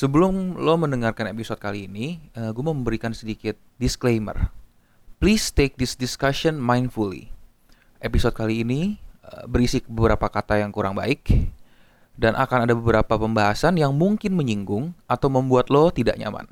[0.00, 4.48] Sebelum lo mendengarkan episode kali ini, uh, gue mau memberikan sedikit disclaimer.
[5.20, 7.28] Please take this discussion mindfully.
[8.00, 11.52] Episode kali ini uh, berisi beberapa kata yang kurang baik
[12.16, 16.48] dan akan ada beberapa pembahasan yang mungkin menyinggung atau membuat lo tidak nyaman.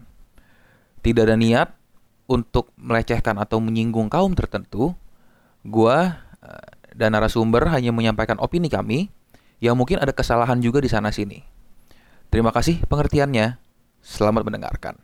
[1.00, 1.72] Tidak ada niat
[2.28, 4.92] untuk melecehkan atau menyinggung kaum tertentu.
[5.64, 9.08] Gua uh, dan narasumber hanya menyampaikan opini kami
[9.56, 11.56] yang mungkin ada kesalahan juga di sana sini.
[12.28, 13.56] Terima kasih pengertiannya.
[14.04, 15.00] Selamat mendengarkan.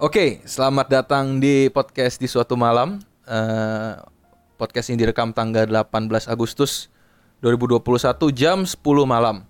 [0.00, 3.04] Oke, selamat datang di podcast di suatu malam.
[3.28, 4.00] Uh,
[4.56, 6.88] podcast ini direkam tanggal 18 Agustus
[7.44, 9.49] 2021 jam 10 malam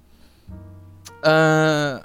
[1.24, 2.00] uh,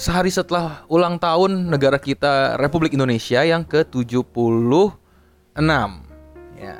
[0.00, 4.80] sehari setelah ulang tahun negara kita Republik Indonesia yang ke-76.
[6.56, 6.76] Ya.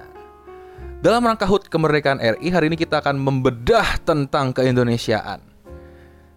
[1.01, 5.41] Dalam rangka HUT kemerdekaan RI, hari ini kita akan membedah tentang keindonesiaan.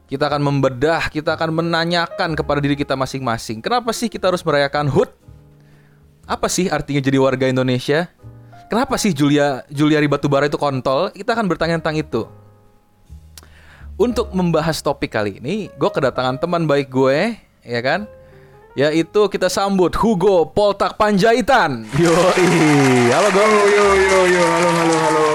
[0.08, 4.88] Kita akan membedah, kita akan menanyakan kepada diri kita masing-masing, kenapa sih kita harus merayakan
[4.88, 5.10] HUT?
[6.24, 8.08] Apa sih artinya jadi warga Indonesia?
[8.72, 11.12] Kenapa sih Julia Julia Batubara itu kontol?
[11.12, 12.24] Kita akan bertanya tentang itu.
[13.94, 18.10] Untuk membahas topik kali ini, gue kedatangan teman baik gue, ya kan?
[18.74, 21.86] Yaitu kita sambut Hugo Poltak Panjaitan.
[22.02, 22.10] Yo,
[23.14, 23.46] halo Go.
[23.46, 25.26] Yo, yo, yo, halo, halo, halo.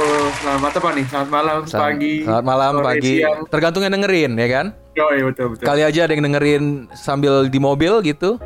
[0.42, 1.04] Selamat apa nih?
[1.06, 2.14] Selamat malam, selamat, pagi.
[2.26, 3.14] Selamat malam, sore, pagi.
[3.22, 3.38] Siang.
[3.46, 4.66] Tergantung yang dengerin, ya kan?
[4.98, 5.62] Yo, iya betul, betul.
[5.62, 6.64] Kali aja ada yang dengerin
[6.98, 8.42] sambil di mobil gitu.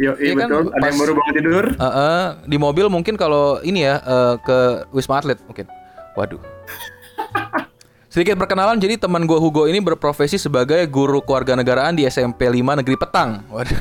[0.00, 0.72] Yo, iya, ya betul.
[0.72, 0.80] Kan?
[0.80, 1.64] Ada yang baru bangun tidur.
[1.76, 5.68] Uh, uh, di mobil mungkin kalau ini ya uh, ke Wisma Atlet mungkin.
[6.16, 6.40] Waduh.
[8.12, 12.84] Sedikit perkenalan, jadi teman gue Hugo ini berprofesi sebagai guru keluarga negaraan di SMP 5
[12.84, 13.40] Negeri Petang.
[13.48, 13.80] Waduh.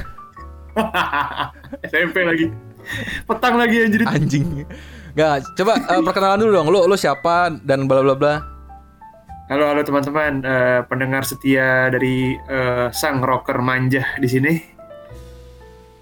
[1.92, 2.48] SMP lagi.
[3.28, 4.08] Petang lagi anjir.
[4.08, 4.64] Anjing.
[5.20, 6.68] Gak, coba uh, perkenalan dulu dong.
[6.72, 8.40] Lo lo siapa dan bla bla bla.
[9.52, 14.54] Halo halo teman-teman, uh, pendengar setia dari uh, sang rocker manja di sini.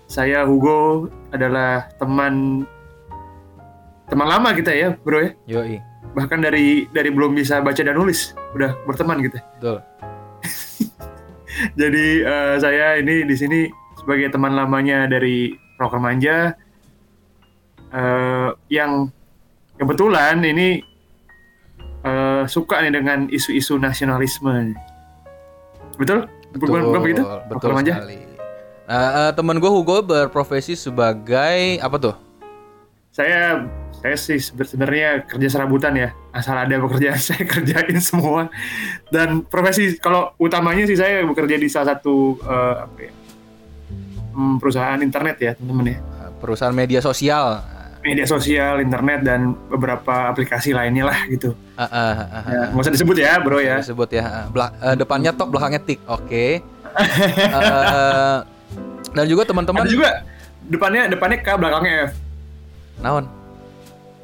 [0.06, 2.62] Saya Hugo adalah teman
[4.06, 5.34] teman lama kita ya, Bro ya.
[5.50, 9.38] Yoi bahkan dari dari belum bisa baca dan nulis udah berteman gitu.
[9.60, 9.78] Betul.
[11.80, 13.60] Jadi uh, saya ini di sini
[14.00, 16.56] sebagai teman lamanya dari Rocker Manja
[17.94, 19.12] uh, yang
[19.78, 20.82] kebetulan ini
[22.04, 24.74] uh, suka nih dengan isu-isu nasionalisme.
[26.00, 26.26] Betul?
[26.56, 27.24] Betul, bukan, bukan begitu?
[27.52, 28.18] Betul Rocker sekali.
[28.90, 32.16] Nah, uh, teman gue Hugo berprofesi sebagai apa tuh?
[33.14, 33.70] Saya
[34.00, 36.10] saya sih sebenarnya kerja serabutan ya.
[36.32, 38.48] Asal ada pekerjaan saya kerjain semua.
[39.12, 43.12] Dan profesi kalau utamanya sih saya bekerja di salah satu uh, apa ya,
[44.36, 45.98] hmm, perusahaan internet ya teman-teman ya.
[46.40, 47.60] Perusahaan media sosial.
[48.00, 51.52] Media sosial internet dan beberapa aplikasi lainnya lah gitu.
[51.76, 53.84] Uh, uh, uh, uh, ya, nggak usah disebut ya bro ya.
[53.84, 54.48] Disebut ya.
[54.48, 56.00] Bela uh, depannya top belakangnya tik.
[56.08, 56.24] Oke.
[56.24, 56.52] Okay.
[57.60, 58.48] uh,
[59.12, 60.24] dan juga teman-teman juga
[60.72, 62.12] depannya depannya K belakangnya F.
[63.04, 63.39] Naon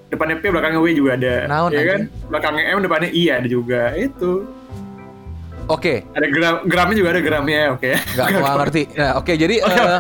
[0.10, 2.00] depannya P belakangnya W juga ada Naon ya kan
[2.30, 4.46] belakangnya M depannya I ada juga itu
[5.66, 6.06] Oke.
[6.06, 6.14] Okay.
[6.14, 7.82] Ada gram gramnya juga ada gramnya, oke.
[7.82, 7.98] Okay.
[8.14, 8.84] Gak, ngerti.
[8.94, 10.00] Nah, oke, okay, jadi uh,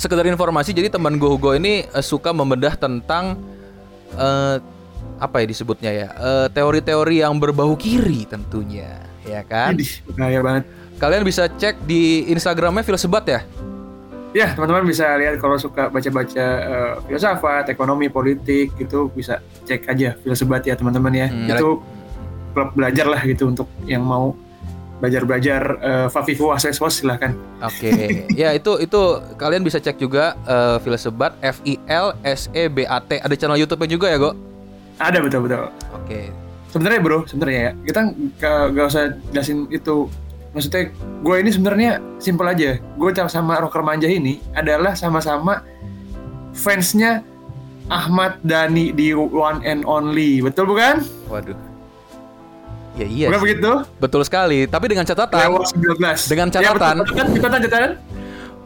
[0.00, 3.36] sekedar informasi, jadi teman gue Hugo ini uh, suka membedah tentang
[4.16, 4.56] uh,
[5.20, 6.08] apa ya disebutnya ya,
[6.56, 8.96] teori-teori uh, yang berbau kiri tentunya,
[9.28, 9.76] ya kan?
[10.16, 10.64] bahaya banget.
[10.96, 13.44] Kalian bisa cek di Instagramnya Filsebat ya?
[14.32, 20.16] Ya teman-teman bisa lihat kalau suka baca-baca uh, filsafat, ekonomi, politik gitu bisa cek aja
[20.20, 21.26] filsafat ya teman-teman ya.
[21.28, 21.68] Hmm, itu
[22.52, 24.36] klub belajar lah gitu untuk yang mau
[25.02, 27.34] belajar-belajar uh, Fafifu Aseswas silahkan.
[27.58, 28.06] Oke, okay.
[28.40, 29.00] ya itu itu
[29.34, 33.18] kalian bisa cek juga uh, filsafat F I L S E B A T.
[33.18, 34.30] Ada channel YouTube-nya juga ya, Go?
[35.02, 35.66] Ada betul betul.
[35.66, 36.06] Oke.
[36.06, 36.24] Okay.
[36.72, 38.00] Sebenarnya bro, sebenarnya ya kita
[38.72, 40.08] nggak usah jelasin itu
[40.52, 40.92] maksudnya
[41.24, 41.90] gue ini sebenarnya
[42.20, 45.64] simpel aja gue sama rocker manja ini adalah sama-sama
[46.52, 47.24] fansnya
[47.88, 51.04] Ahmad Dhani di One and Only betul bukan?
[51.28, 51.56] Waduh
[52.92, 53.32] Ya iya.
[53.32, 53.72] Bukan begitu?
[53.96, 54.68] Betul sekali.
[54.68, 55.48] Tapi dengan catatan.
[55.48, 56.28] Lewat 19.
[56.28, 57.00] Dengan catatan.
[57.00, 57.90] Ya, betul, catatan, catatan.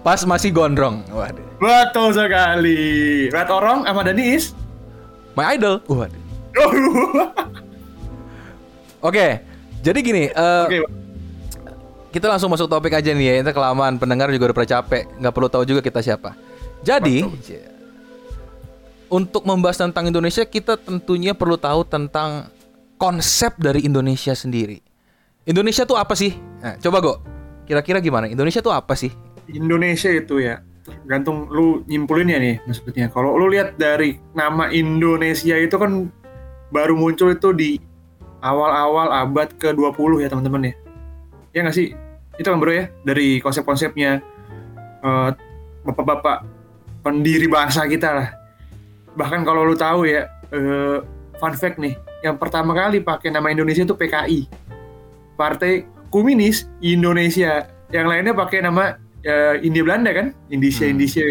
[0.03, 1.06] Pas masih gondrong.
[1.15, 1.47] Waduh.
[1.62, 3.31] Betul sekali.
[3.31, 4.50] Red Orong Ahmad Dhani is
[5.38, 5.79] my idol.
[5.87, 6.19] Waduh.
[8.99, 8.99] Oke.
[8.99, 9.31] Okay,
[9.87, 10.35] jadi gini.
[10.35, 10.83] Uh, Oke.
[10.83, 11.06] Okay
[12.17, 13.33] kita langsung masuk topik aja nih ya.
[13.45, 16.33] Kita kelamaan pendengar juga udah pada capek, nggak perlu tahu juga kita siapa.
[16.81, 17.29] Jadi
[19.13, 22.49] untuk membahas tentang Indonesia kita tentunya perlu tahu tentang
[22.97, 24.81] konsep dari Indonesia sendiri.
[25.45, 26.33] Indonesia tuh apa sih?
[26.65, 27.15] Nah, coba go.
[27.69, 28.33] Kira-kira gimana?
[28.33, 29.12] Indonesia tuh apa sih?
[29.53, 30.65] Indonesia itu ya
[31.05, 36.07] gantung lu nyimpulin ya nih maksudnya kalau lu lihat dari nama Indonesia itu kan
[36.71, 37.71] baru muncul itu di
[38.39, 40.75] awal-awal abad ke-20 ya teman-teman ya
[41.51, 41.91] ya nggak sih
[42.37, 44.21] itu kan bro ya dari konsep-konsepnya
[45.00, 45.29] eh,
[45.83, 46.44] bapak-bapak
[47.00, 48.29] pendiri bangsa kita lah.
[49.15, 50.99] Bahkan kalau lu tahu ya eh,
[51.37, 54.41] fun fact nih yang pertama kali pakai nama Indonesia itu PKI
[55.35, 57.69] Partai Komunis Indonesia.
[57.88, 60.33] Yang lainnya pakai nama ya, India Belanda kan?
[60.49, 60.93] Indonesia Hmm.
[60.97, 61.25] Indonesia.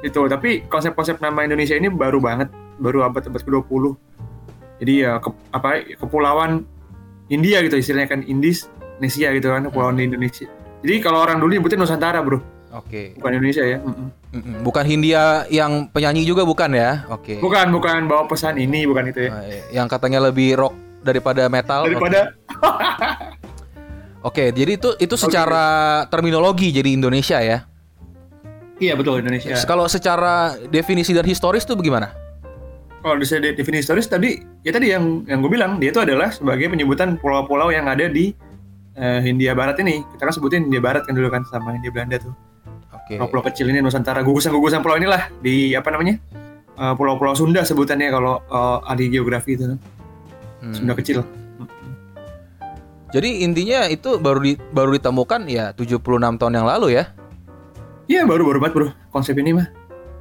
[0.00, 3.94] Itu tapi konsep-konsep nama Indonesia ini baru banget baru abad abad ke-20
[4.82, 6.66] jadi ya ke- apa kepulauan
[7.30, 10.46] India gitu istilahnya kan Indis Indonesia gitu kan kepulauan di Indonesia
[10.80, 12.38] jadi kalau orang dulu nyebutin Nusantara bro
[12.72, 13.14] Oke.
[13.14, 14.08] bukan Indonesia ya Mm-mm.
[14.32, 14.54] Mm-mm.
[14.60, 17.06] Bukan Hindia yang penyanyi juga bukan ya?
[17.06, 17.38] Oke.
[17.38, 19.62] bukan bukan bawa pesan ini bukan itu ya Ah, iya.
[19.72, 21.86] Yang katanya lebih rock daripada metal.
[21.86, 22.34] daripada
[24.20, 25.66] Oke, jadi itu itu secara
[26.08, 27.68] terminologi jadi Indonesia ya.
[28.76, 32.10] iya betul Indonesia Kalau secara definisi dan historis tuh bagaimana?
[32.98, 36.32] kalau bisa de- definisi historis tadi ya tadi yang yang gue bilang dia itu adalah
[36.32, 38.32] sebagai penyebutan pulau-pulau yang ada di
[38.94, 42.18] eh, Hindia Barat ini kita kan sebutin Hindia Barat kan dulu kan sama Hindia Belanda
[42.18, 42.34] tuh
[42.94, 43.18] Oke.
[43.18, 46.18] pulau-pulau kecil ini Nusantara gugusan-gugusan pulau inilah di apa namanya
[46.74, 49.78] Eh, pulau-pulau Sunda sebutannya kalau eh, ahli geografi itu kan
[50.58, 50.72] Hmm.
[50.74, 51.20] Sunda kecil
[53.12, 56.02] Jadi intinya itu baru di, baru ditemukan ya 76
[56.34, 57.14] tahun yang lalu ya.
[58.10, 59.70] iya baru baru banget bro konsep ini mah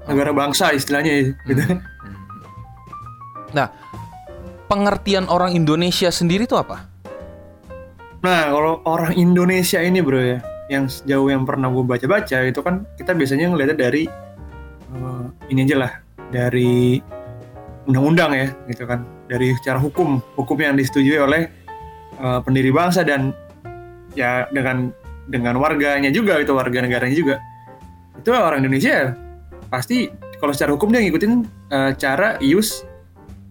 [0.05, 1.79] negara bangsa istilahnya ya, gitu Hmm.
[3.55, 3.67] Nah,
[4.67, 6.85] pengertian orang Indonesia sendiri itu apa?
[8.23, 10.39] Nah, kalau orang Indonesia ini bro ya,
[10.71, 14.07] yang sejauh yang pernah gue baca-baca itu kan kita biasanya ngeliatnya dari
[14.95, 15.91] eh, ini aja lah,
[16.31, 17.03] dari
[17.83, 21.51] undang-undang ya, gitu kan, dari secara hukum, hukum yang disetujui oleh
[22.15, 23.35] eh, pendiri bangsa dan
[24.15, 24.95] ya dengan
[25.27, 27.35] dengan warganya juga itu warga negaranya juga.
[28.15, 29.19] Itu orang Indonesia
[29.67, 30.07] pasti
[30.39, 31.33] kalau secara hukum dia ngikutin
[31.75, 32.87] eh, cara ius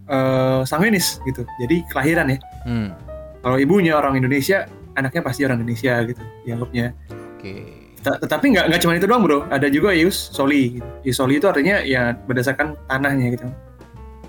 [0.09, 1.45] eh, sanguinis gitu.
[1.61, 2.95] Jadi kelahiran ya Hmm.
[3.43, 6.95] Kalau ibunya orang Indonesia anaknya pasti orang Indonesia gitu dianggapnya.
[7.35, 7.53] Oke.
[7.99, 9.43] Ta- tetapi nggak nggak cuma itu doang bro.
[9.51, 10.79] Ada juga ius soli.
[11.03, 13.47] Ius soli itu artinya ya berdasarkan tanahnya gitu.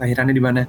[0.02, 0.62] Lahirannya di mana?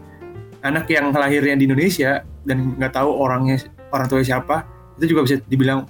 [0.62, 4.66] Anak yang lahirnya di Indonesia dan nggak tahu orangnya orang tuanya siapa
[5.02, 5.90] itu juga bisa dibilang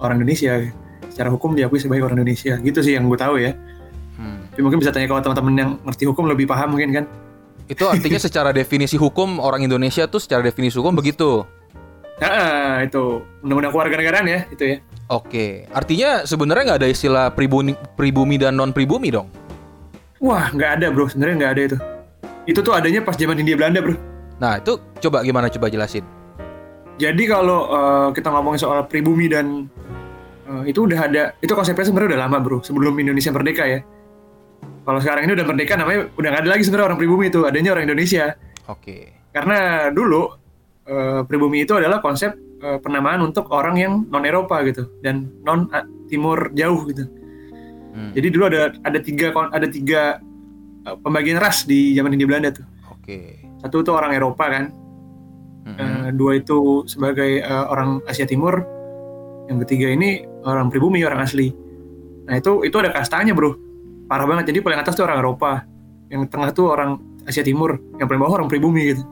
[0.00, 0.64] orang Indonesia.
[1.12, 2.56] Secara hukum diakui sebagai orang Indonesia.
[2.56, 3.52] Gitu sih yang gue tahu ya.
[4.12, 4.44] Hmm.
[4.52, 7.04] tapi mungkin bisa tanya ke teman-teman yang ngerti hukum lebih paham mungkin kan.
[7.64, 11.48] Itu artinya secara definisi hukum orang Indonesia tuh secara definisi hukum begitu.
[12.22, 14.78] Nah itu undang-undang kewarganegaraan ya itu ya
[15.12, 19.28] Oke, artinya sebenarnya nggak ada istilah pribumi, pribumi dan non pribumi dong.
[20.24, 21.78] Wah, nggak ada bro, sebenarnya nggak ada itu.
[22.48, 23.92] Itu tuh adanya pas zaman Hindia Belanda bro.
[24.40, 26.00] Nah itu coba gimana coba jelasin.
[26.96, 29.68] Jadi kalau eh, kita ngomongin soal pribumi dan
[30.48, 33.84] eh, itu udah ada, itu konsepnya sebenarnya udah lama bro, sebelum Indonesia merdeka ya.
[34.88, 37.76] Kalau sekarang ini udah merdeka namanya udah nggak ada lagi sebenarnya orang pribumi itu, adanya
[37.76, 38.32] orang Indonesia.
[38.64, 39.12] Oke.
[39.28, 40.40] Karena dulu
[40.86, 45.68] eh, pribumi itu adalah konsep eh, penamaan untuk orang yang non Eropa gitu dan non
[46.12, 47.08] Timur jauh gitu.
[47.92, 48.12] Hmm.
[48.12, 50.20] Jadi dulu ada ada tiga ada tiga
[50.88, 52.66] eh, pembagian ras di zaman Hindia Belanda tuh.
[52.92, 53.40] Oke.
[53.62, 54.74] Satu tuh orang Eropa kan,
[55.62, 55.78] Mm-mm.
[55.78, 58.58] Eh, dua itu sebagai eh, orang Asia Timur,
[59.46, 61.54] yang ketiga ini orang pribumi orang asli.
[62.26, 63.54] Nah itu itu ada kastanya bro,
[64.10, 64.50] parah banget.
[64.50, 65.62] Jadi paling atas tuh orang Eropa,
[66.10, 69.06] yang tengah tuh orang Asia Timur, yang paling bawah orang pribumi gitu.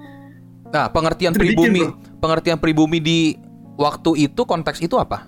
[0.71, 1.83] Nah pengertian pribumi,
[2.23, 3.35] pengertian pribumi di
[3.75, 5.27] waktu itu konteks itu apa?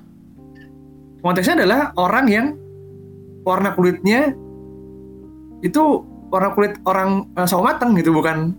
[1.23, 2.47] Konteksnya adalah orang yang
[3.43, 4.35] warna kulitnya
[5.63, 5.83] itu
[6.31, 8.55] warna kulit orang eh, sawo mateng gitu, bukan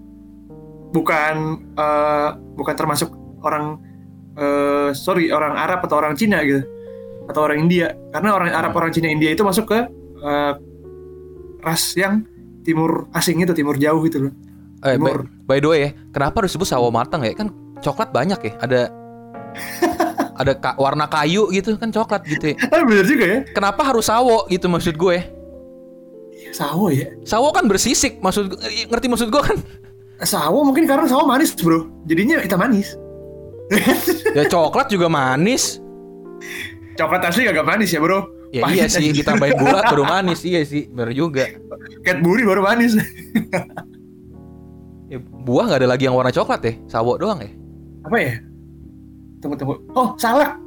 [0.92, 1.36] bukan
[1.76, 3.12] eh, bukan termasuk
[3.44, 3.80] orang
[4.36, 6.64] eh, sorry orang Arab atau orang Cina gitu
[7.32, 7.96] atau orang India.
[8.12, 9.80] Karena orang Arab orang Cina India itu masuk ke
[10.20, 10.54] eh,
[11.64, 12.28] ras yang
[12.64, 14.34] timur asing itu timur jauh gitu loh
[14.84, 15.12] Eh, by,
[15.46, 17.32] by the way ya, kenapa harus disebut sawo matang ya?
[17.32, 17.50] Kan
[17.80, 18.82] coklat banyak ya, ada
[20.42, 22.56] ada ka- warna kayu gitu kan coklat gitu ya.
[22.68, 25.22] ah bener juga ya Kenapa harus sawo gitu maksud gue?
[26.50, 28.50] sawo ya Sawo kan bersisik maksud
[28.88, 29.58] ngerti maksud gue kan?
[30.20, 32.98] sawo mungkin karena sawo manis bro jadinya hitam manis
[34.38, 35.78] Ya coklat juga manis.
[36.94, 40.46] coklat asli agak manis ya bro Ya Pahit iya sih, ditambahin gula baru manis.
[40.46, 41.50] Iya sih, bener juga.
[42.02, 42.94] Cadbury baru manis
[45.14, 47.54] Ya, buah nggak ada lagi yang warna coklat ya, sawo doang ya.
[48.02, 48.34] apa ya
[49.38, 50.58] tunggu tunggu oh salak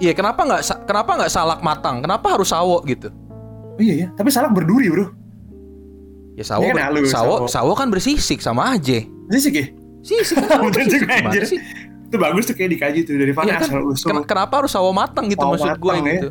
[0.00, 2.00] Iya, kenapa nggak kenapa nggak salak matang?
[2.00, 3.12] Kenapa harus sawo gitu?
[3.70, 5.06] oh, iya ya tapi salak berduri bro
[6.32, 7.46] Ya sawo, Iya kan halus, sawo, sawo.
[7.46, 9.04] sawo kan bersisik sama aja.
[9.28, 9.66] Sisik ya
[10.00, 11.04] Sisik Bener bersisik.
[11.06, 11.44] anjir.
[11.46, 11.60] sih?
[12.02, 13.68] itu bagus tuh kayak dikaji tuh dari mana Iya kan?
[13.68, 16.12] asal usul Ken- kenapa harus sawo matang gitu Sawo maksud gue matang, ya.
[16.14, 16.28] gitu.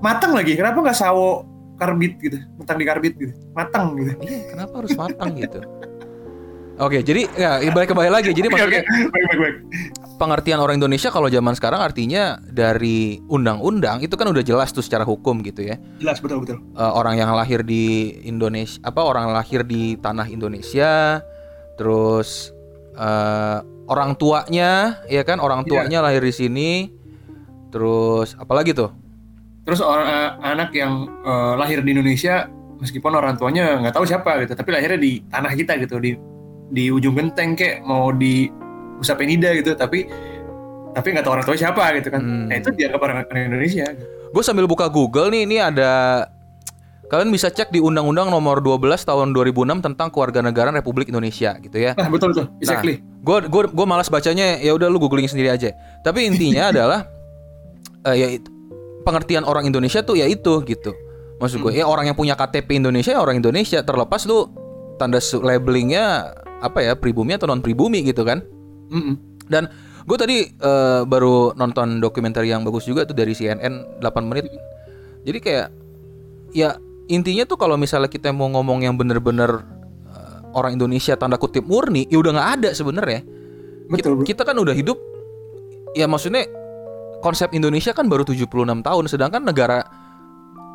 [0.00, 4.74] matang lagi kenapa nggak sawo karbit gitu matang di karbit gitu matang gitu Iya, kenapa
[4.78, 5.58] harus matang gitu?
[6.80, 8.32] Oke, jadi ya balik kembali lagi.
[8.32, 9.56] Jadi maksudnya baik baik baik
[10.20, 15.08] pengertian orang Indonesia kalau zaman sekarang artinya dari undang-undang itu kan udah jelas tuh secara
[15.08, 15.80] hukum gitu ya.
[15.96, 21.24] jelas betul betul Eh, orang yang lahir di Indonesia apa orang lahir di tanah Indonesia
[21.80, 22.52] terus
[22.92, 23.58] eh,
[23.88, 25.68] orang tuanya ya kan orang Iya.
[25.72, 26.70] tuanya lahir di sini
[27.72, 28.92] terus apalagi tuh
[29.64, 32.44] terus orang eh, anak yang eh, lahir di Indonesia
[32.76, 36.12] meskipun orang tuanya nggak tahu siapa gitu tapi lahirnya di tanah kita gitu di
[36.70, 38.46] di ujung genteng kek mau di
[38.96, 40.06] Nusa Penida gitu tapi
[40.90, 42.46] tapi nggak tahu orang tua siapa gitu kan Hmm.
[42.50, 43.86] nah itu dianggap orang, orang Indonesia
[44.30, 46.26] gue sambil buka Google nih ini ada
[47.10, 51.98] kalian bisa cek di Undang-Undang Nomor 12 Tahun 2006 tentang Kewarganegaraan Republik Indonesia gitu ya.
[51.98, 55.76] nah betul tuh exactly Gue gue gue malas bacanya ya udah lu googling sendiri aja.
[56.00, 57.04] Tapi intinya adalah
[58.08, 58.26] eh, ya
[59.04, 60.96] pengertian orang Indonesia tuh ya itu gitu.
[61.36, 64.48] Maksud gue ya orang yang punya KTP Indonesia ya orang Indonesia terlepas lu
[64.96, 68.44] tanda labelingnya apa ya pribumi atau non pribumi gitu kan.
[68.92, 69.16] Mm-mm.
[69.50, 69.66] Dan
[70.06, 74.48] gue tadi eh, baru nonton dokumenter yang bagus juga tuh dari CNN 8 menit.
[75.26, 75.68] Jadi kayak
[76.54, 76.76] ya
[77.10, 79.66] intinya tuh kalau misalnya kita mau ngomong yang bener-bener
[80.10, 83.20] eh, orang Indonesia tanda kutip murni, ya udah nggak ada sebenarnya.
[83.90, 84.24] betul bro.
[84.24, 84.96] Kita kan udah hidup
[85.98, 86.46] ya maksudnya
[87.20, 88.46] konsep Indonesia kan baru 76
[88.86, 89.82] tahun sedangkan negara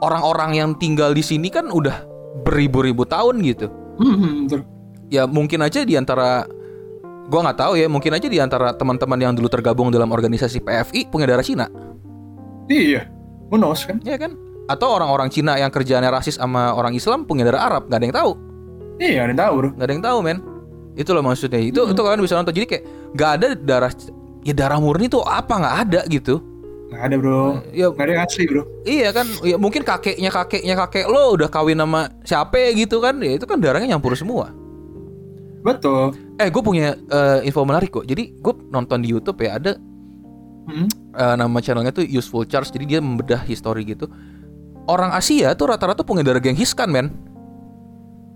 [0.04, 2.04] orang-orang yang tinggal di sini kan udah
[2.44, 3.72] beribu-ribu tahun gitu.
[3.96, 4.75] Betul.
[5.16, 6.44] Ya mungkin aja di antara
[7.32, 11.08] gua nggak tahu ya, mungkin aja di antara teman-teman yang dulu tergabung dalam organisasi PFI
[11.08, 11.72] punya darah Cina,
[12.68, 13.08] iya
[13.48, 14.36] who knows kan ya kan?
[14.68, 18.18] Atau orang-orang Cina yang kerjaannya rasis sama orang Islam punya darah Arab, nggak ada yang
[18.20, 18.32] tahu,
[19.00, 20.40] iya ada yang tahu bro nggak ada yang tahu men.
[20.96, 21.60] Itu loh maksudnya.
[21.60, 22.56] Itu itu kalian bisa nonton.
[22.56, 22.84] Jadi kayak
[23.16, 23.92] nggak ada darah
[24.48, 26.40] ya darah murni tuh apa nggak ada gitu.
[26.86, 30.78] nggak ada bro Ya nggak ada yang asli bro Iya kan, ya mungkin kakeknya kakeknya
[30.86, 34.54] kakek lo udah kawin sama siapa gitu kan, ya itu kan darahnya nyampur semua.
[35.66, 38.06] Betul Eh, gue punya eh, info menarik kok.
[38.06, 39.74] Jadi gue nonton di YouTube ya ada
[40.66, 40.88] Mm.
[41.14, 42.70] eh, nama channelnya tuh Useful Charts.
[42.70, 44.06] Jadi dia membedah history gitu.
[44.86, 47.10] Orang Asia tuh rata-rata punya darah Genghis Khan men.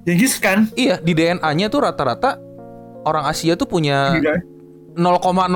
[0.05, 2.39] Genghis kan Iya, di DNA-nya tuh rata-rata
[3.03, 4.35] orang Asia tuh punya Gila.
[4.95, 5.05] 0,0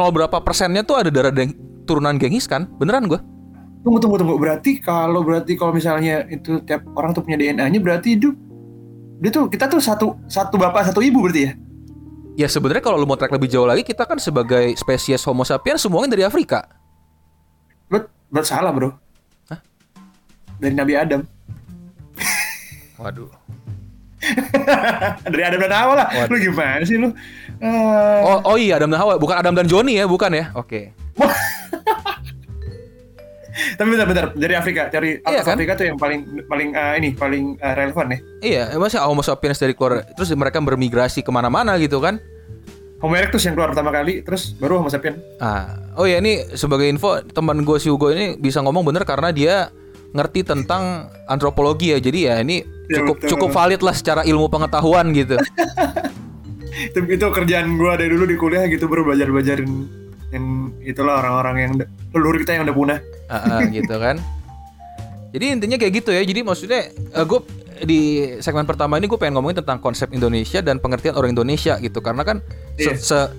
[0.10, 2.70] berapa persennya tuh ada darah Deng- turunan Genghis Khan.
[2.77, 3.18] Beneran gue?
[3.84, 8.15] tunggu tunggu tunggu berarti kalau berarti kalau misalnya itu tiap orang tuh punya DNA-nya berarti
[8.15, 8.32] itu
[9.20, 11.53] dia tuh kita tuh satu satu bapak satu ibu berarti ya
[12.34, 15.80] Ya sebenarnya kalau lu mau track lebih jauh lagi, kita kan sebagai spesies Homo sapiens
[15.80, 16.66] semuanya dari Afrika.
[17.86, 18.90] bet bet salah bro
[19.48, 19.62] Hah?
[20.58, 21.22] dari Nabi Adam
[22.96, 23.30] Waduh.
[25.30, 26.32] dari Adam dan Hawa lah Waduh.
[26.32, 27.12] lu gimana sih lu
[27.60, 30.50] Eh, Oh, oh iya Adam dan Hawa, bukan Adam dan Joni ya, bukan ya?
[30.52, 30.92] Oke.
[33.54, 35.56] Tapi bentar bentar dari Afrika dari Iya, kan?
[35.56, 39.58] Afrika tuh yang paling paling eh, ini paling eh, relevan ya Iya, masih Homo sapiens
[39.58, 42.18] dari keluar terus mereka bermigrasi ke mana-mana gitu kan?
[42.98, 46.88] Homo erectus yang keluar pertama kali terus baru Homo sapien Ah, oh ya ini sebagai
[46.88, 49.70] info teman gue si Hugo ini bisa ngomong bener karena dia
[50.14, 51.98] ngerti tentang antropologi ya.
[51.98, 53.30] Jadi ya ini Ya, cukup betul.
[53.34, 55.40] cukup valid lah secara ilmu pengetahuan gitu.
[56.92, 59.88] itu, itu kerjaan gua dari dulu di kuliah gitu baru belajar belajarin
[60.30, 60.46] yang
[60.82, 61.72] itulah orang-orang yang
[62.12, 64.20] leluhur kita yang udah punah Ah, ah, gitu kan.
[65.34, 66.22] Jadi intinya kayak gitu ya.
[66.22, 66.82] Jadi maksudnya
[67.15, 67.39] gue
[67.84, 68.00] di
[68.38, 72.00] segmen pertama ini gue pengen ngomongin tentang konsep Indonesia dan pengertian orang Indonesia gitu.
[72.00, 72.38] Karena kan
[72.75, 72.94] se, Iya.
[72.96, 73.32] se-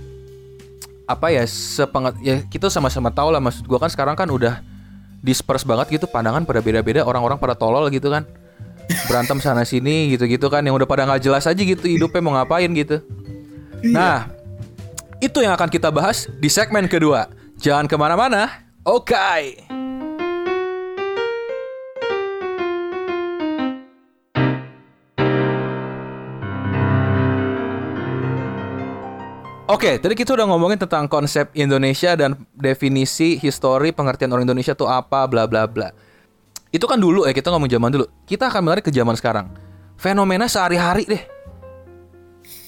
[1.05, 4.65] apa ya sepenget ya kita sama-sama tahu lah maksud gue kan sekarang kan udah
[5.21, 8.25] disperse banget gitu pandangan pada beda-beda orang-orang pada tolol gitu kan
[9.05, 12.73] berantem sana sini gitu-gitu kan yang udah pada nggak jelas aja gitu hidupnya mau ngapain
[12.73, 13.05] gitu.
[13.85, 14.33] Nah
[15.21, 17.29] itu yang akan kita bahas di segmen kedua.
[17.61, 18.64] Jangan ke mana-mana.
[18.85, 19.17] Oke.
[29.65, 34.93] Oke, tadi kita udah ngomongin tentang konsep Indonesia dan definisi histori pengertian orang Indonesia tuh
[34.93, 35.89] apa, bla bla bla.
[36.69, 38.05] Itu kan dulu ya kita ngomong zaman dulu.
[38.29, 39.49] Kita akan menarik ke zaman sekarang.
[39.97, 41.25] Fenomena sehari-hari deh.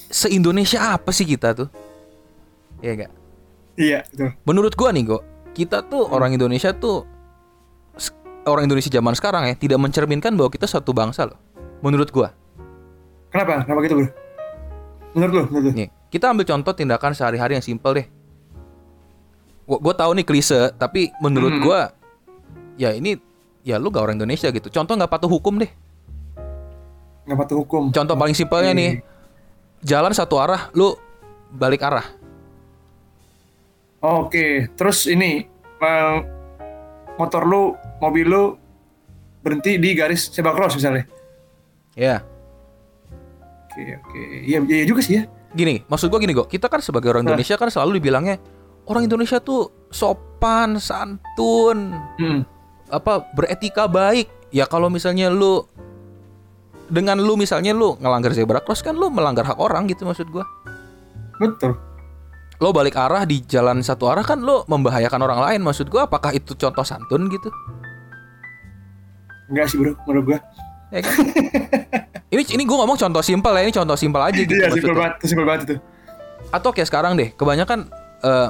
[0.09, 1.69] Se-Indonesia apa sih kita tuh?
[2.81, 3.11] Iya enggak?
[3.77, 5.21] iya betul Menurut gua nih, Go,
[5.57, 7.09] kita tuh orang Indonesia tuh
[8.45, 11.41] orang Indonesia zaman sekarang ya tidak mencerminkan bahwa kita satu bangsa loh.
[11.81, 12.29] Menurut gua.
[13.27, 14.07] kenapa kenapa gitu bro
[15.11, 18.07] menurut lu menurut lu Nih, kita ambil contoh tindakan sehari-hari yang simpel deh.
[19.67, 21.63] Gua, gua tahu nih klise, tapi menurut Hmm.
[21.65, 21.79] gua
[22.79, 23.19] ya ini
[23.67, 24.71] ya lu gak orang Indonesia gitu.
[24.71, 25.71] Contoh nggak patuh hukum deh.
[27.27, 29.03] nggak patuh hukum Contoh paling simpelnya nih,
[29.83, 30.95] jalan satu arah, lu
[31.51, 32.16] balik arah.
[33.97, 35.45] Oke, terus ini
[35.81, 36.17] eh,
[37.17, 38.43] motor lu, mobil lu
[39.41, 41.05] berhenti di garis zebra cross misalnya.
[41.97, 42.21] Ya.
[43.65, 44.21] Oke, oke.
[44.45, 45.23] Iya, iya juga sih ya.
[45.53, 46.45] Gini, maksud gua gini kok.
[46.45, 47.33] Kita kan sebagai orang Nah.
[47.33, 48.37] Indonesia kan selalu dibilangnya
[48.85, 52.41] orang Indonesia tuh sopan, santun, Hmm.
[52.89, 54.29] apa beretika baik.
[54.53, 55.65] Ya kalau misalnya lu
[56.87, 60.45] dengan lu misalnya lu ngelanggar zebra cross kan lu melanggar hak orang gitu maksud gua.
[61.41, 61.75] Betul.
[62.57, 66.33] Lo balik arah di jalan satu arah kan lo membahayakan orang lain maksud gua apakah
[66.33, 67.53] itu contoh santun gitu?
[69.53, 70.39] Enggak sih bro, menurut gua.
[70.89, 71.15] Ya kan?
[72.33, 75.13] ini ini gua ngomong contoh simpel ya, ini contoh simpel aja gitu Iya, simpel banget,
[75.29, 75.75] simpel banget itu.
[76.49, 77.93] Atau kayak sekarang deh, kebanyakan
[78.25, 78.49] eh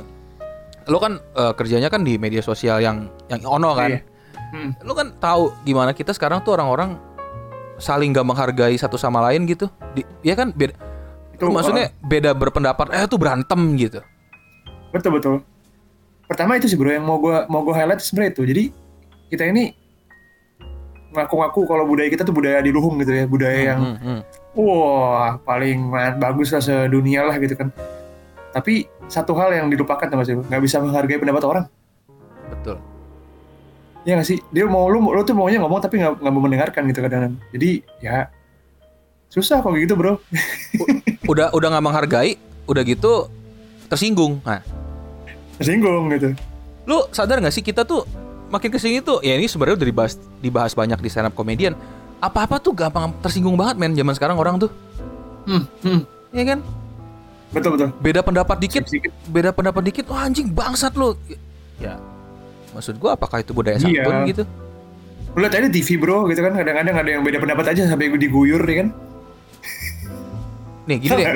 [0.87, 3.91] lo kan eh, kerjanya kan di media sosial yang yang ono kan.
[3.91, 3.99] Iya.
[4.55, 4.71] Hmm.
[4.87, 6.95] Lo kan tahu gimana kita sekarang tuh orang-orang
[7.75, 9.67] saling gak menghargai satu sama lain gitu.
[9.91, 10.86] Di, ya kan beda
[11.37, 14.01] Itu maksudnya beda berpendapat eh tuh berantem gitu.
[14.89, 15.35] Betul betul.
[16.25, 18.43] Pertama itu sih bro yang mau gua mau gua highlight sebenarnya itu.
[18.49, 18.63] Jadi
[19.29, 19.71] kita ini
[21.13, 24.19] ngaku-ngaku kalau budaya kita tuh budaya di luhung gitu ya, budaya yang Hmm, hmm.
[24.57, 27.69] wah paling man, bagus lah sedunia lah gitu kan.
[28.51, 31.65] Tapi satu hal yang dilupakan sama sih, nggak bisa menghargai pendapat orang.
[32.49, 32.81] Betul.
[34.03, 34.39] Ya nggak sih?
[34.51, 37.35] Dia mau lu lu tuh maunya ngomong tapi nggak nggak mau mendengarkan gitu kadang-kadang.
[37.55, 37.69] Jadi
[38.03, 38.27] ya
[39.29, 40.17] susah kok gitu bro.
[41.25, 42.31] Udah udah nggak menghargai,
[42.63, 43.27] udah gitu
[43.85, 44.39] tersinggung.
[44.41, 44.63] Nah,
[45.55, 46.37] Tersinggung gitu.
[46.83, 48.07] lu sadar gak sih kita tuh
[48.47, 51.75] makin ke sini tuh ya ini sebenarnya udah dibahas dibahas banyak di stand up comedian
[52.17, 54.71] apa apa tuh gampang tersinggung banget men zaman sekarang orang tuh
[55.43, 56.01] Hmm, hmm.
[56.31, 56.59] ya kan
[57.49, 57.89] Betul betul.
[57.97, 59.11] beda pendapat dikit Sedikit.
[59.25, 61.11] beda pendapat dikit wah anjing bangsat lu
[61.77, 61.99] ya
[62.71, 64.03] maksud gua apakah itu budaya Iya.
[64.03, 64.43] santun gitu
[65.33, 68.09] Lu lihat aja di TV bro gitu kan kadang-kadang ada yang beda pendapat aja sampai
[68.11, 68.87] diguyur ya kan.
[70.87, 71.27] Nih gini deh?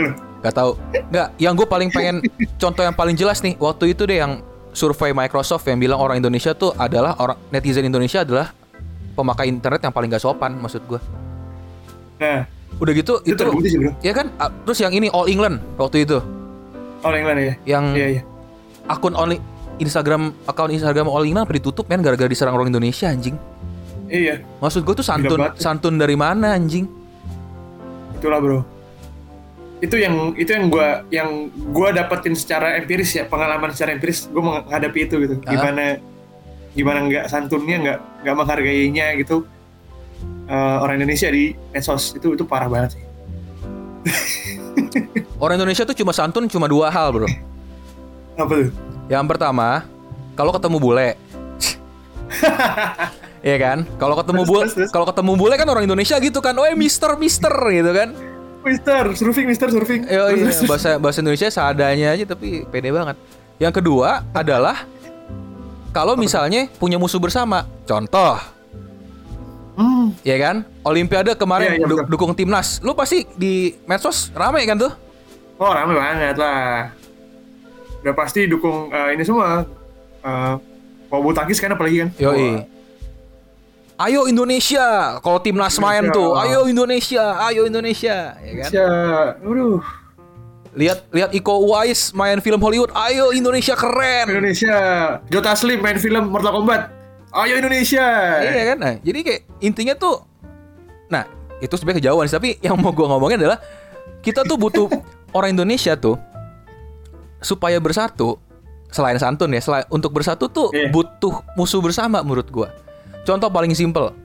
[0.42, 0.72] Gak tahu.
[1.12, 2.16] Nggak, yang gue paling pengen
[2.58, 4.42] contoh yang paling jelas nih waktu itu deh yang
[4.72, 8.56] survei Microsoft yang bilang orang Indonesia tuh adalah orang netizen Indonesia adalah
[9.14, 11.00] pemakai internet yang paling gak sopan maksud gue.
[12.18, 12.48] Nah,
[12.80, 13.92] Udah gitu itu itu, terbukti sih bro.
[14.00, 16.18] ya kan ah, terus yang ini All England waktu itu
[17.04, 17.54] All England ya.
[17.78, 18.22] yang Iya iya.
[18.88, 19.38] akun only
[19.78, 23.36] Instagram akun Instagram All England ditutup men gara-gara diserang orang Indonesia anjing.
[24.08, 26.84] Iya, Maksud gue tuh santun santun dari mana anjing?
[28.18, 28.60] itulah bro.
[29.82, 34.62] Itu yang itu yang gua yang gua dapetin secara empiris ya, pengalaman secara empiris gua
[34.62, 35.36] menghadapi itu gitu.
[35.42, 35.98] Gimana
[36.72, 39.44] gimana nggak santunnya nggak nggak menghargainya gitu
[40.48, 43.04] eh, orang Indonesia di medsos itu itu parah banget sih.
[45.42, 47.28] Orang Indonesia tuh cuma santun cuma dua hal, Bro.
[48.38, 48.70] Apa tuh?
[49.10, 49.86] Yang pertama,
[50.38, 51.10] kalau ketemu bule.
[53.42, 53.90] Iya kan?
[53.98, 56.54] Kalau ketemu bule, kalau ketemu bule kan orang Indonesia gitu kan.
[56.54, 58.14] Oh, Mister, Mister gitu kan.
[58.62, 60.06] Mister surfing, Mister surfing.
[60.06, 63.18] Eh, oh iya, bahasa bahasa Indonesia seadanya aja tapi pede banget.
[63.58, 64.86] Yang kedua adalah
[65.90, 67.66] kalau misalnya punya musuh bersama.
[67.84, 68.38] Contoh,
[69.72, 70.68] Hmm, ya kan?
[70.84, 72.12] Olimpiade kemarin Iya, iya, du- betul.
[72.12, 72.84] dukung timnas.
[72.84, 74.92] Lu pasti di medsos rame kan tuh?
[75.58, 76.92] oh rame banget lah.
[78.04, 79.64] Udah pasti dukung eh, ini semua.
[80.22, 80.54] Uh,
[81.08, 82.10] mau bulu tangkis kan apalagi kan?
[82.20, 82.62] Yoi.
[84.02, 88.70] Ayo Indonesia, kalau timnas main tuh, ayo Indonesia, ayo Indonesia, ya kan?
[88.72, 88.88] Indonesia.
[89.38, 89.78] Aduh,
[90.72, 94.26] Lihat lihat Iko Uwais main film Hollywood, ayo Indonesia keren.
[94.26, 94.78] Indonesia.
[95.28, 96.82] Jota Slim main film Mortal Kombat.
[97.30, 98.08] Ayo Indonesia.
[98.42, 98.78] Iya kan?
[98.80, 100.24] Nah, jadi kayak intinya tuh
[101.12, 101.28] Nah,
[101.60, 103.60] itu sebenarnya kejauhan sih, tapi yang mau gua ngomongin adalah
[104.24, 104.88] kita tuh butuh
[105.38, 106.16] orang Indonesia tuh
[107.38, 108.40] supaya bersatu
[108.88, 110.88] selain santun ya, selain untuk bersatu tuh Iya.
[110.88, 112.72] butuh musuh bersama menurut gua.
[113.22, 114.16] Contoh paling simpel.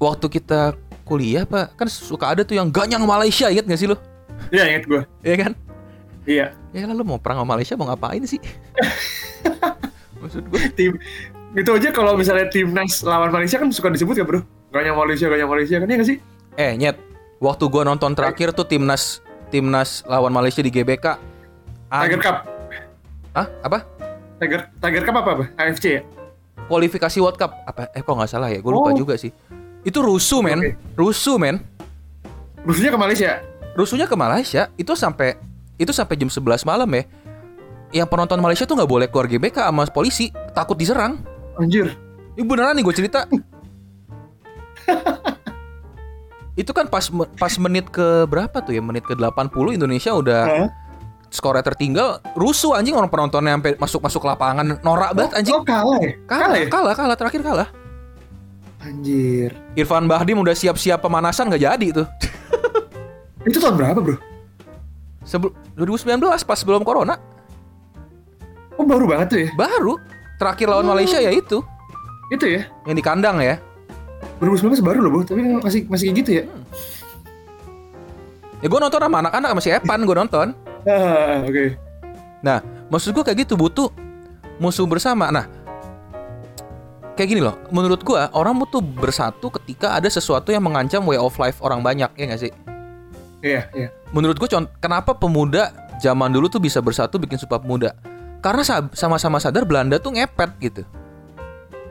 [0.00, 3.96] Waktu kita kuliah, Pak, kan suka ada tuh yang ganyang Malaysia, inget gak sih lu?
[4.50, 5.02] Iya inget gue.
[5.22, 5.52] Iya kan?
[6.26, 6.46] Iya.
[6.72, 8.38] Ya kan lu mau perang sama Malaysia mau ngapain sih?
[10.22, 10.94] Maksud gua Tim
[11.52, 14.40] itu aja kalau misalnya timnas lawan Malaysia kan suka disebut kan bro.
[14.72, 16.18] Ganyang Malaysia, ganyang Malaysia kan ya nggak sih?
[16.56, 16.96] Eh nyet,
[17.44, 19.20] waktu gua nonton terakhir tuh timnas
[19.52, 21.20] timnas lawan Malaysia di GBK.
[21.92, 22.36] Tiger Cup.
[23.36, 23.46] Hah?
[23.60, 23.84] Apa?
[24.40, 25.44] Tiger Tiger Cup apa apa?
[25.60, 26.02] AFC ya?
[26.66, 27.90] Kualifikasi World Cup apa?
[27.92, 28.58] Eh kok nggak salah ya?
[28.58, 28.96] Gue lupa Oh.
[28.96, 29.30] juga sih.
[29.82, 30.70] Itu rusuh men, Oke.
[30.94, 31.58] rusuh men.
[32.62, 33.30] Rusuhnya ke Malaysia.
[33.74, 35.34] Rusuhnya ke Malaysia itu sampai
[35.74, 37.02] itu sampai jam 11 malam ya.
[37.92, 41.18] Yang penonton Malaysia tuh nggak boleh keluar GBK sama polisi, takut diserang.
[41.58, 41.92] Anjir.
[42.32, 43.26] Ini beneran nih gue cerita.
[46.52, 48.80] itu kan pas pas menit ke berapa tuh ya?
[48.80, 50.68] Menit ke 80 Indonesia udah Hah?
[51.32, 55.56] Skornya tertinggal, rusuh anjing orang penontonnya sampai masuk-masuk lapangan norak banget anjing.
[55.56, 56.12] Oh kalah ya?
[56.28, 56.66] Kalah, ya?
[56.68, 57.68] kalah, kalah, terakhir kalah.
[58.84, 59.56] Anjir.
[59.72, 62.06] Irfan Bahdim udah siap-siap pemanasan nggak jadi tuh.
[63.48, 64.16] Itu tahun berapa bro?
[65.24, 67.16] Sebelum 2019 pas sebelum corona.
[68.76, 69.48] Oh baru banget tuh ya?
[69.56, 69.96] Baru.
[70.36, 70.90] Terakhir lawan Oh.
[70.92, 71.62] Malaysia ya itu,
[72.34, 72.66] Itu ya?
[72.82, 73.62] yang di kandang ya.
[74.42, 75.20] 2019 baru loh, Bu.
[75.22, 76.44] Tapi masih masih kayak gitu ya?
[78.58, 80.46] Ya gue nonton sama anak-anak masih Epan gue nonton.
[80.84, 81.78] Ah, oke.
[82.40, 83.88] Nah, maksud gue kayak gitu butuh
[84.58, 85.30] musuh bersama.
[85.30, 85.46] Nah,
[87.14, 87.58] kayak gini loh.
[87.70, 92.10] Menurut gue orang butuh bersatu ketika ada sesuatu yang mengancam way of life orang banyak
[92.14, 92.52] ya nggak sih?
[93.42, 93.88] Iya, iya.
[94.10, 97.94] Menurut gue kenapa pemuda zaman dulu tuh bisa bersatu bikin sumpah pemuda?
[98.42, 100.82] Karena sa- sama-sama sadar Belanda tuh ngepet gitu.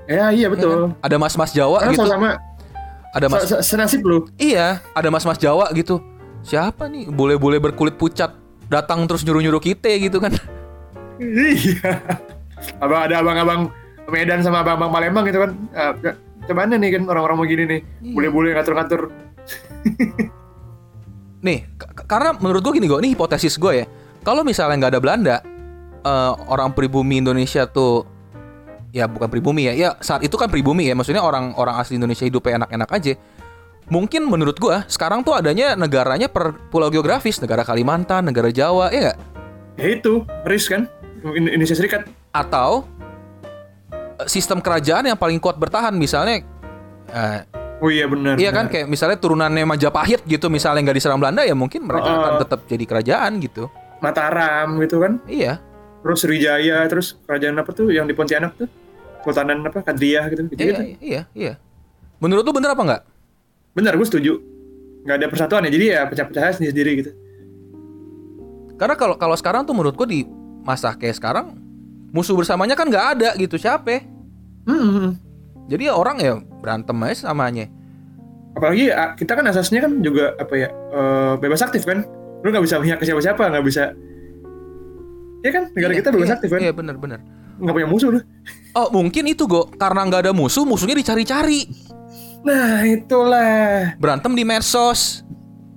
[0.03, 0.91] Ya, iya Ya betul.
[0.91, 0.99] kan?
[0.99, 2.01] Ada mas-mas Jawa Karena gitu.
[2.03, 2.29] sama-sama
[3.11, 4.23] Ada mas se- se- senasib loh.
[4.35, 5.99] Iya, ada mas-mas Jawa gitu.
[6.41, 8.31] Siapa nih boleh-boleh berkulit pucat
[8.71, 10.31] datang terus nyuruh-nyuruh kita gitu kan?
[11.19, 11.99] Iya.
[12.79, 13.61] Abang ada abang-abang
[14.07, 15.51] Medan sama abang-abang Palembang gitu kan.
[15.75, 16.15] Ah, ya,
[16.49, 17.79] Cuman nih kan orang-orang mau gini nih.
[18.01, 18.13] Iya.
[18.15, 19.01] Boleh-boleh ngatur-ngatur.
[21.41, 21.65] Nih,
[22.05, 23.85] karena menurut gue gini gue, ini hipotesis gue ya.
[24.21, 25.35] Kalau misalnya nggak ada Belanda,
[26.05, 28.05] eh, orang pribumi Indonesia tuh,
[28.93, 30.93] ya bukan pribumi ya, ya saat itu kan pribumi ya.
[30.93, 33.13] Maksudnya orang-orang asli Indonesia hidupnya enak-enak aja.
[33.91, 39.11] Mungkin menurut gue sekarang tuh adanya negaranya per pulau geografis, negara Kalimantan, negara Jawa, ya
[39.11, 39.17] nggak?
[39.75, 40.87] Ya itu, RIS kan.
[41.27, 42.07] In- Indonesia Serikat.
[42.31, 42.87] Atau
[43.91, 46.39] eh, sistem kerajaan yang paling kuat bertahan, misalnya
[47.11, 47.43] eh,
[47.81, 48.37] Oh iya benar.
[48.37, 52.17] Iya kan kayak misalnya turunannya Majapahit gitu misalnya nggak diserang Belanda ya mungkin mereka Oh.
[52.21, 53.67] akan tetap jadi kerajaan gitu.
[53.99, 55.17] Mataram gitu kan.
[55.25, 55.57] Iya.
[55.99, 58.69] Terus Sriwijaya, terus kerajaan apa tuh yang di Pontianak tuh?
[59.25, 59.81] Sultanan apa?
[59.81, 60.45] Kadriah gitu.
[60.47, 61.53] gitu, Iya, iya, iya.
[62.21, 63.01] Menurut lu bener apa nggak?
[63.71, 64.33] Benar, gue setuju.
[65.01, 67.11] Nggak ada persatuan ya, jadi ya pecah-pecah sendiri-sendiri gitu.
[68.81, 70.25] Karena kalau kalau sekarang tuh menurut gua di
[70.65, 71.53] masa kayak sekarang
[72.09, 74.01] musuh bersamanya kan nggak ada gitu siapa?
[74.65, 75.21] Hmm.
[75.69, 77.69] Jadi ya orang ya berantem aja samanya.
[78.57, 82.01] Apalagi ah, kita kan asasnya kan juga apa ya eh, bebas aktif kan.
[82.41, 83.93] Lu nggak bisa punya ke siapa-siapa, nggak bisa.
[85.41, 86.59] Ya kan, negara Iya, kita bebas iya, aktif kan.
[86.61, 87.19] Iya bener-bener.
[87.61, 88.19] Nggak punya musuh lu.
[88.73, 91.69] Oh mungkin itu go karena nggak ada musuh musuhnya dicari-cari
[92.41, 93.93] Nah itulah.
[93.97, 95.21] berantem di medsos.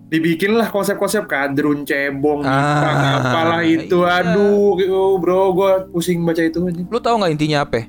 [0.04, 3.98] Dibikinlah konsep-konsep kadrun, cebong, Ah, apalah itu.
[3.98, 4.22] iya.
[4.22, 6.62] Aduh, oh, bro, gue pusing baca itu.
[6.62, 7.88] Lu tahu nggak intinya apa?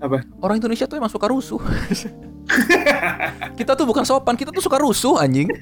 [0.00, 0.24] Apa?
[0.40, 1.60] Orang Indonesia tuh emang suka rusuh.
[3.58, 5.52] kita tuh bukan sopan, kita tuh suka rusuh anjing.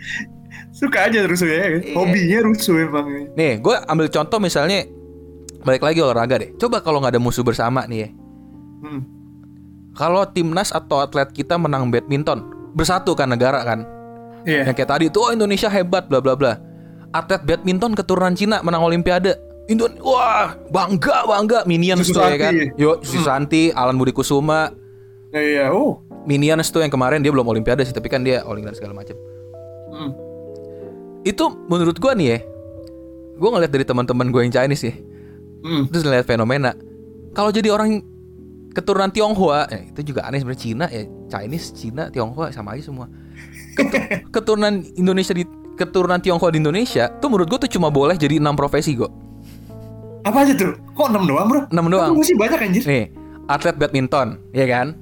[0.70, 1.82] Suka aja rusuh ya.
[1.82, 1.94] Iya.
[1.98, 3.06] Hobinya rusuh emang.
[3.34, 4.86] Nih, gue ambil contoh misalnya
[5.66, 6.54] balik lagi olahraga deh.
[6.54, 8.08] Coba kalau nggak ada musuh bersama nih ya.
[8.86, 9.02] Hmm.
[9.98, 12.46] Kalau timnas atau atlet kita menang badminton,
[12.78, 13.82] bersatu kan negara kan.
[14.46, 14.70] Iya.
[14.70, 16.54] Yang kayak tadi tuh oh Indonesia hebat bla bla bla.
[17.10, 19.34] Atlet badminton keturunan Cina menang olimpiade.
[19.66, 22.54] Indo wah, bangga bangga Minions tuh ya kan.
[22.78, 24.70] Yo, Susanti, Alan Budi Kusuma,
[25.28, 25.68] Nah, iya.
[25.68, 26.00] Oh.
[26.24, 29.12] Minions tuh yang kemarin dia belum olimpiade sih, tapi kan dia olimpiade segala macam.
[29.92, 30.10] Hmm.
[31.20, 32.38] Itu menurut gua nih ya.
[33.36, 34.94] Gua ngeliat dari teman-teman gue yang Chinese ya.
[35.58, 35.90] Hmm.
[35.90, 36.70] terus ngeliat fenomena
[37.34, 37.98] kalau jadi orang
[38.70, 43.06] keturunan Tionghoa ya, itu juga aneh sebenarnya Cina ya Chinese Cina Tionghoa sama aja semua
[43.74, 44.02] Ketu-
[44.34, 48.54] keturunan Indonesia di keturunan Tionghoa di Indonesia tuh menurut gue tuh cuma boleh jadi enam
[48.54, 49.10] profesi kok
[50.20, 50.74] Apa aja tuh?
[50.92, 51.60] Kok 6 doang, Bro?
[51.70, 52.82] enam doang Kok sih banyak anjir.
[52.82, 53.04] nih
[53.46, 54.92] atlet badminton ya kan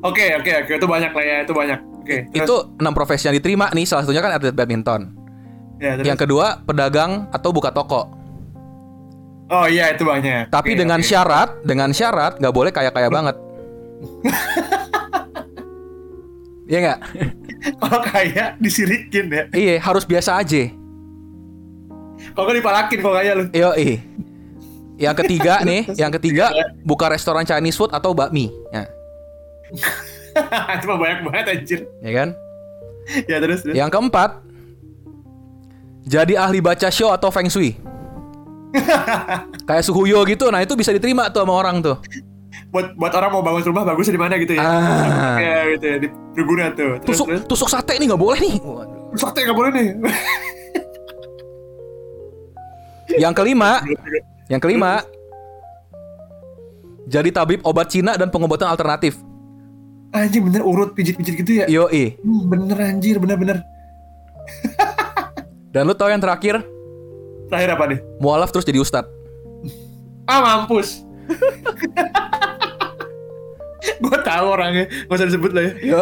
[0.00, 0.72] Oke, oke, oke.
[0.76, 1.80] Itu banyak lah ya, itu banyak.
[1.96, 2.16] Oke.
[2.28, 2.36] terus?
[2.38, 5.16] itu enam profesi yang diterima nih salah satunya kan atlet badminton
[5.78, 6.04] ya, terus?
[6.04, 8.12] yang kedua pedagang atau buka toko
[9.46, 10.48] Oh iya, itu banyak.
[10.48, 11.06] tapi Oke, dengan oke.
[11.06, 13.36] syarat dengan syarat nggak boleh kaya kaya banget
[16.64, 16.98] Iya nggak?
[17.76, 19.44] kalau kaya disirikin ya.
[19.52, 20.68] Iya harus biasa aja.
[22.32, 23.44] Kalau nggak dipalakin kalau kaya lu.
[23.52, 23.70] Yo
[24.96, 26.48] Yang ketiga nih, yang ketiga
[26.80, 28.86] buka restoran Chinese food atau bakmi, ya,
[30.78, 31.80] itu mah banyak banget anjir.
[31.98, 32.28] ya kan?
[33.26, 33.74] Ya terus terus.
[33.74, 34.30] Yang keempat,
[36.06, 37.74] jadi ahli baca show atau feng shui.
[39.68, 41.96] Kayak Suhuyo gitu, nah itu bisa diterima tuh sama orang tuh.
[42.70, 44.62] Buat buat orang mau bangun rumah bagusnya di mana gitu ya.
[44.62, 45.36] Ah.
[45.38, 46.98] Ya gitu ya, di Tribuna tuh.
[47.02, 47.42] Terus Tusuk terus.
[47.46, 48.54] tusuk sate nih nggak boleh nih.
[48.58, 49.14] Waduh.
[49.14, 49.88] Sakti nggak boleh nih.
[53.14, 53.78] Yang kelima,
[54.52, 55.06] yang kelima,
[57.06, 59.14] jadi tabib obat Cina dan pengobatan alternatif.
[60.14, 61.66] Anjir bener urut pijit-pijit gitu ya.
[61.70, 63.62] Yo Hmm, bener anjir, bener-bener.
[65.74, 66.62] Dan lu tahu yang terakhir,
[67.54, 67.98] Terakhir apa nih?
[68.18, 69.06] mualaf terus jadi ustad.
[70.24, 71.06] Ah mampus.
[73.96, 75.72] gue tahu orangnya, gak usah disebut lah ya.
[75.84, 75.98] Yo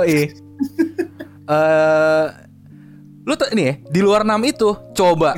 [1.42, 2.26] Eh,
[3.22, 5.34] lu tuh ini ya, di luar enam itu coba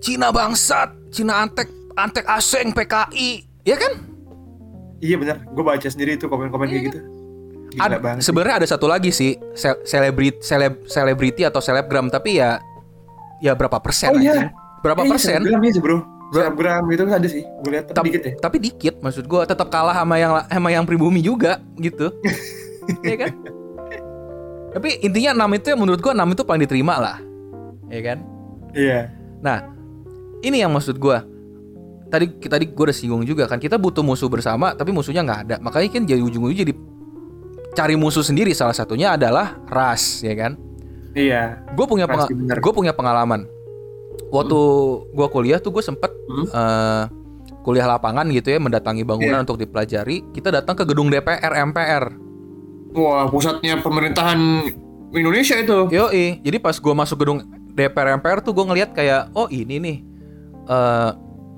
[0.00, 3.30] Cina bangsat, Cina antek, antek aseng PKI,
[3.62, 3.92] ya kan?
[4.98, 6.98] Iya bener, gue baca sendiri itu komen-komen kayak gitu.
[7.70, 8.18] Gila Ada, banget.
[8.18, 8.26] sih.
[8.26, 12.62] sebenarnya ada satu lagi sih, se- selebrit, seleb, selebriti atau selebgram, tapi ya,
[13.38, 14.10] ya berapa persen?
[14.10, 14.54] Oh, iya.
[14.80, 15.40] Berapa Eh, persen?
[15.42, 16.00] iya sih bro.
[16.30, 19.42] Selebgram gitu kan ada sih gue lihat tapi Tap- dikit ya Tapi dikit maksud gua
[19.42, 22.10] tetap kalah sama yang sama yang pribumi juga gitu.
[23.02, 23.30] Iya kan?
[24.70, 27.16] Tapi intinya 6 itu ya menurut gua 6 itu paling diterima lah.
[27.86, 28.18] Iya kan?
[28.72, 29.66] iya Nah,
[30.40, 31.26] ini yang maksud gua.
[32.06, 35.56] Tadi tadi gua udah singgung juga kan kita butuh musuh bersama tapi musuhnya nggak ada.
[35.58, 36.74] Makanya kan jadi ujung-ujungnya jadi
[37.70, 40.54] cari musuh sendiri salah satunya adalah ras, ya kan?
[41.10, 43.46] iya Gue punya gue punya pengalaman.
[44.28, 44.58] Waktu
[45.10, 46.46] gua kuliah tuh gue sempet Hmm.
[46.46, 47.04] eh,
[47.60, 49.44] kuliah lapangan gitu ya mendatangi bangunan Iya.
[49.44, 50.22] untuk dipelajari.
[50.30, 52.04] Kita datang ke gedung DPR MPR.
[52.90, 54.66] wah pusatnya pemerintahan
[55.10, 57.38] Indonesia itu Yoi, jadi pas gua masuk gedung
[57.70, 59.96] DPR MPR tuh gue ngeliat kayak oh ini nih
[60.66, 61.10] eh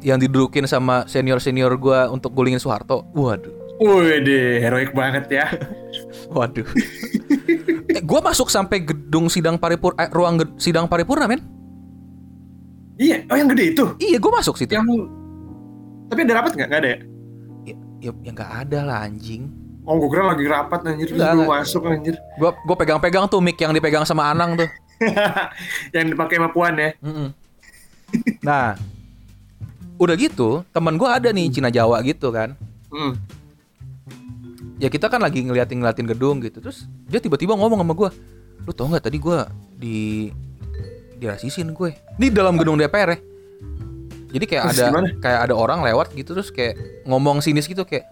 [0.02, 3.08] yang didudukin sama senior senior gua untuk gulingin Soeharto.
[3.12, 5.46] Waduh, Wih deh, heroik banget ya.
[6.28, 6.68] waduh.
[7.88, 11.40] eh, gue masuk sampai gedung sidang paripur eh, ruang ged- sidang paripurna men.
[13.00, 13.85] Iya, oh yang gede itu.
[14.00, 14.72] Iya, gue masuk situ.
[14.72, 15.09] Yang
[16.12, 16.68] tapi ada rapat nggak?
[16.68, 16.98] Nggak ada ya?
[17.64, 17.74] Ya,
[18.05, 19.48] ya, ya nggak ada lah anjing.
[19.83, 21.48] Oh, gue kira lagi rapat anjir, belum nggak.
[21.48, 22.14] masuk anjir.
[22.38, 24.68] Gue gue pegang-pegang tuh mic yang dipegang sama Anang tuh.
[25.96, 26.94] yang dipakai sama Puan ya.
[27.02, 27.35] Mm-mm.
[28.44, 28.76] Nah,
[29.98, 32.55] udah gitu teman gue ada nih Cina Jawa gitu kan.
[32.92, 33.16] Hmm.
[34.78, 38.11] Ya kita kan lagi ngeliatin ngeliatin gedung gitu terus dia tiba-tiba ngomong sama gue,
[38.68, 39.38] lu tau nggak tadi gue
[39.78, 39.96] di
[41.22, 43.18] dirasisin gue di dalam gedung DPR ya.
[44.32, 45.08] Jadi kayak Terus ada gimana?
[45.20, 46.74] kayak ada orang lewat gitu terus kayak
[47.06, 48.08] ngomong sinis gitu kayak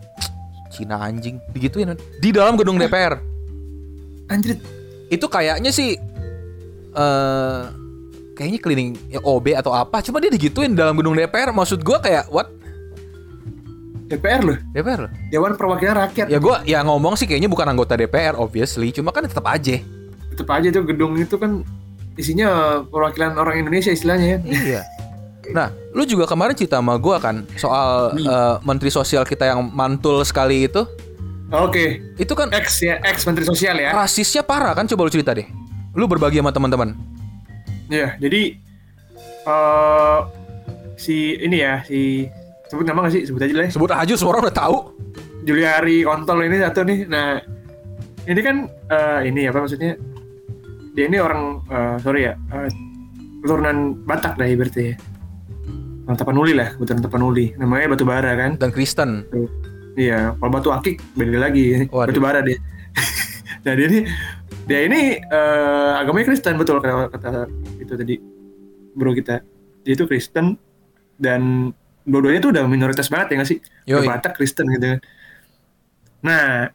[0.70, 3.18] Cina anjing digituin di dalam gedung DPR.
[4.30, 4.62] Anjir,
[5.10, 5.98] Itu kayaknya sih
[6.94, 7.62] eh
[8.38, 9.98] kayaknya cleaning ya OB atau apa.
[10.06, 11.50] Cuma dia digituin dalam gedung DPR.
[11.50, 12.46] Maksud gua kayak what?
[14.10, 15.10] DPR loh, DPR loh.
[15.30, 16.26] Dewan Perwakilan Rakyat.
[16.30, 19.82] Ya gua ya ngomong sih kayaknya bukan anggota DPR obviously, cuma kan tetap aja.
[20.34, 21.62] Tetep aja tuh gedung itu kan
[22.20, 24.38] isinya perwakilan orang Indonesia istilahnya ya.
[24.44, 24.82] Iya.
[25.50, 30.22] Nah, lu juga kemarin cerita sama gua kan soal eh, menteri sosial kita yang mantul
[30.22, 30.84] sekali itu.
[31.50, 33.90] Oke, Itu kan X ya, X Menteri Sosial ya.
[33.90, 35.50] rasisnya parah kan coba lu cerita deh.
[35.98, 36.94] Lu berbagi sama teman-teman.
[37.90, 38.54] Iya, jadi
[39.50, 40.18] eh
[40.94, 42.30] si ini ya, si
[42.70, 43.22] sebut nama gak sih?
[43.26, 43.70] Sebut aja lah ya.
[43.74, 44.76] Sebut aja semua orang udah tahu.
[45.42, 46.98] Juliari Kontol ini satu nih.
[47.10, 47.42] Nah,
[48.30, 48.56] ini kan
[48.86, 49.98] eh, ini apa maksudnya?
[50.94, 52.70] Dia ini orang eh, sorry ya, eh,
[53.42, 54.94] keturunan Batak lah berarti ya.
[56.08, 57.46] Orang Tapanuli lah, kebetulan Tapanuli.
[57.54, 58.58] Namanya Batu Bara kan.
[58.58, 59.22] Dan Kristen.
[59.94, 61.86] Iya, kalau Batu Akik beda lagi.
[61.86, 62.10] Waduh.
[62.10, 62.58] Batu Bara dia.
[63.64, 64.00] nah, dia ini
[64.66, 67.46] dia ini eh, agamanya Kristen betul kata, kata
[67.78, 68.14] itu tadi
[68.94, 69.42] bro kita.
[69.86, 70.58] Dia itu Kristen
[71.20, 71.70] dan
[72.08, 73.58] dua-duanya tuh udah minoritas banget ya nggak sih?
[73.86, 74.06] Yoi.
[74.08, 75.00] Batak Kristen gitu kan.
[76.20, 76.68] Nah,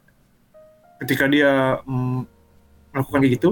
[1.04, 2.26] ketika dia mm,
[2.94, 3.50] melakukan kayak gitu,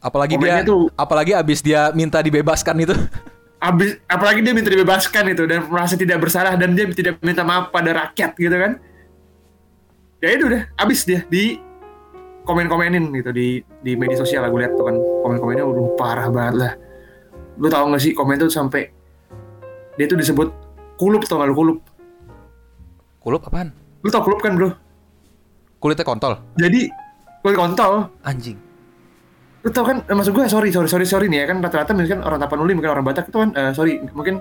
[0.00, 2.96] Apalagi Komennya dia tuh- apalagi abis dia minta dibebaskan itu.
[3.68, 7.68] abis apalagi dia minta dibebaskan itu dan merasa tidak bersalah dan dia tidak minta maaf
[7.68, 8.80] pada rakyat gitu kan.
[10.20, 11.60] Ya itu udah, abis dia di
[12.44, 16.72] komen-komenin gitu di di media sosial aku lihat tuh kan komen-komennya udah parah banget lah.
[17.60, 18.88] Lu tau gak sih komen tuh sampai
[20.00, 20.48] dia tuh disebut
[20.96, 21.78] kulup tau gak lu kulup?
[23.20, 23.76] Kulup apaan?
[24.00, 24.72] Lu tau kulup kan bro?
[25.80, 26.40] Kulitnya kontol.
[26.56, 26.88] Jadi
[27.44, 28.69] kulit kontol Anjing.
[29.60, 32.24] Lu tau kan eh, maksud gue sorry sorry sorry sorry nih ya kan rata-rata mungkin
[32.24, 34.40] orang Tapanuli mungkin orang Batak itu kan eh, sorry mungkin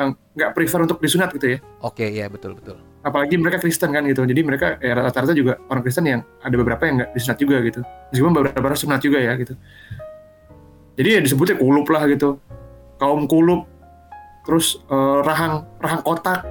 [0.00, 1.58] eh, nggak prefer untuk disunat gitu ya.
[1.84, 2.80] Oke, ya betul betul.
[3.04, 6.88] apalagi mereka Kristen kan gitu jadi mereka ya, rata-rata juga orang Kristen yang ada beberapa
[6.88, 7.80] yang nggak disunat juga gitu.
[8.10, 9.54] Meskipun beberapa orang sunat juga ya gitu.
[10.96, 12.40] Jadi ya disebutnya kulup lah gitu.
[12.96, 13.68] Kaum kulup
[14.48, 16.48] terus eh, rahang rahang kotak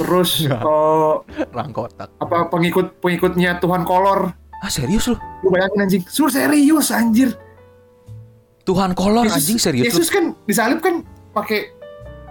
[0.00, 1.14] terus eh,
[1.52, 2.08] Rang kotak.
[2.20, 5.18] apa pengikut pengikutnya Tuhan kolor Ah serius lu?
[5.42, 7.34] lu bayangin anjing sur serius anjir
[8.62, 11.74] Tuhan kolor Yesus- anjing serius Yesus kan disalib kan pakai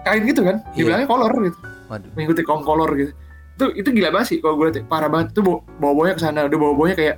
[0.02, 0.76] kain gitu kan Iya.
[0.80, 1.70] dibilangnya kolor gitu lu?
[1.88, 2.10] Waduh.
[2.16, 3.12] mengikuti kaum kolor gitu
[3.52, 6.48] itu itu gila banget sih kalau gue liat parah banget itu bawa bawanya ke sana
[6.48, 7.16] udah bawa bawanya kayak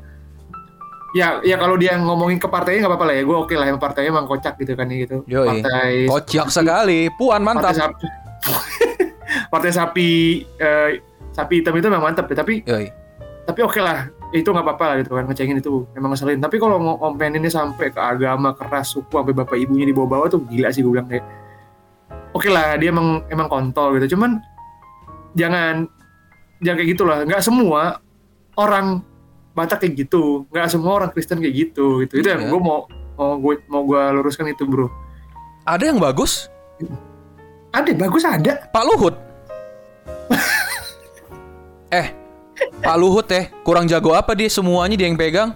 [1.14, 3.78] ya ya kalau dia ngomongin ke partainya nggak apa-apa lah ya gue oke lah yang
[3.78, 5.46] partainya emang kocak gitu kan ya gitu Yoi.
[5.62, 7.00] partai Kocak sekali.
[7.14, 7.74] Puan partai mantap.
[7.78, 8.08] sapi
[9.54, 10.10] partai sapi
[10.58, 10.90] eh,
[11.30, 12.90] sapi hitam itu memang mantap ya tapi Yoi.
[13.46, 16.42] tapi oke lah itu nggak apa-apa lah gitu kan ngecengin itu emang ngeselin.
[16.42, 20.74] Tapi kalau ngo- ngomeninnya sampai ke agama keras suku sampai bapak ibunya dibawa-bawa tuh gila
[20.74, 21.22] sih gue bilang kayak
[22.34, 24.18] oke lah dia emang emang kontol gitu.
[24.18, 24.42] Cuman
[25.38, 25.86] jangan
[26.60, 27.18] jangan kayak gitulah.
[27.24, 28.02] Nggak semua
[28.58, 29.06] orang
[29.54, 30.50] Batak kayak gitu.
[30.50, 32.14] Nggak semua orang Kristen kayak gitu gitu.
[32.18, 32.42] Itu Iya.
[32.42, 34.90] yang gue mau mau gue mau gue luruskan itu bro.
[35.64, 36.50] Ada yang bagus.
[37.70, 38.66] ada bagus ada.
[38.70, 39.14] Pak Luhut.
[41.94, 42.08] eh,
[42.80, 45.52] Pak Luhut teh kurang jago apa dia semuanya dia yang pegang?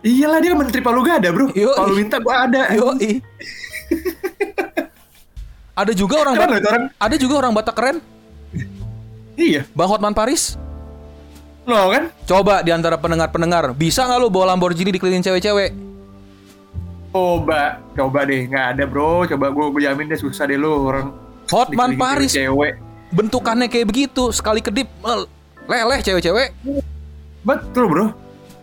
[0.00, 1.74] iyalah dia menteri Palu gak ada bro Yoi.
[1.74, 3.10] Palu minta gue ada Yoi.
[5.72, 6.84] Ada juga orang Keren Bat- loh itu orang.
[6.96, 7.96] ada juga orang Batak keren,
[9.36, 9.68] Iya.
[9.70, 10.56] Bang Hotman Paris.
[11.62, 12.08] Lo kan?
[12.24, 15.76] Coba di antara pendengar-pendengar, bisa nggak lu bawa Lamborghini dikelilingin cewek-cewek?
[17.10, 18.44] Coba, coba deh.
[18.44, 19.24] Nggak ada bro.
[19.26, 21.12] Coba gue jamin deh susah deh lu orang.
[21.46, 22.80] Hotman Paris Cewek.
[23.06, 24.88] bentukannya kayak begitu, sekali kedip
[25.66, 26.48] leleh cewek-cewek.
[27.42, 28.06] Betul bro.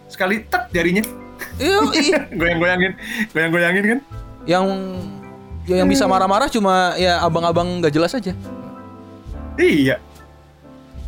[0.08, 1.04] Sekali tek jarinya.
[1.60, 2.20] Iya, iya.
[2.32, 2.92] Goyang-goyangin.
[3.32, 4.00] Goyang-goyangin kan?
[4.44, 4.68] yang
[5.64, 8.36] ya yang bisa marah-marah cuma ya abang-abang nggak jelas aja.
[9.56, 9.96] Iya.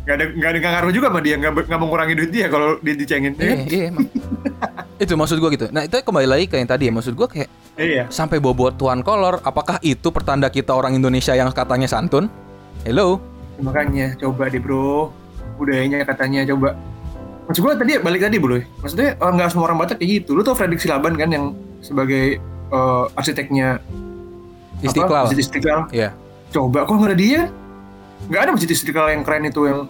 [0.06, 2.94] Gak ada gak ada ngaruh juga sama dia nggak nggak mengurangi duit dia kalau dia
[2.96, 3.36] dicengin.
[3.36, 4.08] Iya, iya emang.
[5.02, 5.66] itu maksud gua gitu.
[5.68, 6.92] Nah, itu kembali lagi ke yang tadi ya.
[6.94, 8.08] Maksud gua kayak Iya.
[8.08, 12.32] sampai bobot tuan kolor, apakah itu pertanda kita orang Indonesia yang katanya santun?
[12.88, 13.20] Hello.
[13.60, 15.12] Makanya coba deh bro.
[15.56, 16.76] Budayanya katanya coba.
[17.46, 18.58] Maksud gue tadi balik tadi bro.
[18.82, 20.34] Maksudnya orang nggak semua orang Batak kayak gitu.
[20.34, 22.38] Lu tau Fredrik Silaban kan yang sebagai
[22.72, 25.24] eh, arsiteknya apa, Istiqlal.
[25.30, 25.80] Masjid Istiqlal.
[25.94, 26.10] Iya.
[26.52, 27.42] Coba kok nggak ada dia?
[28.26, 29.80] Nggak ada Masjid Istiqlal yang keren itu yang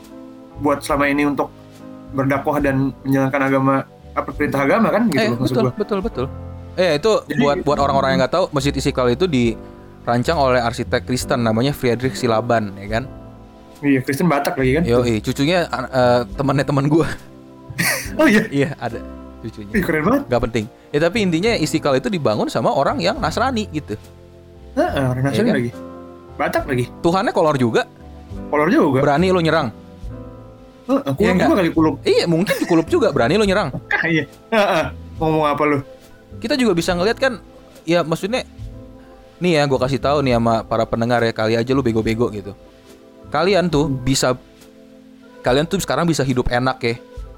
[0.60, 1.48] buat selama ini untuk
[2.16, 3.74] berdakwah dan menjalankan agama
[4.16, 5.72] apa perintah agama kan gitu eh, loh betul, gua.
[5.76, 6.26] betul, betul.
[6.76, 11.04] Eh, itu Jadi- buat buat orang-orang yang nggak tahu, Masjid Istiqlal itu dirancang oleh arsitek
[11.08, 13.04] Kristen namanya Friedrich Silaban, ya kan?
[13.78, 14.82] Iya, Kristen Batak lagi kan?
[14.84, 17.06] Yo, cucunya eh, temannya teman gua.
[18.16, 18.96] Oh iya, iya, ada
[19.44, 19.68] cucunya.
[19.70, 20.22] Ih, keren banget.
[20.26, 20.64] Gak penting.
[20.88, 23.92] Ya tapi intinya Istiqlal itu dibangun sama orang yang Nasrani gitu.
[24.72, 25.56] Heeh, orang Nasrani Iya kan?
[25.60, 25.70] lagi.
[26.36, 26.84] Batak lagi.
[27.04, 27.84] Tuhannya kolor juga,
[28.48, 29.04] Kolor juga.
[29.04, 29.68] berani lo nyerang.
[30.86, 31.44] Heeh, Iya kulub nggak?
[31.44, 31.94] juga kali kulub.
[32.00, 33.68] Iya, mungkin di kulub juga berani lo nyerang.
[33.92, 34.24] Ah, iya.
[34.48, 34.84] Heeh.
[35.20, 35.78] Ngomong apa lu?
[36.40, 37.32] Kita juga bisa ngelihat kan
[37.84, 38.48] ya maksudnya
[39.36, 42.56] nih ya gue kasih tahu nih sama para pendengar ya kali aja lu bego-bego gitu.
[43.30, 44.38] Kalian tuh bisa
[45.42, 46.94] kalian tuh sekarang bisa hidup enak ya.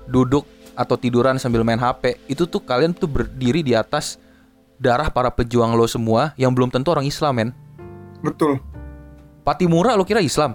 [0.09, 0.45] Duduk
[0.79, 2.17] atau tiduran sambil main HP.
[2.31, 4.17] Itu tuh kalian tuh berdiri di atas
[4.79, 7.51] darah para pejuang lo semua yang belum tentu orang Islam men.
[8.23, 8.63] Betul.
[9.43, 10.53] Patimura lo kira Islam,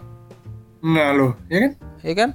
[0.83, 1.71] Enggak lo, ya kan?
[2.05, 2.29] ya kan?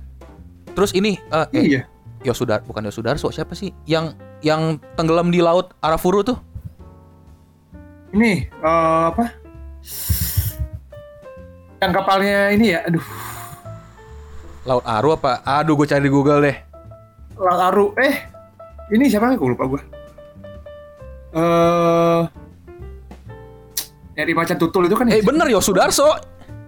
[0.75, 1.83] Terus ini eh, eh Iya.
[2.27, 6.39] Yosudar bukan Yosudarso siapa sih yang yang tenggelam di laut Arafuru tuh?
[8.11, 9.39] Ini eh, apa?
[11.79, 13.05] Yang kapalnya ini ya, aduh,
[14.67, 15.41] Laut Aru apa?
[15.47, 16.57] Aduh gue cari di Google deh.
[17.41, 17.87] Laut Aru.
[17.97, 18.15] Eh,
[18.93, 19.33] ini siapa?
[19.39, 19.81] Gue lupa gue.
[21.39, 22.23] Eh,
[24.19, 25.07] dari macan tutul itu kan?
[25.09, 26.19] Eh bener Yosudarso.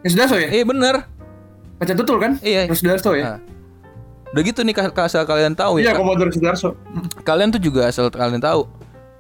[0.01, 0.49] Ya sudah so ya?
[0.49, 1.05] Eh bener.
[1.83, 2.39] Macan tutul kan?
[2.41, 2.71] Iya.
[2.71, 3.37] Ya sudah so ya?
[3.37, 3.39] Nah,
[4.31, 5.99] Udah gitu nih asal kalian tahu Iya, ya.
[5.99, 6.79] Komodor Sudarso.
[7.27, 8.63] Kalian tuh juga asal kalian tahu.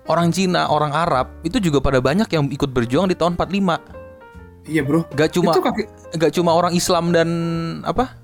[0.06, 3.99] Orang Cina, orang Arab itu juga pada banyak yang ikut berjuang di tahun 45.
[4.70, 5.02] Iya bro.
[5.10, 5.82] Gak cuma Itu kaki.
[6.14, 7.28] gak cuma orang Islam dan
[7.82, 8.14] apa?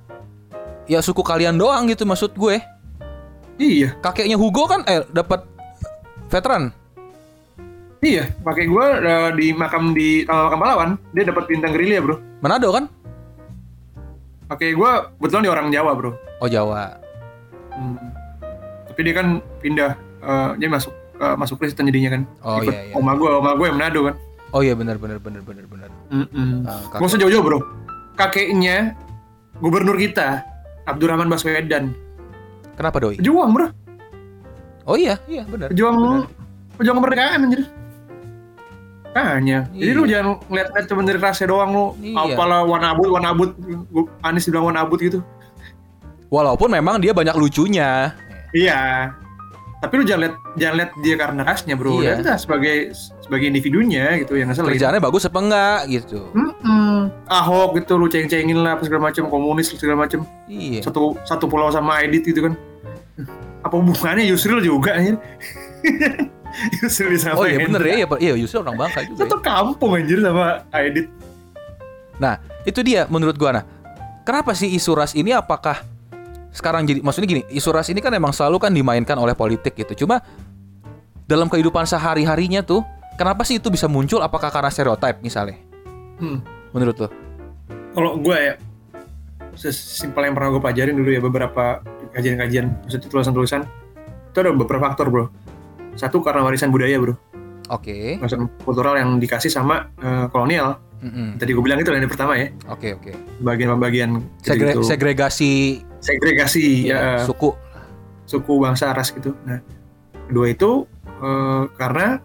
[0.87, 2.63] Ya suku kalian doang gitu maksud gue.
[3.57, 5.43] Iya, Kakeknya Hugo kan eh dapat
[6.31, 6.71] veteran.
[7.99, 8.31] iya.
[8.45, 8.87] Pakai gue
[9.35, 12.17] di makam di uh, makam pahlawan, dia dapat bintang gerilya bro.
[12.39, 12.87] Manado kan?
[14.47, 16.13] Pakai gue kebetulan dia orang Jawa bro.
[16.39, 17.01] Oh Jawa.
[17.75, 17.99] Hmm.
[18.87, 19.27] Tapi dia kan
[19.59, 19.91] pindah,
[20.23, 22.23] eh, dia masuk eh, masuk Kristen jadinya kan.
[22.41, 22.95] Oh, Ikut iya, iya.
[22.95, 24.15] Oma gue, oma gue yang Manado kan.
[24.57, 25.91] Oh iya benar benar benar benar benar.
[26.09, 27.61] Kakek- Gak usah jauh-jauh bro.
[28.17, 28.97] Kakeknya
[29.55, 30.41] gubernur kita,
[30.89, 31.93] Abdurrahman Baswedan.
[32.73, 33.21] Kenapa doi?
[33.21, 33.69] Pejuang bro,
[34.85, 35.69] Oh iya, iya benar.
[35.69, 36.25] pejuang Benar.
[36.75, 37.63] pejuang kemerdekaan anjir.
[39.11, 39.59] Makanya.
[39.71, 39.97] Jadi Iya.
[39.97, 41.87] lu jangan ngeliat-ngeliat cuma dari rasnya doang lu.
[41.99, 42.33] Iya.
[42.33, 43.51] Apalah wanabut, wanabut.
[44.21, 45.21] Anies bilang wanabut gitu.
[46.29, 48.13] Walaupun memang dia banyak lucunya.
[48.53, 49.13] Iya.
[49.77, 52.01] Tapi lu jangan lihat jangan lihat dia karena rasnya, Bro.
[52.01, 52.17] Iya.
[52.25, 54.73] Lihat sebagai sebagai individunya gitu yang ngeselin.
[54.73, 56.21] Kerjaannya bagus apa enggak gitu.
[56.33, 57.13] Mm-mm.
[57.29, 60.25] Ahok gitu lu ceng-cengin lah apa segala macam komunis segala macam.
[60.49, 60.81] Iya.
[60.81, 62.57] Satu satu pulau sama Edit gitu kan.
[63.61, 65.21] Apa hubungannya Yusril juga anjir?
[66.81, 69.13] Yusril sama Oh iya bener ya, iya, iya Yusril orang Bangka juga.
[69.13, 69.21] ya.
[69.29, 71.13] Satu kampung anjir sama Edit.
[72.17, 73.65] Nah, itu dia menurut gua nah.
[74.25, 75.85] Kenapa sih isu ras ini apakah
[76.57, 80.07] sekarang jadi maksudnya gini, isu ras ini kan emang selalu kan dimainkan oleh politik gitu.
[80.07, 80.25] Cuma
[81.29, 82.81] dalam kehidupan sehari-harinya tuh
[83.21, 85.61] kenapa sih itu bisa muncul apakah karena stereotype misalnya?
[86.17, 86.41] Hmm.
[86.73, 87.09] Menurut lo?
[87.93, 88.55] Kalau gue ya
[89.57, 91.81] sesimpel yang pernah gue pelajarin dulu ya beberapa
[92.13, 93.61] kajian-kajian maksudnya tulisan-tulisan
[94.31, 95.33] itu ada beberapa faktor bro
[95.97, 97.17] satu karena warisan budaya bro
[97.73, 98.21] Oke.
[98.21, 101.41] warisan kultural yang dikasih sama eh, kolonial Mm-mm.
[101.41, 103.13] tadi gue bilang itu yang pertama ya Oke, oke.
[103.41, 107.51] bagian-bagian Segre- gitu segregasi segregasi ya, ya, suku.
[108.31, 109.59] suku bangsa ras gitu nah
[110.31, 110.87] kedua itu
[111.23, 112.23] eh, karena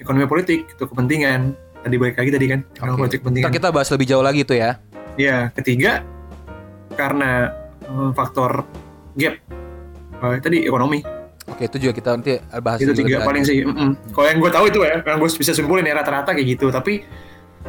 [0.00, 3.88] ekonomi politik itu kepentingan tadi balik lagi tadi kan ekonomi politik kepentingan Ntar kita bahas
[3.92, 4.80] lebih jauh lagi tuh ya.
[5.18, 6.00] Ya, ketiga
[6.96, 7.52] karena
[7.84, 8.64] eh, faktor
[9.16, 9.34] gap.
[10.20, 11.00] Eh, tadi ekonomi.
[11.48, 13.66] Oke, itu juga kita nanti bahas itu juga tiga paling sih.
[13.66, 14.14] mm-mm.
[14.14, 16.70] Kalau yang gue tahu itu ya, yang gue bisa simpulin ya rata-rata kayak gitu.
[16.70, 17.02] Tapi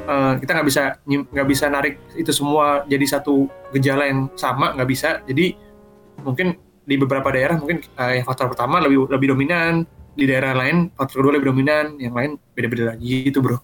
[0.01, 4.89] eh, kita nggak bisa nggak bisa narik itu semua jadi satu gejala yang sama nggak
[4.89, 5.53] bisa jadi
[6.21, 10.91] mungkin di beberapa daerah mungkin eh, yang faktor pertama lebih lebih dominan di daerah lain
[10.93, 13.57] faktor kedua lebih dominan yang lain beda-beda lagi gitu bro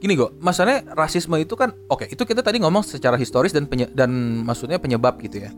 [0.00, 3.92] Gini kok, masalahnya rasisme itu kan oke, itu kita tadi ngomong secara historis dan penye-
[3.92, 4.08] dan
[4.48, 5.52] maksudnya penyebab gitu ya.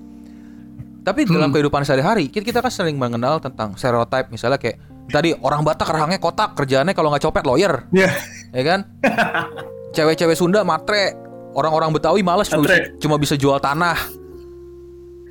[1.07, 1.55] Tapi dalam Hmm.
[1.55, 4.83] kehidupan sehari-hari kita, kita kan sering mengenal tentang stereotip misalnya kayak
[5.15, 8.11] tadi orang Batak rahangnya kotak, kerjaannya kalau nggak copet lawyer, ya
[8.51, 8.81] ya kan?
[9.93, 11.13] Cewek-cewek Sunda matre,
[11.53, 12.97] orang-orang Betawi males cuma bisa, Matre.
[12.97, 13.97] cuma bisa jual tanah.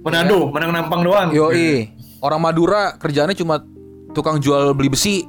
[0.02, 1.86] Manado menang nampang doang Yoi,
[2.26, 3.62] orang Madura kerjaannya cuma
[4.18, 5.26] tukang jual beli besi.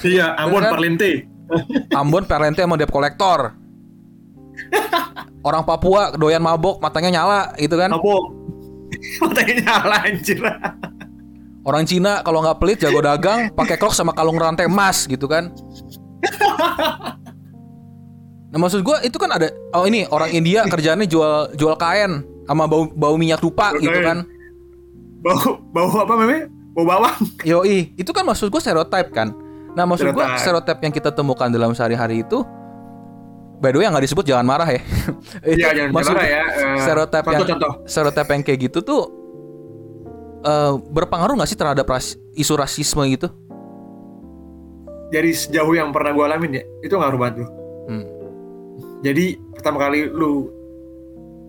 [0.00, 0.72] iya Ambon Kan?
[0.72, 1.28] Parlente
[1.92, 3.52] Ambon perlente sama debt kolektor.
[5.44, 7.92] Orang Papua doyan mabok, matanya nyala gitu kan.
[7.92, 8.32] mabok
[9.20, 10.40] matanya nyala anjir
[11.68, 15.52] Orang Cina kalau nggak pelit jago dagang, pakai crocs sama kalung rantai emas gitu kan.
[18.54, 22.64] Nah maksud gua itu kan ada oh ini orang India kerjaannya jual jual kain sama
[22.64, 24.22] bau bau minyak dupa gitu kan.
[25.18, 27.16] bau bau apa namanya bau bawang
[27.50, 29.34] Yoi, itu kan maksud gua stereotip kan.
[29.72, 30.38] Nah maksud gua Stereotype.
[30.38, 32.46] stereotip yang kita temukan dalam sehari-hari itu
[33.56, 34.82] By the way yang nggak disebut jangan marah ya.
[35.48, 39.02] Iya jangan maksud- marah ya eh, stereotip yang contoh-contoh stereotip yang kayak gitu tuh
[40.42, 43.26] eh, berpengaruh nggak sih terhadap ras- isu rasisme gitu?
[45.06, 47.46] dari sejauh yang pernah gue alamin ya itu ngaruh banget bro
[47.84, 48.04] Hmm.
[49.04, 50.48] Jadi pertama kali lu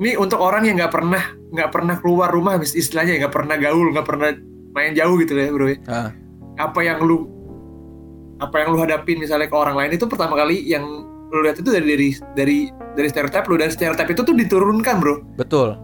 [0.03, 1.23] ini untuk orang yang nggak pernah
[1.55, 4.35] nggak pernah keluar rumah istilahnya nggak pernah gaul nggak pernah
[4.75, 5.77] main jauh gitu ya bro ya.
[5.87, 6.11] Ah.
[6.59, 7.31] apa yang lu
[8.43, 10.83] apa yang lu hadapin misalnya ke orang lain itu pertama kali yang
[11.31, 12.57] lu lihat itu dari dari dari
[12.99, 15.79] dari stereotip lu dan stereotip itu tuh diturunkan bro Betul.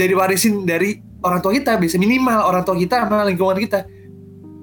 [0.00, 3.84] dari warisin dari orang tua kita bisa minimal orang tua kita sama lingkungan kita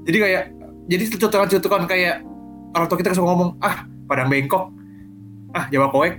[0.09, 0.43] jadi kayak
[0.89, 2.25] jadi cutukan-cutukan kayak
[2.73, 4.73] orang tua kita suka ngomong ah padang bengkok
[5.53, 6.13] ah jawa koek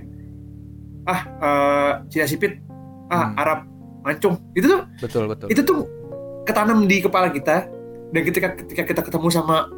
[1.05, 2.59] ah eh Cina sipit
[3.07, 3.37] ah Hmm.
[3.37, 3.59] Arab
[4.01, 5.47] mancung itu tuh Betul betul.
[5.47, 5.85] itu tuh
[6.43, 7.69] ketanam di kepala kita
[8.07, 9.69] dan ketika ketika kita ketemu sama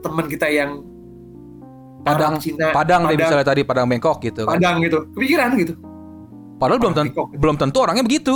[0.00, 0.84] teman kita yang
[2.02, 4.56] Padang- Arab, Cina Padang Padang, misalnya tadi Padang Bengkok gitu kan.
[4.56, 5.72] Padang gitu kepikiran gitu
[6.54, 7.28] Padahal belum tentu Bengkok.
[7.34, 8.34] belum tentu orangnya begitu.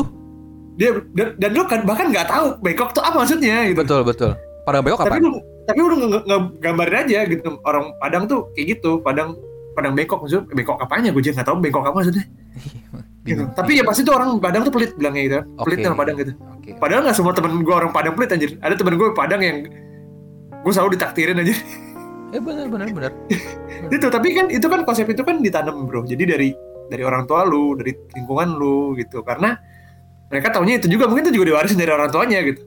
[0.74, 4.30] dia dan, dan lu kan bahkan nggak tahu bengkok tuh apa maksudnya gitu Betul betul.
[4.62, 5.10] Padang Bengkok apa?
[5.10, 5.30] tapi lu
[5.64, 9.34] tapi lu nge- nge- gambarin aja gitu orang Padang tuh kayak gitu Padang
[9.78, 12.24] Padang bengkok maksudnya bengkok apanya gue juga nggak tahu bengkok apa maksudnya
[13.28, 13.42] gitu.
[13.54, 16.32] tapi ya pasti tuh orang Padang tuh pelit bilangnya gitu kan pelit sama Padang gitu
[16.34, 16.70] Oke.
[16.76, 19.56] padahal nggak semua temen gue orang Padang pelit anjir ada temen gue Padang yang
[20.58, 21.54] gue selalu ditaktirin aja
[22.28, 23.12] Eh benar benar benar.
[23.94, 26.52] itu tapi kan itu kan konsep itu kan ditanam bro jadi dari
[26.88, 29.56] dari orang tua lu dari lingkungan lu gitu karena
[30.28, 32.60] mereka taunya itu juga mungkin itu juga diwarisin dari orang tuanya gitu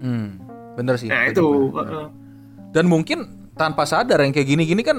[0.00, 0.42] Hmm.
[0.74, 1.06] Bener sih.
[1.06, 2.06] nah itu bener, bener.
[2.72, 3.18] Dan mungkin
[3.52, 4.98] tanpa sadar yang kayak gini-gini kan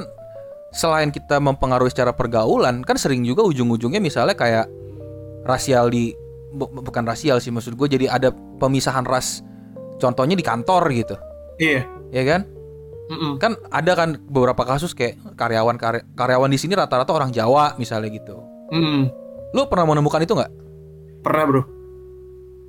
[0.74, 4.66] selain kita mempengaruhi secara pergaulan kan sering juga ujung-ujungnya misalnya kayak
[5.46, 6.18] rasial di
[6.50, 9.46] bu- bukan rasial sih maksud gue jadi ada pemisahan ras
[10.02, 11.16] contohnya di kantor gitu.
[11.62, 11.86] Iya.
[12.10, 12.42] Ya kan?
[13.04, 13.36] Mm-mm.
[13.36, 18.10] kan ada kan beberapa kasus kayak karyawan karya- karyawan di sini rata-rata orang Jawa misalnya
[18.10, 18.40] gitu.
[18.74, 19.12] Mm-mm.
[19.54, 20.52] lu pernah menemukan itu nggak?
[21.22, 21.62] Pernah bro.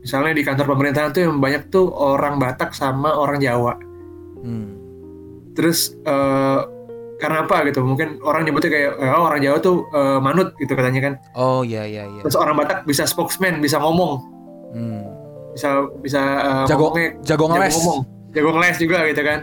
[0.05, 3.73] Misalnya di kantor pemerintahan tuh yang banyak tuh orang Batak sama orang Jawa.
[4.45, 4.77] Hmm.
[5.57, 6.61] terus eh,
[7.19, 7.81] karena apa gitu.
[7.87, 11.15] Mungkin orang nyebutnya kayak oh, orang Jawa tuh eh, manut gitu katanya kan.
[11.39, 12.23] Oh iya iya iya.
[12.27, 14.21] Terus orang Batak bisa spokesman bisa ngomong.
[14.75, 15.03] Hmm.
[15.55, 17.75] bisa bisa eh, jago ngomongnya jago ngeles.
[17.79, 17.99] ngomong.
[18.35, 19.41] Jago ngeles juga gitu kan.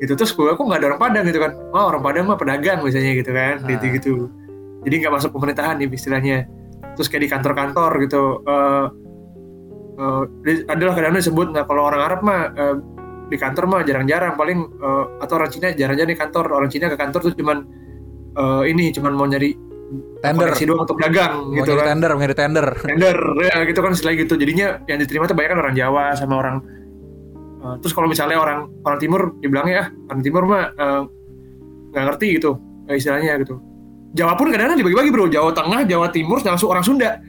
[0.00, 0.12] Gitu.
[0.16, 1.24] Terus gue kok nggak ada orang Padang?
[1.28, 1.52] gitu kan.
[1.76, 3.60] Oh orang Padang mah pedagang misalnya gitu kan.
[3.60, 3.68] Ah.
[3.68, 4.12] gitu gitu.
[4.88, 6.48] Jadi nggak masuk pemerintahan nih istilahnya.
[6.96, 8.86] Terus kayak di kantor-kantor gitu eh
[10.00, 12.76] eh, di- adalah kadang-kadang disebut nah kalau orang Arab mah eh,
[13.26, 16.44] di kantor mah jarang-jarang paling eh, atau orang Cina jarang-jarang di kantor.
[16.54, 17.58] Orang Cina ke kantor tuh cuman
[18.36, 19.54] eh, ini cuman mau nyari
[20.22, 20.50] tender.
[20.50, 21.86] koneksi doang untuk dagang mau gitu kan.
[21.94, 22.66] tender mau nyari tender.
[22.90, 24.34] Tender ya gitu kan setelah gitu.
[24.38, 26.56] Jadinya yang diterima tuh banyak kan orang Jawa sama orang
[27.62, 30.64] eh, terus kalau misalnya orang orang timur dibilangnya ah orang timur mah
[31.90, 32.60] nggak ngerti gitu
[32.92, 33.58] istilahnya gitu.
[34.16, 35.26] Jawa pun kadang-kadang dibagi-bagi bro.
[35.28, 37.20] Jawa Tengah Jawa Timur langsung orang Sunda.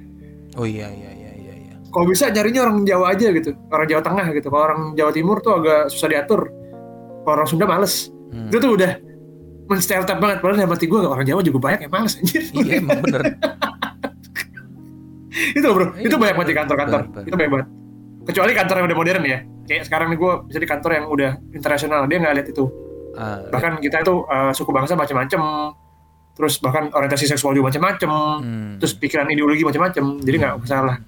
[0.55, 1.06] Oh iya, iya.
[1.97, 4.53] Kalau bisa nyarinya orang Jawa aja gitu orang Jawa Tengah gitu.
[4.53, 6.45] Kalau orang Jawa Timur tuh agak susah diatur.
[7.25, 8.13] Kalau orang Sunda males.
[8.27, 8.51] Hmm.
[8.53, 8.91] itu tuh udah
[9.65, 10.37] menstereotip banget.
[10.45, 12.45] Padahal dalam hati gue orang Jawa juga banyak yang males anjir.
[12.53, 13.21] Iya emang bener.
[15.57, 15.93] Itu bro.
[15.93, 17.01] Iya, itu banyak banget di kantor-kantor.
[17.29, 17.67] Itu banyak banget.
[18.25, 19.39] Kecuali kantor yang udah modern ya.
[19.69, 22.01] Kayak sekarang nih gue bisa di kantor yang udah internasional.
[22.09, 22.65] Dia nggak lihat itu.
[23.13, 25.41] Ah, bahkan kita itu uh, suku bangsa macam-macam
[26.37, 28.09] terus bahkan orientasi seksual juga macam-macam
[28.45, 28.71] hmm.
[28.77, 31.01] terus pikiran ideologi macam-macam jadi nggak masalah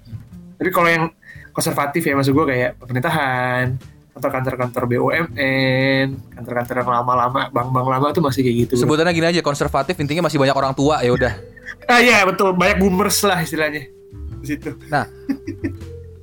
[0.60, 1.04] tapi kalau yang
[1.50, 3.80] konservatif ya maksud gue kayak pemerintahan
[4.20, 6.06] kantor-kantor BUMN,
[6.36, 8.72] kantor-kantor yang lama-lama, bank-bank lama tuh masih kayak gitu.
[8.76, 11.32] Sebutannya gini aja konservatif intinya masih banyak orang tua ya udah.
[11.88, 13.88] Ah iya betul, banyak boomers lah istilahnya
[14.40, 14.76] di situ.
[14.92, 15.08] Nah,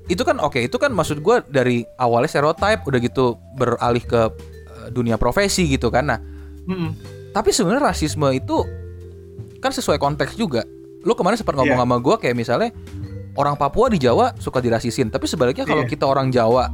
[0.05, 3.25] itu kan oke, itu kan maksud gue dari awalnya stereotype udah gitu
[3.57, 6.05] beralih ke eh, dunia profesi gitu kan.
[6.05, 6.19] Nah,
[6.69, 6.93] Mm-mm.
[7.33, 8.61] tapi sebenarnya rasisme itu
[9.57, 10.61] kan sesuai konteks juga.
[11.01, 11.83] Lu kemarin sempat ngomong Iya.
[11.87, 12.69] sama gue kayak misalnya
[13.37, 15.89] orang Papua di Jawa suka dirasisin, tapi sebaliknya kalau Iya.
[15.89, 16.67] kita orang Jawa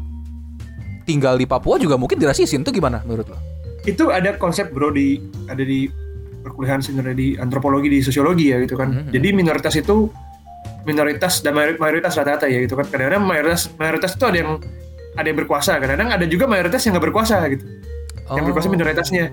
[1.03, 2.63] tinggal di Papua juga mungkin dirasisin.
[2.63, 3.37] Itu gimana menurut lo?
[3.83, 5.91] Itu ada konsep bro di ada di
[6.43, 8.91] perkuliahan sebenarnya di antropologi di sosiologi ya gitu kan.
[8.91, 9.11] Mhm.
[9.11, 10.07] Jadi minoritas itu
[10.83, 12.87] minoritas dan mayori- mayoritas rata-rata ya gitu kan.
[12.87, 14.51] Kadang-kadang mayoritas mayoritas itu ada yang
[15.13, 17.63] ada yang berkuasa, kadang-kadang ada juga mayoritas yang nggak berkuasa gitu.
[18.33, 19.25] Yang berkuasa minoritasnya.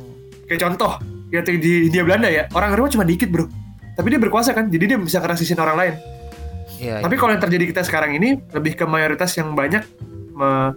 [0.51, 0.93] Kayak contoh,
[1.31, 3.47] ya di di Hindia Belanda ya, orang Eropa cuma dikit bro.
[3.95, 5.95] Tapi dia berkuasa kan, jadi dia bisa ngerasisin orang lain.
[6.81, 7.05] Iya.
[7.05, 9.85] Tapi kalau yang terjadi kita sekarang ini lebih ke mayoritas yang banyak
[10.33, 10.73] me,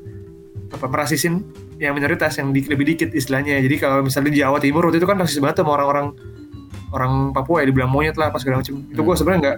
[0.70, 1.48] apa, merasisin
[1.80, 3.56] yang minoritas yang di- lebih dikit istilahnya.
[3.58, 6.12] Jadi kalau misalnya di Jawa Timur waktu itu kan rasis banget sama orang-orang
[6.92, 8.84] orang Papua ya dibilang monyet lah apa segala macam.
[8.84, 9.16] Itu gue Hmm.
[9.16, 9.58] sebenarnya nggak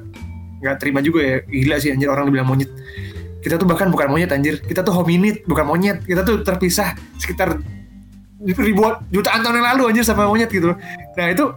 [0.61, 1.37] nggak terima juga ya.
[1.43, 2.69] Gila sih anjir orang dibilang monyet.
[3.41, 4.57] Kita tuh bahkan bukan monyet anjir.
[4.59, 6.01] Kita tuh hominid bukan monyet.
[6.01, 7.57] Kita tuh terpisah sekitar
[8.45, 10.77] ribuan jutaan tahun yang lalu anjir sama monyet gitu loh.
[11.13, 11.49] Nah itu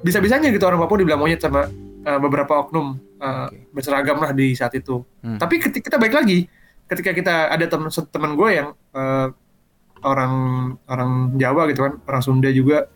[0.00, 1.64] bisa-bisanya gitu orang Papua dibilang monyet sama
[2.04, 3.72] uh, beberapa oknum uh, Oke.
[3.72, 5.02] berseragam lah di saat itu.
[5.24, 5.40] Hmm.
[5.40, 6.46] Tapi ketika kita baik lagi,
[6.86, 9.28] ketika kita ada teman teman gue yang uh,
[10.04, 10.34] orang
[10.86, 12.86] orang Jawa gitu kan, orang Sunda juga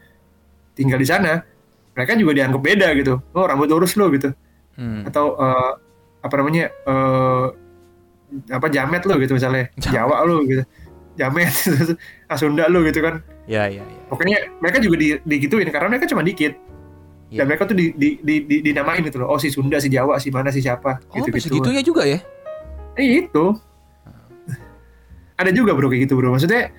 [0.77, 1.43] tinggal di sana,
[1.97, 3.19] mereka juga dianggap beda gitu.
[3.33, 4.31] Oh rambut lurus lo gitu,
[4.79, 5.03] Hmm.
[5.09, 5.75] atau uh,
[6.23, 7.51] apa namanya uh,
[8.53, 9.97] apa jamet lo gitu misalnya, Jamet.
[9.97, 10.63] Jawa lo gitu,
[11.17, 11.51] jamet,
[12.41, 13.25] Sunda lo gitu kan.
[13.49, 14.03] Ya, ya, ya.
[14.13, 16.53] Pokoknya mereka juga di, digituin karena mereka cuma dikit.
[17.29, 17.45] Iya.
[17.45, 19.37] Dan mereka tuh di, di, di, di- dinamain gitu loh.
[19.37, 20.97] Oh si Sunda, si Jawa, si mana, si siapa.
[21.13, 21.53] Oh, gitu-gitu.
[21.53, 22.25] segitunya juga ya?
[22.97, 23.53] Eh itu.
[25.37, 26.33] Ada juga bro kayak gitu bro.
[26.33, 26.73] Maksudnya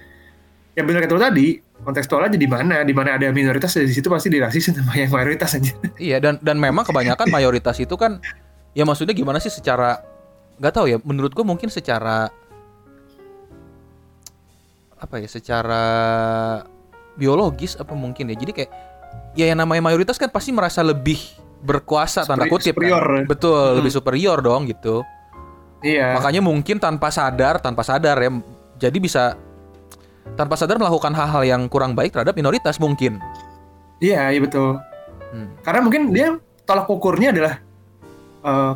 [0.74, 1.47] yang benar kata lo tadi
[1.86, 5.54] kontekstual aja di mana, di mana ada minoritas di situ pasti dirasisin sama yang mayoritas
[5.56, 5.72] aja.
[6.02, 8.18] Iya dan dan memang kebanyakan mayoritas itu kan
[8.74, 10.02] ya maksudnya gimana sih secara
[10.60, 12.28] nggak tahu ya menurut gue mungkin secara
[15.00, 15.84] apa ya secara
[17.16, 18.72] biologis apa mungkin ya jadi kayak
[19.34, 21.17] ya yang namanya mayoritas kan pasti merasa lebih
[21.59, 22.88] berkuasa tanda kutip kan.
[22.88, 23.05] superior.
[23.25, 23.77] betul Hmm.
[23.77, 25.03] lebih superior dong gitu
[25.80, 26.15] Iya.
[26.15, 28.32] makanya mungkin tanpa sadar tanpa sadar ya
[28.80, 29.36] jadi bisa
[30.34, 33.19] tanpa sadar melakukan hal-hal yang kurang baik terhadap minoritas mungkin
[33.99, 34.80] Iya, iya betul.
[35.30, 35.51] Hmm.
[35.59, 37.59] Karena mungkin dia tolak ukurnya adalah
[38.39, 38.71] eh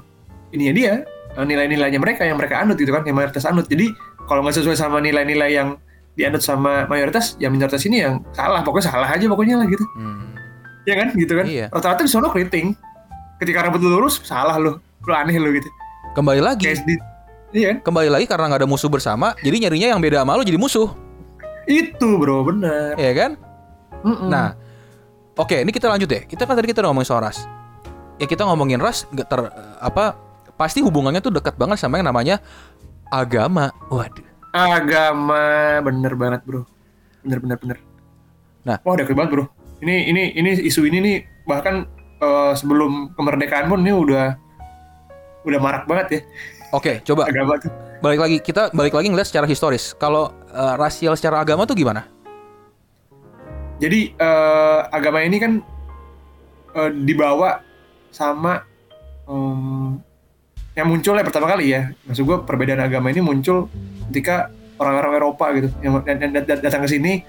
[0.52, 3.64] ininya dia eh, nilai-nilainya mereka yang mereka anut gitu kan, yang mayoritas anut.
[3.66, 3.88] Jadi
[4.28, 5.80] kalau nggak sesuai sama nilai-nilai yang
[6.14, 8.62] dianut sama mayoritas, ya minoritas ini yang salah.
[8.62, 9.88] Pokoknya salah aja pokoknya lah gitu.
[9.96, 10.36] Hmm.
[10.84, 11.46] Ya kan, gitu kan.
[11.48, 11.68] Iya.
[11.72, 12.76] Rata-rata di sono keriting.
[13.40, 14.78] Ketika rambut lu lurus, salah lu.
[15.04, 15.68] Lu aneh lu gitu.
[16.14, 16.96] kembali lagi Kayak di,
[17.58, 17.78] iya kan?
[17.90, 20.94] kembali lagi karena nggak ada musuh bersama jadi nyarinya yang beda sama lo jadi musuh
[21.66, 22.94] Itu bro, bener.
[23.02, 23.32] ya kan
[24.06, 24.30] Mm-mm.
[24.30, 24.54] nah
[25.34, 27.50] oke ini kita lanjut ya kita kan tadi kita ngomongin soal ras
[28.22, 29.42] ya kita ngomongin ras nggak ter
[29.82, 30.14] apa
[30.54, 32.38] pasti hubungannya tuh dekat banget sama yang namanya
[33.10, 34.22] agama waduh
[34.54, 36.62] agama bener banget bro.
[37.26, 37.78] Bener bener bener.
[38.62, 38.78] Nah.
[38.86, 39.46] wah udah banget bro.
[39.84, 41.84] Ini ini ini isu ini nih bahkan
[42.18, 44.40] eh, sebelum kemerdekaan pun ini udah
[45.44, 46.20] udah marak banget ya
[46.72, 47.68] oke coba agama tuh.
[48.00, 52.08] balik lagi kita balik lagi ngeliat secara historis kalau eh, rasial secara agama tuh gimana
[53.76, 55.60] Jadi eh, agama ini kan
[56.72, 57.60] eh, dibawa
[58.08, 58.64] sama
[59.28, 60.00] em,
[60.74, 61.92] yang muncul ya pertama kali ya.
[62.08, 63.68] Maksud gue perbedaan agama ini muncul
[64.08, 64.48] ketika
[64.80, 67.28] orang-orang Eropa gitu yang dan- dan- datang ke sini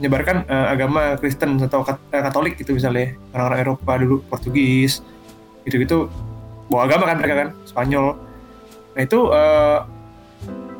[0.00, 5.04] menyebarkan eh, agama Kristen atau Kat- eh, Katolik gitu misalnya orang-orang Eropa dulu Portugis
[5.62, 6.08] gitu-gitu
[6.66, 8.16] bawa agama kan mereka kan Spanyol.
[8.96, 9.78] Nah itu eh,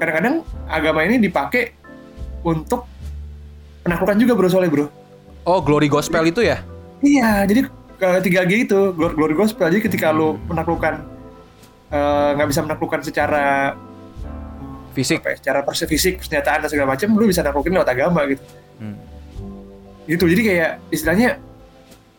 [0.01, 0.35] kadang-kadang
[0.67, 1.77] agama ini dipakai
[2.41, 2.89] untuk
[3.81, 4.87] penaklukan juga bro soalnya bro.
[5.43, 6.65] oh glory gospel itu ya
[7.01, 7.65] Iya, jadi
[7.97, 9.69] ke 3G itu glory, glory gospel.
[9.69, 11.01] Jadi ketika lu menaklukkan
[11.89, 13.73] eh, nggak bisa menaklukkan secara
[14.93, 18.45] fisik ya, secara perse fisik, persenjataan dan segala macam, lu bisa naklukin lewat agama gitu.
[18.77, 18.97] Hmm.
[20.11, 20.25] Gitu.
[20.27, 21.39] Jadi kayak istilahnya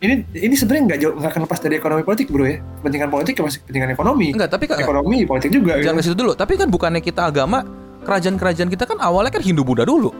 [0.00, 2.56] ini ini sebenarnya nggak jauh nggak akan lepas dari ekonomi politik bro ya.
[2.80, 4.28] Kepentingan politik ya masih kepentingan ekonomi.
[4.32, 5.76] enggak tapi kan Ekonomi politik juga.
[5.76, 6.08] jangan ke Gitu.
[6.08, 7.62] situ dulu tapi kan bukannya kita agama
[8.02, 10.10] kerajaan-kerajaan kita kan awalnya kan Hindu Buddha dulu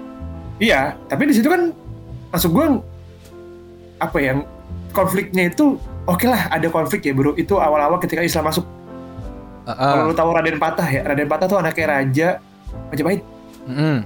[0.56, 1.74] Iya, tapi di situ kan
[2.30, 2.66] masuk gue
[3.98, 4.38] apa ya
[4.90, 7.34] konfliknya itu oke lah ada konflik ya bro.
[7.34, 8.62] Itu awal-awal ketika Islam masuk.
[9.62, 10.06] Ah, Kalau ah.
[10.06, 12.28] lu tahu Raden Patah ya, Raden Patah tuh anaknya raja
[12.88, 13.22] Majapahit
[13.64, 14.02] Mm-mm.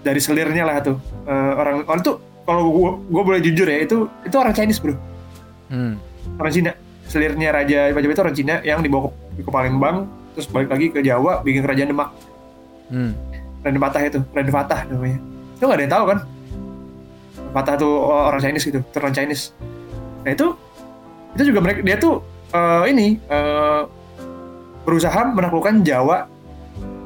[0.00, 2.18] dari selirnya lah tuh Eh, orang orang tuh
[2.48, 4.96] kalau gua, gua boleh jujur ya itu itu orang Chinese bro.
[5.68, 6.00] Hmm.
[6.40, 6.72] orang Cina.
[7.08, 11.04] Selirnya raja Majapahit itu orang Cina yang dibawa ke, ke Palembang terus balik lagi ke
[11.04, 12.08] Jawa bikin kerajaan Demak.
[12.88, 13.12] Hmm.
[13.60, 15.20] Raden Fatah itu Raden Fatah namanya.
[15.60, 16.18] Itu nggak ada yang tahu kan?
[17.52, 19.52] Fatah tuh orang Chinese gitu turun Chinese.
[20.24, 20.46] Nah itu
[21.36, 22.24] itu juga mereka dia tuh
[22.56, 23.82] eh, ini eh,
[24.88, 26.24] berusaha menaklukkan Jawa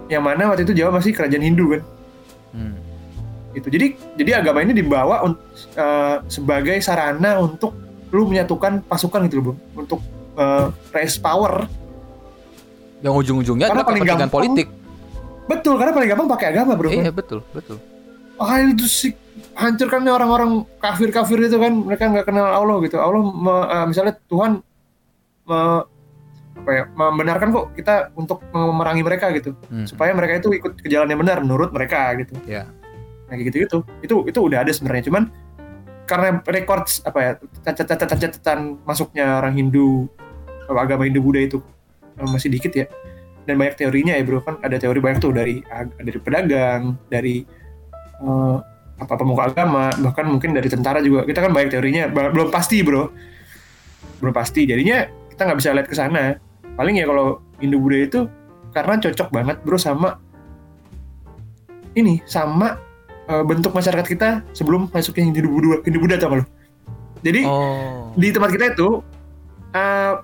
[0.06, 1.82] yang mana waktu itu Jawa masih kerajaan Hindu kan?
[2.54, 2.81] Hmm.
[3.52, 7.72] Itu jadi jadi agama ini dibawa eh, sebagai sarana untuk
[8.08, 10.00] lu menyatukan pasukan gitu loh bro untuk
[10.34, 11.64] eh, raise power
[13.00, 14.68] Yang ujung-ujungnya adalah paling gampang- politik.
[15.42, 17.76] betul karena paling gampang pakai agama bro Iya betul betul.
[18.36, 19.12] ah itu sih
[19.52, 24.62] hancurkan orang-orang kafir-kafir itu kan mereka nggak kenal Allah gitu Allah me- eh, misalnya Tuhan
[25.44, 25.84] me-
[26.54, 29.82] apa ya membenarkan kok kita untuk memerangi mereka gitu Hmm.
[29.82, 32.68] supaya mereka itu ikut ke jalan yang benar menurut mereka gitu Ya.
[33.32, 35.08] Nah gitu gitu itu itu udah ada sebenarnya.
[35.08, 35.32] Cuman
[36.04, 37.32] karena rekor apa ya
[37.64, 40.12] catatan catatan masuknya orang Hindu
[40.68, 41.58] agama Hindu Buddha itu
[42.20, 42.86] eh, masih dikit ya.
[43.48, 44.44] Dan banyak teorinya ya bro.
[44.44, 45.64] Kan ada teori banyak tuh dari
[45.96, 47.40] dari pedagang dari
[48.20, 48.56] eh,
[49.00, 51.24] apa pemuka agama bahkan mungkin dari tentara juga.
[51.24, 52.12] Kita kan banyak teorinya.
[52.12, 53.08] Belum pasti bro.
[54.20, 54.68] Belum pasti.
[54.68, 56.36] Jadinya kita nggak bisa lihat ke sana.
[56.76, 58.20] Paling ya kalau Hindu Buddha itu
[58.72, 60.16] karena cocok banget bro sama
[61.92, 62.80] ini sama
[63.24, 66.44] eh, bentuk masyarakat kita sebelum masuknya Hindu Buddha Hindu Buddha tau lu
[67.22, 68.10] jadi Oh.
[68.14, 68.98] di tempat kita itu
[69.72, 70.14] eh,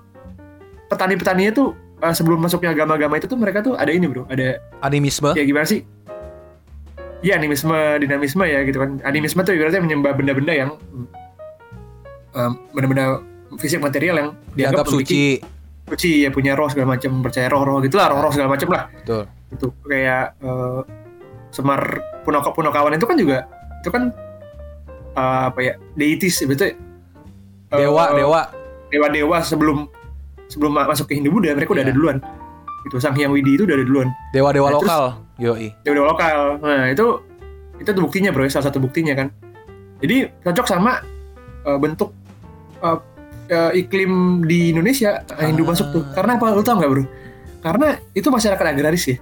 [0.87, 1.69] petani-petaninya tuh
[1.99, 5.31] eh, sebelum masuknya agama-agama itu tuh mereka tuh ada ini bro ada Animisme.
[5.33, 5.83] ya gimana sih
[7.19, 10.71] ya animisme dinamisme ya gitu kan animisme tuh ibaratnya menyembah benda-benda yang
[12.33, 13.19] em, benda-benda
[13.57, 15.57] fisik material yang Dianggap memiliki- suci.
[15.89, 19.23] suci ya punya roh segala macam percaya roh-roh gitulah roh-roh segala macam lah Betul.
[19.51, 20.27] itu kayak
[21.51, 21.81] Semar
[22.23, 23.39] Punoka Punokawan itu kan juga
[23.79, 24.03] itu kan
[25.13, 26.75] eh, apa ya deitis betul
[27.69, 28.43] Dewa, dewa.
[28.89, 29.85] dewa dewa sebelum
[30.47, 31.89] sebelum ma- masuk ke Hindu Buddha mereka udah Iya.
[31.89, 32.17] ada duluan
[32.81, 35.05] itu Sang Hyang Widi itu udah ada duluan Dewa-dewa Nah, terus- lokal.
[35.39, 35.69] Yoi.
[35.85, 37.07] dewa lokal nah itu
[37.77, 39.29] itu tuh buktinya bro salah satu buktinya kan
[39.99, 40.99] jadi cocok sama
[41.63, 42.11] eh, bentuk
[42.81, 42.99] eh,
[43.49, 45.69] eh, iklim di Indonesia Hindu Ah.
[45.71, 47.05] masuk tuh karena apa lu tau nggak bro
[47.61, 49.17] karena itu masyarakat agraris ya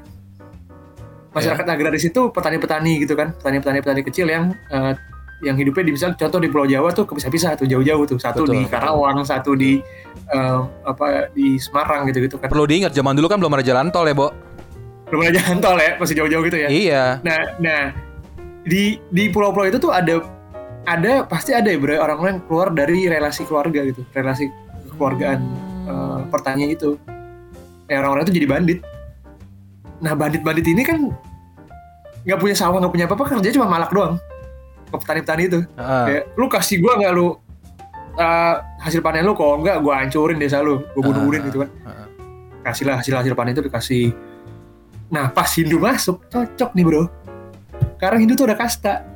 [1.36, 4.96] masyarakat agraris itu petani-petani gitu kan petani-petani petani kecil yang eh,
[5.44, 8.56] yang hidupnya di misal contoh di Pulau Jawa tuh kepisah-pisah tuh jauh-jauh tuh satu Betul.
[8.56, 9.84] di Karawang satu di
[10.32, 13.92] eh, apa di Semarang gitu gitu kan Perlu diingat zaman dulu kan belum ada jalan
[13.92, 14.32] tol ya, Bo.
[15.12, 17.04] belum ada jalan tol ya masih jauh-jauh gitu ya Iya.
[17.20, 17.82] Nah, nah
[18.66, 20.24] di di pulau-pulau itu tuh ada
[20.86, 24.48] ada pasti ada ya bro orang-orang yang keluar dari relasi keluarga gitu, relasi
[24.90, 25.38] kekeluargaan
[25.86, 26.96] eh, pertanian itu.
[27.86, 28.78] Eh, orang-orang itu jadi bandit.
[30.00, 31.10] Nah bandit-bandit ini kan
[32.26, 34.18] nggak punya sawah nggak punya apa-apa kerja cuma malak doang
[34.86, 35.60] ke petani-petani itu.
[35.78, 36.04] Heeh.
[36.06, 37.26] Kayak, lu kasih gua nggak lu
[38.16, 41.46] eh, hasil panen lu kok nggak gua hancurin desa lu, gua bunuh-bunuhin Ah.
[41.48, 41.70] gitu kan.
[41.70, 42.06] Heeh.
[42.66, 44.10] Kasihlah hasil hasil panen itu dikasih.
[45.06, 47.02] Nah pas Hindu masuk cocok nih bro.
[47.96, 49.06] Karena Hindu tuh ada kasta.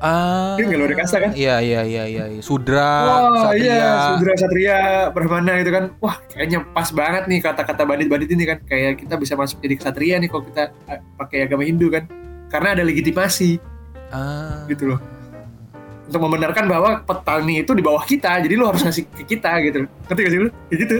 [0.00, 0.56] Ah.
[0.56, 1.30] Dia nggak luar kasta kan?
[1.36, 2.24] Iya, iya, iya, iya.
[2.32, 2.40] iya.
[2.40, 3.68] Sudra, Wah Satria.
[3.68, 4.78] iya, Sudra Satria,
[5.12, 5.84] Brahmana gitu kan.
[6.00, 8.58] Wah kayaknya pas banget nih kata-kata bandit-bandit ini kan.
[8.64, 12.08] Kayak kita bisa masuk jadi kesatria nih kalau kita eh, pakai agama Hindu kan.
[12.48, 13.60] Karena ada legitimasi
[14.10, 14.64] Ah.
[14.66, 15.00] gitu loh.
[16.08, 19.86] Untuk membenarkan bahwa petani itu di bawah kita, jadi lu harus ngasih ke kita gitu.
[20.08, 20.48] Ngerti gak sih lu?
[20.66, 20.96] Kayak gitu.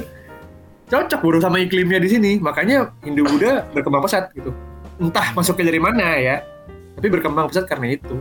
[0.87, 2.33] Cocok bro sama iklimnya di sini.
[2.39, 4.55] Makanya Hindu Buddha berkembang pesat gitu.
[5.01, 6.45] Entah masuknya dari mana ya.
[6.95, 8.21] Tapi berkembang pesat karena itu.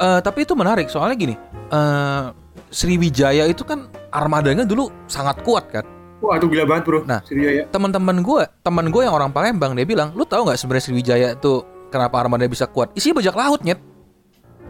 [0.00, 1.34] Eh, tapi itu menarik soalnya gini.
[1.70, 2.24] eh
[2.70, 5.84] Sriwijaya itu kan armadanya dulu sangat kuat kan.
[6.20, 7.00] Wah itu gila banget bro.
[7.02, 7.20] Nah.
[7.22, 7.66] Sriwijaya.
[7.68, 11.62] Teman-teman gue, teman gue yang orang Palembang dia bilang, lu tahu nggak sebenarnya Sriwijaya tuh
[11.90, 12.94] kenapa armada bisa kuat?
[12.94, 13.78] Isinya bajak laut nyet.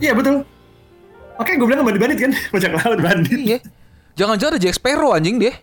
[0.01, 0.43] Iya betul.
[1.37, 2.33] Makanya gue bilang bandit-bandit kan.
[2.57, 3.39] Bajak laut bandit.
[3.39, 3.59] Iya.
[4.17, 5.55] Jangan-jangan ada Jack Sparrow anjing deh.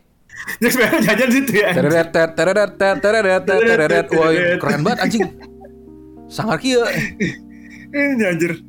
[0.57, 1.70] Sebenarnya jajan situ ya.
[1.74, 4.05] Tereret, ter- tereret, ter- tereret, ter- tereret.
[4.13, 5.24] Woi, keren banget anjing.
[6.30, 6.86] Sangar kia.
[7.88, 8.66] Eh, anjir.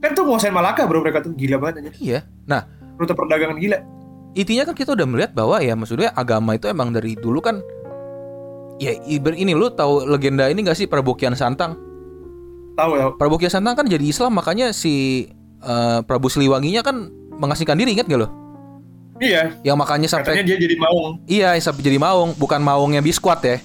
[0.00, 1.92] Kan tuh nguasain Malaka bro mereka tuh gila banget anjir.
[2.00, 2.18] Iya.
[2.44, 2.64] Nah,
[2.96, 3.78] Rute perdagangan gila.
[4.30, 7.60] intinya kan kita udah melihat bahwa ya maksudnya agama itu emang dari dulu kan
[8.78, 11.74] ya iber ini lu tahu legenda ini gak sih Prabu Kian Santang?
[12.78, 13.10] Tahu tahu.
[13.18, 15.26] Prabu Kian Santang kan jadi Islam makanya si
[15.60, 18.30] eh, Prabu Siliwanginya kan mengasingkan diri ingat gak lo?
[19.20, 19.52] Iya.
[19.60, 21.20] Yang makanya sampai Katanya dia jadi maung.
[21.28, 23.58] iya sampai jadi maung bukan maungnya biskuat ya.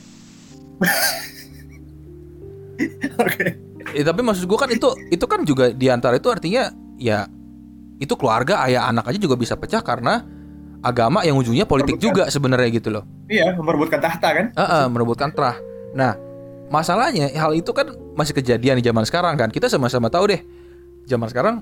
[3.23, 3.55] Oke.
[3.93, 7.29] Ya, tapi maksud gua kan itu itu kan juga di antara itu artinya ya
[8.01, 10.25] itu keluarga ayah anak aja juga bisa pecah karena
[10.81, 13.03] agama yang ujungnya politik juga sebenarnya gitu loh.
[13.25, 14.45] Iya, memperebutkan tahta kan?
[14.53, 15.57] Heeh, merebutkan trah.
[15.97, 16.13] Nah,
[16.69, 19.49] masalahnya hal itu kan masih kejadian di zaman sekarang kan.
[19.49, 20.41] Kita sama-sama tahu deh.
[21.09, 21.61] Zaman sekarang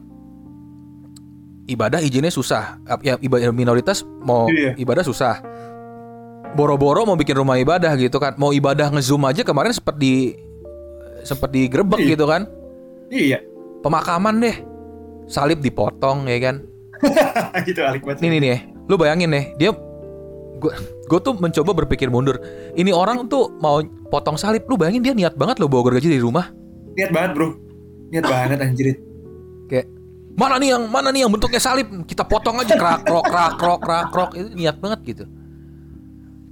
[1.68, 2.80] ibadah izinnya susah.
[3.00, 4.76] Ya ibadah minoritas mau Iya.
[4.76, 5.40] ibadah susah.
[6.54, 8.36] Boro-boro mau bikin rumah ibadah gitu kan.
[8.36, 10.36] Mau ibadah nge-zoom aja kemarin sempat di
[11.24, 12.10] sempat digerebek Iya.
[12.16, 12.42] gitu kan.
[13.10, 13.40] Iya.
[13.82, 14.56] Pemakaman deh.
[15.28, 16.56] Salib dipotong ya kan.
[17.68, 18.24] gitu alik banget.
[18.24, 19.72] Nih nih nih, lu bayangin nih, dia
[21.04, 22.40] gue tuh mencoba berpikir mundur.
[22.72, 26.24] Ini orang tuh mau potong salib, lu bayangin dia niat banget lo bawa gergaji dari
[26.24, 26.48] rumah.
[26.96, 27.48] Niat banget, Bro.
[28.16, 28.88] Niat banget anjir.
[29.68, 29.92] Kayak
[30.40, 33.80] mana nih yang mana nih yang bentuknya salib, kita potong aja krak krok krak krok
[33.84, 35.24] krak krok itu niat banget gitu.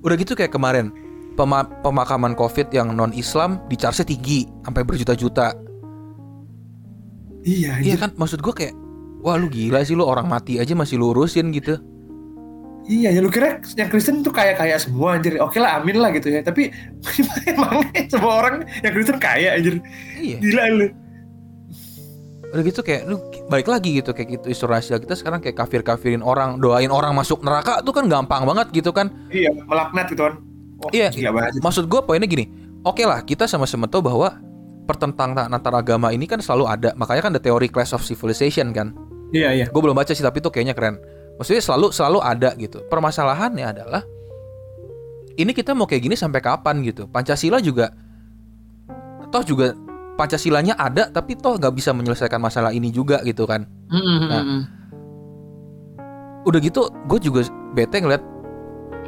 [0.03, 0.91] Udah gitu kayak kemarin
[1.33, 5.53] pema- pemakaman Covid yang non Islam di charge tinggi sampai berjuta-juta.
[7.41, 8.75] Iya, Iya kan maksud gue kayak
[9.19, 11.77] wah lu gila sih lu orang mati aja masih lurusin gitu.
[12.81, 15.37] Iya, ya lu kira yang Kristen tuh kaya-kaya semua anjir.
[15.37, 16.41] Oke lah, amin lah gitu ya.
[16.41, 16.73] Tapi
[17.49, 19.77] emang semua orang yang Kristen kaya anjir.
[20.15, 20.37] Iya.
[20.37, 20.87] Gila lu.
[22.51, 23.15] udah gitu kayak lu
[23.47, 27.15] balik lagi gitu kayak gitu isu rasial kita sekarang kayak kafir kafirin orang doain orang
[27.15, 30.35] masuk neraka tuh kan gampang banget gitu kan Iya, melaknat gitu kan.
[30.81, 31.13] Oh, Iya.
[31.13, 31.61] gila banget.
[31.61, 32.49] maksud gue poinnya gini.
[32.81, 34.33] Oke lah kita sama-sama tahu bahwa
[34.89, 36.89] pertentangan antar agama ini kan selalu ada.
[36.97, 38.97] Makanya kan ada teori clash of civilization kan?
[39.31, 39.65] Iya, iya.
[39.69, 40.97] gue belum baca sih tapi itu kayaknya keren.
[41.37, 42.81] Maksudnya selalu selalu ada gitu.
[42.89, 44.01] Permasalahannya adalah
[45.37, 47.07] ini kita mau kayak gini sampai kapan gitu?
[47.07, 47.93] Pancasila juga
[49.31, 49.71] toh juga
[50.19, 53.63] pancasilanya ada tapi toh nggak bisa menyelesaikan masalah ini juga gitu kan?
[53.87, 54.43] Nah,
[56.43, 58.19] udah gitu gue juga bete ngeliat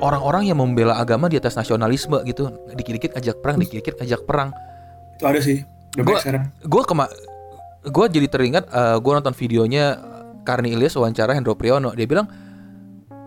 [0.03, 2.51] orang-orang yang membela agama di atas nasionalisme gitu.
[2.75, 4.51] Dikit-dikit ajak perang dikit-dikit ajak perang.
[5.15, 5.63] Itu ada sih.
[5.93, 6.49] Sekarang.
[6.57, 7.05] gue kema
[7.85, 8.65] gue jadi teringat
[8.97, 10.01] gue nonton videonya
[10.41, 11.95] Karni Ilyas wawancara Hendro Priyono.
[11.95, 12.27] Dia bilang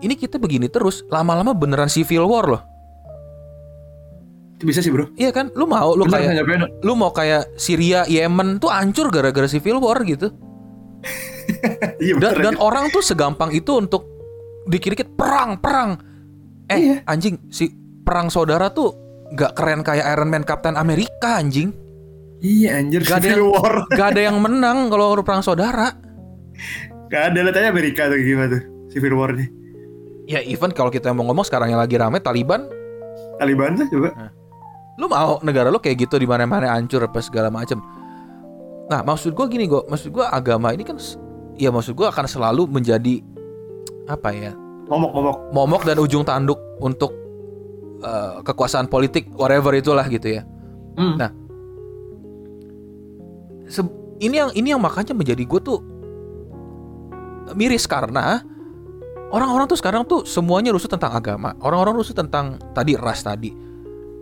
[0.05, 2.61] ini kita begini terus lama-lama beneran civil war loh.
[4.57, 5.13] Itu bisa sih, Bro.
[5.21, 5.53] iya kan?
[5.53, 9.97] Lu mau lu Bener, kayak lu mau kayak Syria Yemen tuh hancur gara-gara civil war
[10.05, 10.29] gitu.
[12.03, 14.03] Iya, dan, dan orang tuh segampang itu untuk
[14.67, 15.95] dikit-dikit perang perang
[16.67, 16.95] eh Iya.
[17.05, 18.91] anjing si perang saudara tuh
[19.29, 21.71] nggak keren kayak Iron Man Captain Amerika anjing
[22.37, 23.01] Iya, anjir.
[23.01, 23.75] Gak ada Civil yang- War.
[23.89, 25.89] gak ada yang menang kalau perang saudara
[27.09, 27.39] Gak ada.
[27.41, 28.61] Lihat Amerika tuh gimana tuh.
[28.87, 29.49] Civil War nih.
[30.27, 32.67] ya even kalau kita mau ngomong sekarang yang lagi rame Taliban
[33.37, 34.27] Taliban tuh coba.
[34.97, 37.79] lu mau negara lu kayak gitu di mana-mana hancur apa segala macem
[38.85, 40.99] nah maksud gua gini gua maksud gua agama ini kan
[41.55, 43.23] ya maksud gua akan selalu menjadi
[44.05, 44.51] apa ya
[44.87, 45.37] Momok-momok.
[45.51, 47.11] momok dan ujung tanduk untuk
[48.03, 50.43] eh, kekuasaan politik whatever itulah gitu ya
[50.97, 51.13] Hmm.
[51.13, 51.29] Nah,
[54.17, 55.79] ini yang ini yang makanya menjadi gue tuh
[57.53, 58.41] miris karena
[59.29, 63.53] orang-orang tuh sekarang tuh semuanya rusuh tentang agama, orang-orang rusuh tentang tadi ras tadi.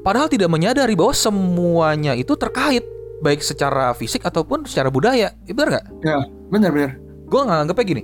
[0.03, 2.83] Padahal tidak menyadari bahwa semuanya itu terkait
[3.23, 5.33] baik secara fisik ataupun secara budaya.
[5.47, 5.85] Ya, bener nggak?
[6.05, 6.17] Ya,
[6.51, 6.91] benar-benar.
[7.25, 8.03] Gue nganggapnya gini.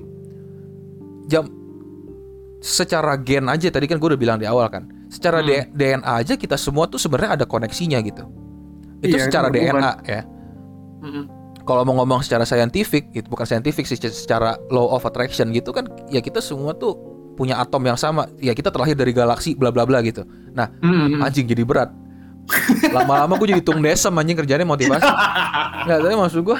[1.29, 1.45] Jam
[2.61, 4.85] secara gen aja tadi kan gue udah bilang di awal kan.
[5.09, 5.73] Secara Hmm.
[5.73, 8.23] DNA aja kita semua tuh sebenarnya ada koneksinya gitu.
[9.01, 9.57] Itu Iya, secara itu.
[9.59, 10.21] DNA ya.
[11.01, 11.25] Mm-mm.
[11.61, 15.89] Kalau mau ngomong secara saintifik, itu bukan saintifik sih, secara law of attraction gitu kan,
[16.07, 16.93] ya kita semua tuh
[17.33, 18.29] punya atom yang sama.
[18.37, 20.21] Ya kita terlahir dari galaksi, bla bla bla gitu.
[20.53, 21.21] Nah, Mm-mm.
[21.21, 21.89] anjing jadi berat.
[22.89, 25.05] Lama-lama gue jadi tung desem anjing kerjanya motivasi.
[25.85, 26.57] Nggak, tapi maksud gue,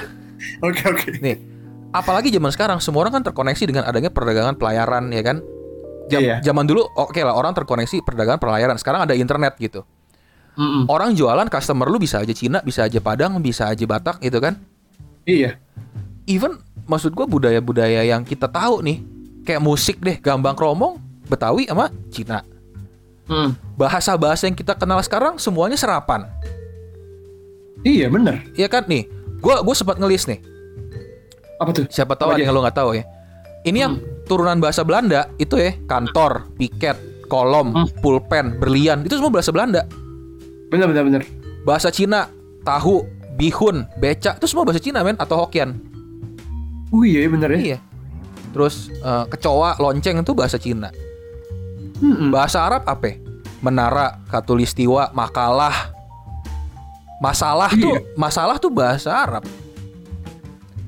[0.62, 1.08] Oke, oke.
[1.22, 1.38] nih,
[1.92, 5.42] apalagi zaman sekarang semua orang kan terkoneksi dengan adanya perdagangan pelayaran ya kan.
[6.12, 6.36] Jam- Iya.
[6.44, 8.76] Zaman dulu oke lah orang terkoneksi perdagangan pelayaran.
[8.76, 9.82] Sekarang ada internet gitu.
[10.52, 10.84] Mm-mm.
[10.86, 14.60] Orang jualan customer lu bisa aja Cina, bisa aja Padang, bisa aja Batak gitu kan.
[15.22, 15.56] Iya.
[16.24, 19.02] even maksud gua budaya-budaya yang kita tahu nih
[19.42, 22.42] kayak musik deh gambang kromong Betawi sama Cina
[23.26, 23.54] Mm.
[23.74, 26.26] bahasa-bahasa yang kita kenal sekarang semuanya serapan
[27.82, 28.46] Iya, benar.
[28.52, 29.10] Iya kan nih
[29.40, 30.42] gua gua sempat ngelis nih
[31.58, 31.86] Apa tuh?
[31.88, 33.04] siapa tahu Apa ada yang lo nggak tahu ya
[33.62, 33.94] ini yang
[34.32, 36.96] turunan bahasa Belanda itu ya kantor piket
[37.28, 37.88] kolom Hmm.
[38.00, 39.84] pulpen berlian itu semua bahasa Belanda
[40.72, 41.22] Benar, benar, benar.
[41.62, 42.32] bahasa Cina
[42.64, 43.04] tahu
[43.36, 45.76] bihun beca itu semua bahasa Cina men atau Hokkien
[46.92, 47.60] Oh iya, benar ya.
[47.60, 47.78] iya
[48.52, 50.88] terus eh, kecoa lonceng itu bahasa Cina
[52.02, 52.34] Mm-mm.
[52.34, 53.14] Bahasa Arab apa?
[53.62, 55.94] Menara, katulistiwa, makalah.
[57.22, 58.18] Masalah tuh, Iya.
[58.18, 59.46] masalah tuh bahasa Arab.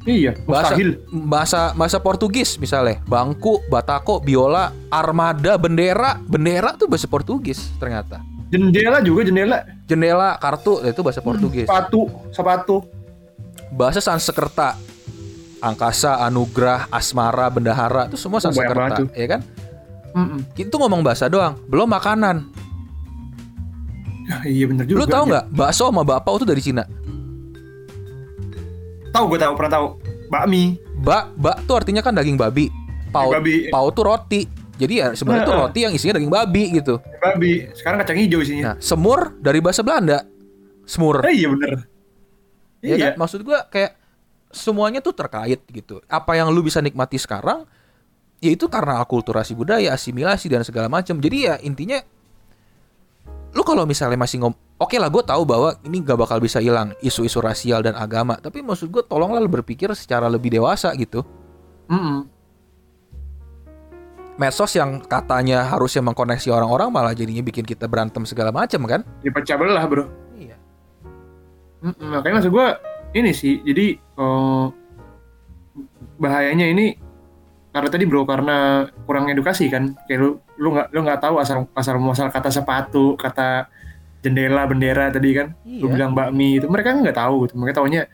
[0.03, 0.89] Iya, Bahasa mustahil.
[1.23, 6.19] bahasa bahasa Portugis misalnya, bangku, batako, biola, armada, bendera.
[6.27, 8.19] Bendera tuh bahasa Portugis ternyata.
[8.51, 9.63] Jendela juga jendela.
[9.87, 11.65] Jendela, kartu itu bahasa Portugis.
[11.65, 12.75] Sepatu, sepatu.
[13.71, 14.75] Bahasa Sanskerta.
[15.63, 19.41] Angkasa, anugerah, asmara, bendahara itu semua Oh, Sanskerta, ya kan?
[20.11, 20.43] Mm-mm.
[20.53, 22.43] Itu ngomong bahasa doang, belum makanan.
[24.23, 24.99] Ya, iya benar juga.
[24.99, 26.83] Lu tahu nggak bakso sama bakpao itu dari Cina?
[29.13, 29.85] Tahu gue tahu, pernah tahu.
[30.27, 30.63] Bakmi.
[31.05, 32.73] Bak, bak tuh artinya kan daging babi.
[33.13, 33.69] Pau, Babi.
[33.69, 34.49] pau tuh roti.
[34.73, 35.63] Jadi ya sebenarnya tuh Heeh.
[35.69, 36.97] roti yang isinya daging babi gitu.
[37.21, 37.69] Babi.
[37.77, 38.73] Sekarang kacang hijau isinya.
[38.73, 40.25] Nah, semur dari bahasa Belanda.
[40.83, 41.21] Semur.
[41.21, 41.85] Eh, iya bener.
[42.81, 43.05] Ya Iya.
[43.13, 43.21] kan?
[43.21, 43.93] Maksud gua kayak
[44.49, 46.01] semuanya tuh terkait gitu.
[46.09, 47.69] Apa yang lu bisa nikmati sekarang
[48.41, 51.21] ya itu karena akulturasi budaya, asimilasi dan segala macam.
[51.21, 52.01] Jadi ya intinya
[53.53, 56.91] lu kalau misalnya masih ngom Oke lah, gue tahu bahwa ini gak bakal bisa hilang
[56.99, 58.35] isu-isu rasial dan agama.
[58.35, 61.23] Tapi maksud gue tolonglah lu berpikir secara lebih dewasa gitu.
[61.87, 62.27] Mm-mm.
[64.35, 69.07] Medsos yang katanya harusnya mengkoneksi orang-orang malah jadinya bikin kita berantem segala macam kan?
[69.23, 70.03] Dipecah belah bro.
[70.35, 70.59] Iya.
[71.87, 72.75] Mm-mm, makanya maksud gua
[73.15, 74.65] ini sih jadi eh,
[76.17, 76.97] bahayanya ini
[77.71, 80.29] karena tadi bro karena kurang edukasi kan kayak lu
[80.63, 83.67] lu nggak lu nggak tahu asal asal muasal kata sepatu kata
[84.19, 85.91] jendela bendera tadi kan lu Iya.
[85.91, 88.07] bilang bakmi itu mereka nggak tahu gitu mereka taunya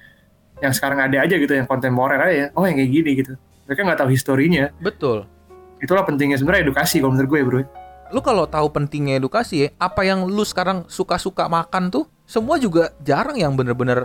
[0.57, 3.33] yang sekarang ada aja gitu yang kontemporer aja ya oh yang kayak gini gitu
[3.63, 5.29] mereka nggak tahu historinya Betul.
[5.77, 7.61] itulah pentingnya sebenarnya edukasi kalau menurut gue bro
[8.09, 12.89] Lu kalau tahu pentingnya edukasi ya, apa yang lu sekarang suka-suka makan tuh semua juga
[12.99, 14.01] jarang yang bener-bener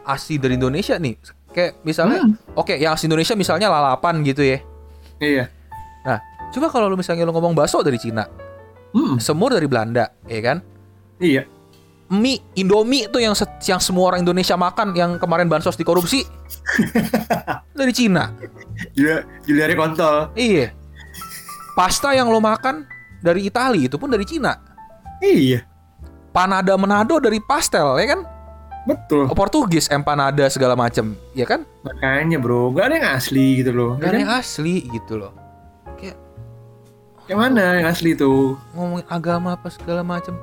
[0.00, 1.20] asli dari Indonesia nih.
[1.52, 2.34] Kayak misalnya, Hmm.
[2.52, 4.58] oke yang asli Indonesia misalnya lalapan gitu ya.
[5.20, 5.46] iya
[6.54, 8.30] Coba kalau lu misalnya lu ngomong bakso dari Cina,
[8.94, 10.62] Hmm, semur dari Belanda, ya kan?
[11.18, 11.42] iya
[12.06, 16.22] Mie, Indomie tuh yang yang semua orang Indonesia makan yang kemarin bansos dikorupsi
[17.78, 18.30] dari Cina.
[18.92, 20.70] Julia Juliari kontol Iya.
[21.74, 22.86] Pasta yang lo makan
[23.18, 24.54] dari Italia itu pun dari Cina.
[25.18, 25.66] iya
[26.30, 28.20] Panada Manado dari pastel, ya kan?
[28.84, 31.64] betul Portugis, empanada segala macem, ya kan?
[31.82, 35.32] makanya bro nggak ada yang asli gitu loh Gak ada yang asli gitu loh.
[37.24, 40.36] Yang mana yang asli tuh ngomongin agama apa segala macem.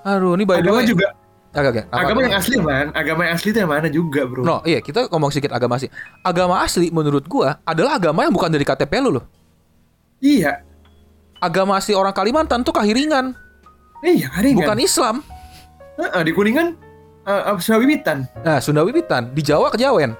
[0.00, 0.88] Aduh, ini by the agama way.
[0.88, 1.08] juga
[1.50, 1.84] Agak, agak.
[1.90, 5.10] agama yang asli man agama yang asli itu yang mana juga bro No, iya kita
[5.10, 5.90] ngomong sedikit agama asli.
[6.22, 9.24] Agama asli menurut gua adalah agama yang bukan dari KTP lu loh.
[10.22, 10.62] iya
[11.36, 13.32] Agama asli orang Kalimantan tuh kahiringan,
[14.04, 15.16] iya Karingan bukan Islam.
[15.96, 16.76] Heeh, di kuningan
[17.24, 20.12] uh, Wiwitan Nah, Sunda Wiwitan, di Jawa Kejawen.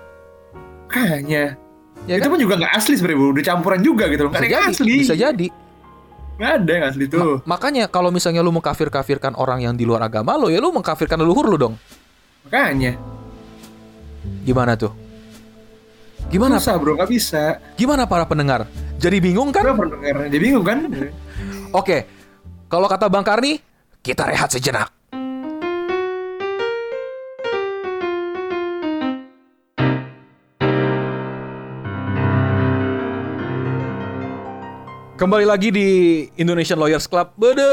[0.89, 1.55] kayaknya
[2.09, 2.33] Ya itu kan?
[2.33, 5.15] pun juga nggak asli sebenarnya bro udah campuran juga gitu loh Bisa jadi, asli bisa
[5.15, 5.47] jadi.
[6.41, 10.01] Nggak ada yang asli tuh Ma- makanya kalau misalnya lu mengkafir-kafirkan orang yang di luar
[10.09, 11.75] agama lo, ya lu mengkafirkan leluhur lu dong.
[12.49, 12.97] makanya
[14.41, 14.93] Gimana tuh?
[16.33, 16.57] Gimana?
[16.57, 18.65] susah bro nggak bisa Gimana para pendengar?
[19.01, 19.65] Jadi bingung kan?
[19.65, 20.79] Pernah denger, dia bingung kan
[21.77, 22.09] Oke.
[22.71, 23.59] Kalau kata Bang Karni,
[24.01, 25.00] kita rehat sejenak.
[35.21, 35.89] Kembali lagi di
[36.41, 37.37] Indonesian Lawyers Club.
[37.37, 37.69] Bede.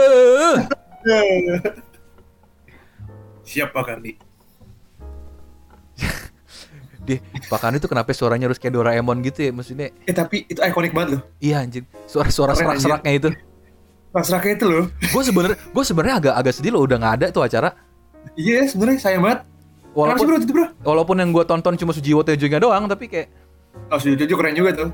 [3.47, 4.19] siapa Kardi
[7.07, 9.51] Deh, Pak Karni tuh kenapa suaranya harus kayak Doraemon gitu ya?
[9.55, 11.87] Maksudnya, eh tapi itu ikonik banget loh iya anjing.
[12.11, 13.29] Suara-suara serak-seraknya itu.
[14.11, 17.27] pas Raka itu loh Gue sebenernya, gue sebenarnya agak agak sedih loh udah nggak ada
[17.31, 17.71] tuh acara.
[18.35, 22.27] iya sebenarnya sayang banget sih Walaupun bro itu bro walaupun yang gue tonton cuma Sujiwo
[22.27, 23.31] Tejonya doang, tapi kayak
[23.87, 24.91] oh Sujo Jojo keren juga tuh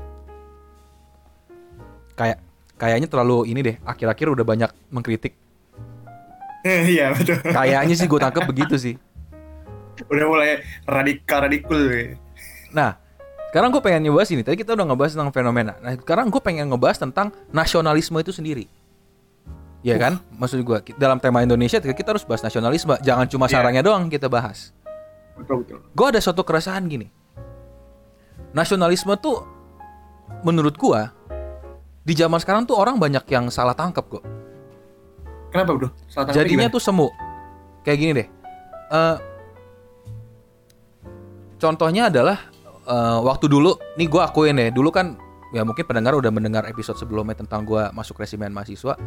[2.14, 2.38] kayak
[2.74, 5.34] kayaknya terlalu ini deh akhir-akhir udah banyak mengkritik.
[6.64, 7.36] Eh, iya betul.
[7.44, 8.94] Kayaknya sih gue tangkap begitu sih.
[10.08, 11.80] Udah mulai radikal radikul.
[11.92, 12.16] Ya.
[12.74, 12.90] nah
[13.52, 14.42] sekarang gue pengen ngebahas ini.
[14.42, 15.78] Tadi kita udah ngebahas tentang fenomena.
[15.78, 18.66] Nah sekarang gue pengen ngebahas tentang nasionalisme itu sendiri.
[19.84, 20.16] Ya kan?
[20.34, 22.96] Maksud gue dalam tema Indonesia kita harus bahas nasionalisme.
[23.04, 23.60] Jangan cuma Iya.
[23.60, 24.72] sarangnya doang kita bahas.
[25.36, 25.78] Betul betul.
[25.92, 27.12] Gue ada suatu keresahan gini.
[28.56, 29.44] Nasionalisme tuh
[30.42, 31.00] menurut gue
[32.04, 34.24] di zaman sekarang tuh orang banyak yang salah tangkap kok
[35.48, 36.74] kenapa bro salah tangkapnya Jadinya gimana?
[36.76, 37.08] tuh semu.
[37.84, 38.28] Kayak gini deh.
[38.90, 39.16] Eh
[41.56, 42.38] contohnya adalah
[42.84, 45.16] eh, waktu dulu, nih gue akuin deh, dulu kan
[45.54, 48.98] ya mungkin pendengar udah mendengar episode sebelumnya tentang gue masuk resimen mahasiswa,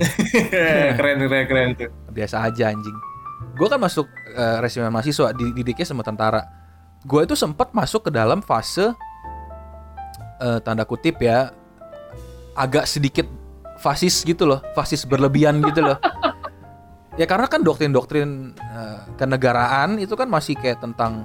[0.96, 2.96] keren keren keren tuh biasa aja anjing.
[3.60, 6.42] Gue kan masuk eh, resimen mahasiswa, dididiknya sama tentara.
[7.04, 8.94] Gue itu sempat masuk ke dalam fase
[10.40, 11.52] eh, tanda kutip ya,
[12.60, 13.24] agak sedikit
[13.80, 15.96] fasis gitu loh, fasis berlebihan gitu loh.
[17.16, 21.24] Ya karena kan doktrin-doktrin eh, kenegaraan itu kan masih kayak tentang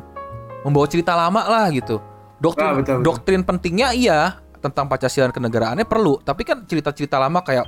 [0.64, 2.00] membawa cerita lama lah gitu.
[2.40, 3.04] Doktrin, Ah, betul, betul.
[3.04, 4.20] doktrin pentingnya iya
[4.60, 7.68] tentang Pancasila dan kenegaraannya perlu, tapi kan cerita-cerita lama kayak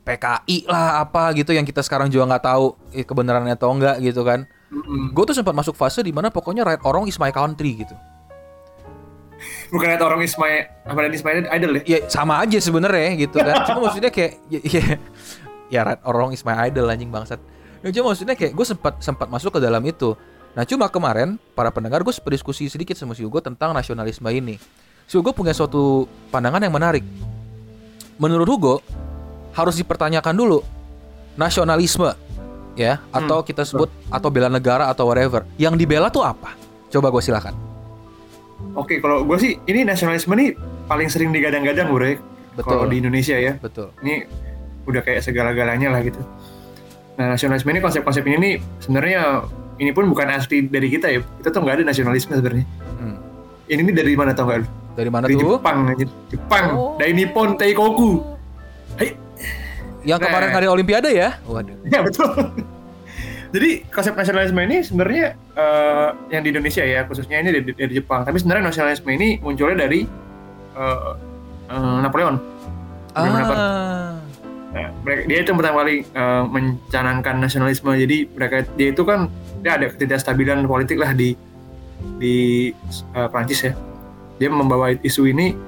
[0.00, 4.24] PKI lah apa gitu yang kita sekarang juga nggak tahu eh, kebenarannya atau enggak gitu
[4.24, 4.48] kan.
[4.70, 5.12] Mm-mm.
[5.12, 7.92] Gue tuh sempat masuk fase di mana pokoknya right or wrong is my country gitu.
[9.70, 13.62] Bukan ada orang Ismail apa dan Ismail idol ya Ya sama aja sebenarnya gitu kan.
[13.70, 14.84] Cuma maksudnya kayak ya, ya,
[15.70, 17.38] ya right or wrong is my idol anjing bangsat.
[17.80, 20.12] Ya, cuma maksudnya kayak gue sempat sempat masuk ke dalam itu.
[20.52, 24.60] Nah cuma kemarin para pendengar gue sempat diskusi sedikit sama si Hugo tentang nasionalisme ini.
[25.08, 27.00] Si Hugo punya suatu pandangan yang menarik.
[28.20, 28.74] Menurut Hugo
[29.56, 30.60] harus dipertanyakan dulu
[31.40, 32.12] nasionalisme
[32.76, 35.48] ya atau kita sebut atau bela negara atau whatever.
[35.56, 36.52] Yang dibela tuh apa?
[36.92, 37.69] Coba gue silakan.
[38.74, 40.54] Oke, kalau gue sih ini nasionalisme nih
[40.86, 42.16] paling sering digadang-gadang bro ya.
[42.60, 42.92] Kalau Betul.
[42.92, 43.88] di Indonesia ya, Betul.
[44.02, 44.26] ini
[44.84, 46.18] udah kayak segala-galanya lah gitu.
[47.16, 49.44] Nah nasionalisme ini konsep-konsep ini nih sebenarnya
[49.76, 51.20] ini pun bukan asli dari kita ya.
[51.20, 52.66] Kita tuh nggak ada nasionalisme sebenarnya.
[53.00, 53.16] Hmm.
[53.70, 54.66] Ini nih dari mana tau gak lu?
[54.98, 55.56] Dari mana Dari tuh?
[55.56, 56.04] Jepang aja.
[56.28, 56.64] Jepang.
[56.74, 56.94] Oh.
[56.98, 58.10] Dari Nippon Teikoku.
[58.98, 59.14] Hai.
[60.02, 60.58] Yang kemarin Nah.
[60.58, 61.38] ada Olimpiade ya?
[61.46, 61.76] Waduh.
[61.86, 62.28] Ya betul.
[63.50, 68.22] Jadi konsep nasionalisme ini sebenarnya eh, yang di Indonesia ya khususnya ini dari, dari Jepang.
[68.22, 70.06] Tapi sebenarnya nasionalisme ini munculnya dari
[70.78, 71.12] eh,
[71.70, 72.38] eh, Napoleon.
[73.18, 74.14] Ah.
[74.70, 77.90] Nah, mereka, dia itu pertama kali eh, mencanangkan nasionalisme.
[77.90, 79.26] Jadi mereka dia itu kan
[79.66, 81.34] dia ada ketidakstabilan politik lah di
[82.22, 82.70] di
[83.18, 83.74] eh, Prancis ya.
[84.38, 85.58] Dia membawa isu ini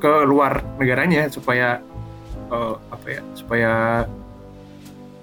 [0.00, 1.84] ke luar negaranya supaya
[2.48, 3.72] eh, apa ya supaya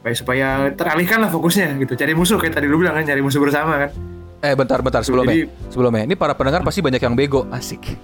[0.06, 3.42] supaya, supaya teralihkan lah fokusnya gitu cari musuh kayak tadi lu bilang kan cari musuh
[3.42, 3.92] bersama kan
[4.40, 5.34] Eh bentar bentar sebelumnya.
[5.34, 6.06] Jadi- Sebelumnya.
[6.06, 7.50] Ini para pendengar pasti banyak yang bego.
[7.50, 7.98] Asik.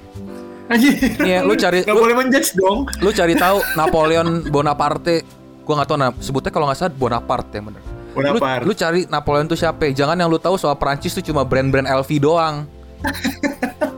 [0.65, 5.21] anjir Iya, lu cari- nggak lu- boleh menjudge dong Lu cari tahu Napoleon Bonaparte.
[5.61, 7.81] Gua nggak tahu nah, sebutnya kalau nggak salah Bonaparte yang bener.
[7.83, 9.85] Lu, Bonaparte lu cari Napoleon tuh siapa?
[9.85, 12.65] Jangan yang lu tahu soal Prancis tuh cuma brand-brand LV doang.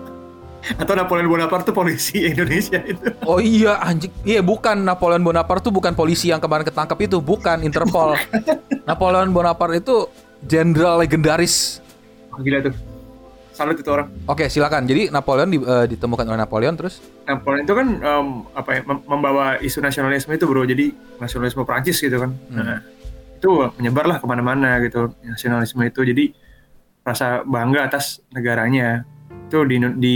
[0.74, 4.11] atau Napoleon Bonaparte tuh polisi Indonesia itu Oh iya anjing.
[4.22, 8.16] Iya bukan Napoleon Bonaparte tuh bukan polisi yang kemarin ketangkep itu, bukan Interpol.
[8.89, 10.07] Napoleon Bonaparte itu
[10.41, 11.84] jenderal legendaris.
[12.30, 12.76] Wah, gila tuh
[13.49, 14.84] salut itu orang Oke, silakan.
[14.84, 19.05] Jadi Napoleon di- eh, ditemukan oleh Napoleon terus Napoleon itu kan em, apa ya mem-
[19.05, 22.57] membawa isu nasionalisme itu bro jadi nasionalisme Prancis gitu kan Hmm.
[22.57, 22.80] nah,
[23.38, 26.26] itu menyebar lah ke mana-mana gitu nasionalisme itu jadi
[27.01, 29.03] rasa bangga atas negaranya
[29.45, 30.14] itu di di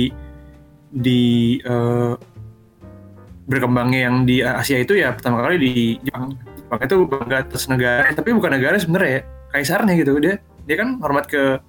[0.92, 2.14] di eh,
[3.48, 5.72] berkembangnya yang di Asia itu ya pertama kali di
[6.04, 6.36] Jepang.
[6.36, 9.22] Jepang itu bangga atas negara tapi bukan negara sebenarnya ya
[9.56, 10.12] kaisarnya gitu.
[10.20, 10.36] Dia
[10.68, 11.60] dia kan hormat ke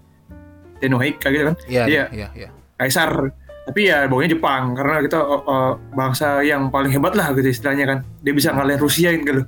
[0.79, 1.57] Tenohika gitu kan?
[1.67, 2.05] Iya, Iya.
[2.15, 2.49] iya, iya.
[2.79, 3.31] kaisar.
[3.69, 7.85] Tapi ya baunya Jepang karena kita uh, uh, bangsa yang paling hebat lah gitu istilahnya
[7.85, 7.99] kan.
[8.25, 9.45] Dia bisa ngalahin Rusia gitu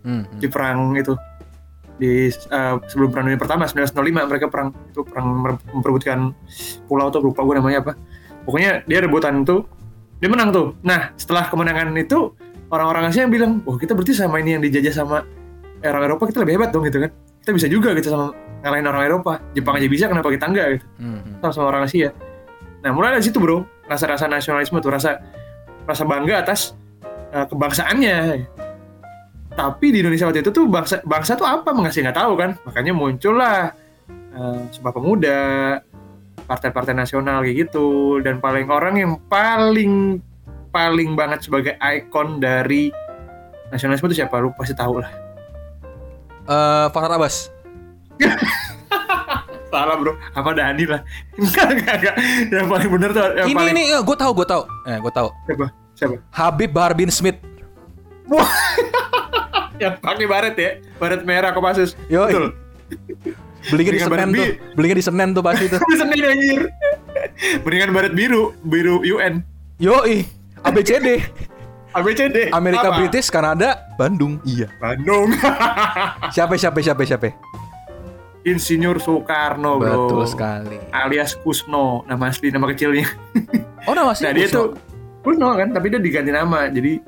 [0.00, 0.40] Hmm, hmm.
[0.40, 1.12] di perang itu.
[2.00, 5.26] Di uh, sebelum perang dunia pertama 1905 mereka perang itu perang
[5.76, 6.32] memperebutkan
[6.88, 7.92] pulau tuh lupa gue namanya apa
[8.44, 9.66] pokoknya dia rebutan tuh
[10.20, 10.76] dia menang tuh.
[10.84, 12.36] Nah setelah kemenangan itu
[12.68, 15.24] orang-orang Asia yang bilang wah kita berarti sama ini yang dijajah sama
[15.80, 17.10] orang Eropa kita lebih hebat dong gitu kan.
[17.40, 19.32] Kita bisa juga gitu sama ngalahin orang Eropa.
[19.56, 20.66] Jepang aja bisa kenapa kita enggak?
[20.76, 20.86] gitu.
[21.00, 21.34] Hmm, hmm.
[21.40, 22.10] sama, sama orang Asia.
[22.80, 25.20] Nah mulai dari situ bro, rasa-rasa nasionalisme tuh rasa
[25.88, 26.76] rasa bangga atas
[27.32, 28.46] uh, kebangsaannya.
[29.50, 31.74] Tapi di Indonesia waktu itu tuh bangsa bangsa tuh apa?
[31.74, 33.74] Masih nggak tahu kan, makanya muncullah
[34.36, 35.82] uh, Sumpah Pemuda,
[36.50, 40.18] partai-partai nasional kayak gitu, dan paling orang yang paling
[40.74, 42.90] paling banget sebagai ikon dari
[43.70, 44.42] nasionalisme itu siapa?
[44.42, 45.10] Lu pasti tahu lah.
[46.50, 47.54] Eh, Fakhar Abbas.
[49.70, 50.98] Salah bro, apa Dani lah?
[51.38, 52.14] Enggak, enggak, enggak.
[52.50, 54.62] Yang paling bener tuh yang ini paling ini gue tahu, gue tahu.
[54.90, 55.28] Eh, gue tahu.
[55.46, 55.66] siapa?
[55.94, 56.14] Siapa?
[56.34, 57.38] Habib Bahar bin Smith.
[59.82, 60.70] yang pakai baret ya
[61.00, 62.52] baret merah Kopassus Yo, betul
[63.66, 64.46] belinya di Senen tuh.
[64.72, 65.78] Belinya di Senen tuh pasti tuh.
[66.00, 66.62] Senin anjir
[67.60, 69.40] mendingan baret biru biru UN
[69.76, 70.24] Yoi,
[70.62, 71.20] ABCD.
[71.90, 72.96] ABCD Amerika Apa?
[72.98, 74.38] British, Kanada, Bandung.
[74.42, 74.68] Iya.
[74.76, 75.32] Bandung
[76.34, 77.32] Siapa siapa siapa siapa?
[78.40, 80.76] Insinyur Soekarno bro Betul sekali.
[80.90, 83.04] alias Kusno nama asli nama kecilnya
[83.84, 84.24] Oh, nama sih.
[84.24, 84.72] nah dia tuh
[85.20, 87.00] Kusno kan tapi dia diganti nama jadi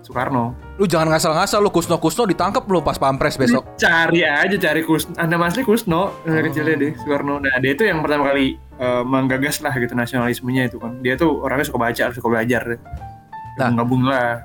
[0.00, 3.76] Soekarno Lu jangan ngasal-ngasal lu Kusno-Kusno ditangkap lu pas pampres besok.
[3.76, 6.42] cari aja cari Kusno nama asli Kusno nama Oh.
[6.42, 10.80] kecilnya deh Soekarno nah dia itu yang pertama kali eh, menggagas lah gitu nasionalismenya itu
[10.80, 12.80] kan dia tuh orangnya suka baca suka belajar
[13.52, 13.76] Nah.
[13.76, 14.40] gabung lah.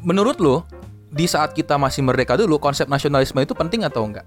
[0.00, 0.62] Menurut lu
[1.10, 4.22] di saat kita masih merdeka dulu konsep nasionalisme itu penting atau enggak?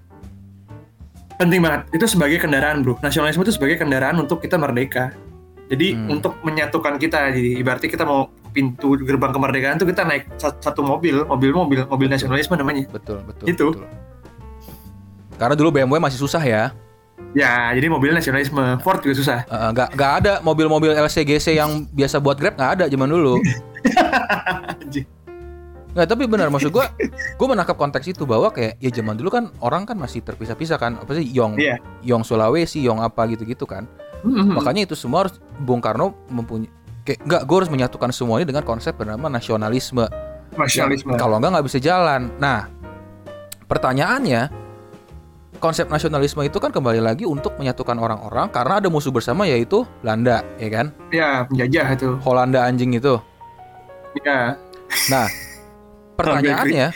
[1.34, 5.10] penting banget itu sebagai kendaraan bro nasionalisme itu sebagai kendaraan untuk kita merdeka
[5.66, 6.14] jadi Hmm.
[6.14, 10.80] untuk menyatukan kita jadi ibaratnya kita mau pintu gerbang kemerdekaan tuh kita naik sa- satu
[10.80, 13.44] mobil mobil mobil mobil nasionalisme namanya Betul, betul.
[13.44, 13.66] Itu.
[13.74, 13.90] betul.
[15.34, 16.70] Karena dulu BMW masih susah ya.
[17.30, 22.16] ya jadi mobil nasionalisme Ford juga susah Eh, nggak nggak ada mobil-mobil LCGC yang biasa
[22.16, 23.42] buat Grab nggak ada zaman dulu.
[25.94, 26.90] Nggak, tapi benar maksud gua,
[27.34, 30.98] gua menangkap konteks itu bahwa kayak ya zaman dulu kan orang kan masih terpisah-pisah kan,
[30.98, 31.78] apa sih Yong, Iya.
[32.02, 33.86] Yong Sulawesi, Yong apa gitu-gitu kan.
[34.22, 34.58] Hmm.
[34.58, 36.66] Makanya itu semua harus Bung Karno mempunyai
[37.04, 40.08] kayak nggak gue harus menyatukan semuanya dengan konsep bernama nasionalisme.
[40.56, 42.32] nasionalisme Kalau nggak nggak bisa jalan.
[42.40, 42.66] Nah,
[43.68, 44.48] pertanyaannya
[45.60, 50.44] konsep nasionalisme itu kan kembali lagi untuk menyatukan orang-orang karena ada musuh bersama yaitu Belanda,
[50.56, 50.86] ya kan?
[51.08, 53.20] ya penjajah itu Holanda anjing itu.
[54.24, 54.56] ya
[55.08, 55.28] Nah,
[56.18, 56.88] pertanyaannya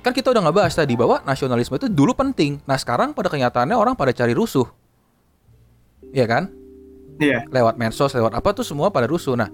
[0.00, 2.58] kan kita udah ngebahas tadi bahwa nasionalisme itu dulu penting.
[2.64, 4.66] Nah, sekarang pada kenyataannya orang pada cari rusuh.
[6.10, 6.59] ya kan?
[7.20, 7.44] Iya.
[7.52, 9.36] Lewat medsos, lewat apa tuh semua pada rusuh.
[9.36, 9.52] Nah,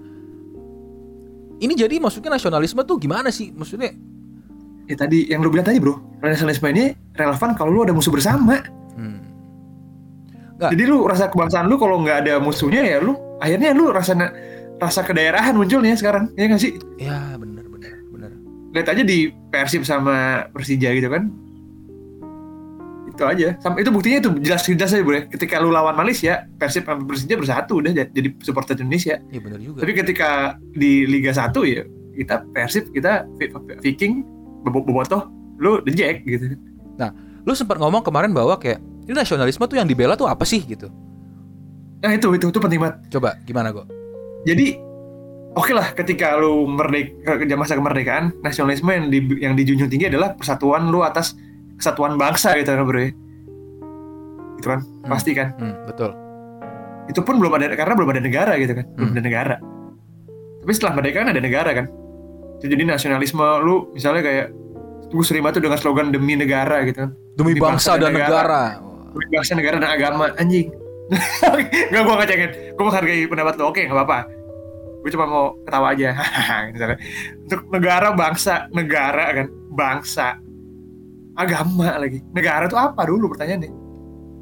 [1.59, 3.51] ini jadi maksudnya nasionalisme tuh gimana sih?
[3.51, 3.91] Maksudnya
[4.87, 8.63] Ya tadi yang lu bilang tadi bro, nasionalisme ini relevan kalau lu ada musuh bersama.
[8.95, 9.19] hmm,
[10.55, 10.71] Nggak.
[10.71, 13.11] Jadi lu rasa kebangsaan lu kalau nggak ada musuhnya ya lu
[13.43, 14.15] akhirnya lu rasa
[14.79, 16.79] rasa kedaerahan munculnya sekarang, ya nggak sih?
[16.97, 18.31] ya bener bener.
[18.71, 21.35] Lihat aja di Persib sama Persija gitu kan.
[23.17, 23.57] Itu aja.
[23.57, 25.17] Sama itu buktinya itu jelas-jelas aja bro.
[25.17, 25.23] ya.
[25.25, 29.17] Ketika lu lawan Malaysia, Persib sama Persija bersatu udah jadi supporter Indonesia.
[29.33, 29.81] Iya bener juga.
[29.81, 30.29] Tapi ketika
[30.71, 31.81] di Liga 1 ya
[32.13, 33.49] kita Persib, kita Vi-
[33.81, 34.21] Viking,
[34.61, 35.25] Bobo- Bobotoh,
[35.57, 36.53] lu The Jack gitu.
[37.47, 40.91] Lu sempat ngomong kemarin bahwa kayak ini nasionalisme tuh yang dibela tuh apa sih gitu.
[42.03, 43.07] Nah itu itu itu penting banget.
[43.07, 43.87] Coba gimana kok?
[44.43, 44.75] Jadi
[45.55, 50.91] oke lah ketika lu merdeka masa kemerdekaan nasionalisme yang di, yang dijunjung tinggi adalah persatuan
[50.91, 51.39] lu atas
[51.77, 53.11] kesatuan bangsa gitu kan bro ya.
[54.57, 55.09] Itu kan Hmm.
[55.09, 55.53] pasti kan.
[55.55, 56.11] Hmm, betul.
[57.07, 58.85] Itu pun belum ada karena belum ada negara gitu kan.
[58.97, 59.15] Belum Hmm.
[59.15, 59.55] ada negara.
[60.61, 61.85] Tapi setelah merdeka kan ada negara kan.
[62.57, 64.47] Jadi nasionalisme lu misalnya kayak
[65.07, 67.11] gue sering banget tuh dengan slogan demi negara gitu kan.
[67.37, 68.81] Demi bangsa dan negara.
[69.13, 70.67] Demi bangsa, negara dan agama anjing.
[71.87, 72.49] Enggak gue ngecengin.
[72.75, 73.71] Gue menghargai pendapat lo.
[73.71, 74.19] Oke, nggak apa-apa.
[75.05, 76.09] Gue cuma mau ketawa aja.
[77.47, 80.35] Untuk negara, bangsa, negara kan, bangsa,
[81.37, 82.19] agama lagi.
[82.33, 83.71] Negara itu apa dulu pertanyaannya?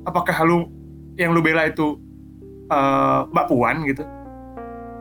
[0.07, 0.71] Apakah lu
[1.15, 1.99] yang lu bela itu
[2.67, 4.03] eh, Mbak Puan gitu?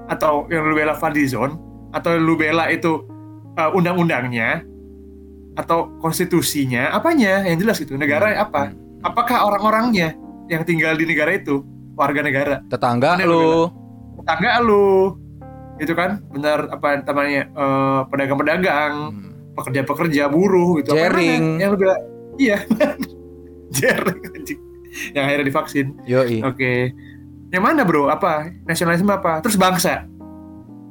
[0.06, 1.56] Atau yang lu bela Fadlizon?
[1.94, 3.06] Atau lu bela itu
[3.54, 4.66] eh, undang-undangnya?
[5.54, 6.90] Atau konstitusinya?
[6.90, 7.46] Apanya?
[7.46, 7.94] Yang jelas gitu.
[7.94, 8.68] Negara apa?
[8.68, 8.82] Hmm.
[9.04, 10.16] apakah orang-orangnya
[10.48, 11.60] yang tinggal di negara itu
[11.92, 13.68] warga negara Tetangga Mana lu.
[14.16, 15.12] tetangga lu
[15.76, 19.33] gitu kan benar apa namanya eh, pedagang-pedagang Hmm.
[19.54, 20.92] Pekerja-pekerja buruh gitu.
[20.94, 21.62] Jaring.
[21.62, 22.00] yang lu bilang
[22.36, 22.58] iya.
[23.78, 24.60] Jaring anjing.
[25.14, 25.86] Yang akhirnya divaksin.
[26.06, 26.38] Yoi.
[26.42, 26.72] oke.
[27.50, 28.10] Yang mana bro?
[28.10, 28.50] Apa?
[28.66, 29.42] Nasionalisme apa?
[29.42, 30.06] Terus bangsa.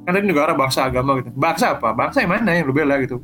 [0.03, 1.31] Kan tadi negara bangsa agama gitu.
[1.35, 1.95] Bangsa apa?
[1.95, 3.19] Bangsa yang mana yang lu bela gitu?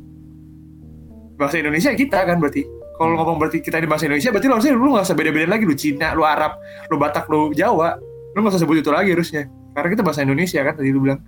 [1.36, 2.64] Bangsa Indonesia kita kan berarti.
[3.00, 5.64] Kalau ngomong berarti kita di bahasa Indonesia berarti lu harusnya lu nggak usah beda-beda lagi.
[5.64, 6.56] Lu Cina lu Arab
[6.88, 7.96] lu Batak lu Jawa.
[8.36, 9.48] Lu nggak usah sebut itu lagi harusnya.
[9.76, 11.20] Karena kita bahasa Indonesia kan tadi lu bilang.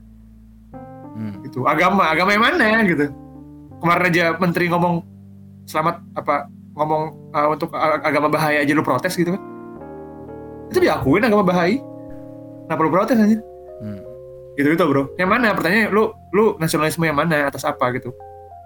[1.12, 1.44] Hmm.
[1.44, 1.64] gitu.
[1.68, 2.08] Agama.
[2.08, 3.21] Agama yang mana gitu
[3.82, 5.02] kemarin aja menteri ngomong
[5.64, 9.42] selamat apa ngomong uh, untuk ag- agama bahaya aja lu protes gitu kan.
[10.70, 11.76] Itu diakuin agama bahaya.
[12.64, 13.38] Kenapa lu protes aja
[13.82, 13.98] Hmm.
[14.54, 15.10] gitu gitu bro.
[15.18, 15.50] Yang mana?
[15.52, 17.50] Pertanyaannya lu lu nasionalisme yang mana?
[17.50, 18.14] Atas apa gitu?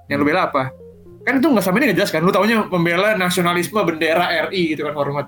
[0.07, 0.69] Yang lu bela apa?
[1.25, 2.21] Kan itu nggak sama ini nggak jelas kan?
[2.21, 5.27] Lu taunya membela nasionalisme bendera RI gitu kan hormat.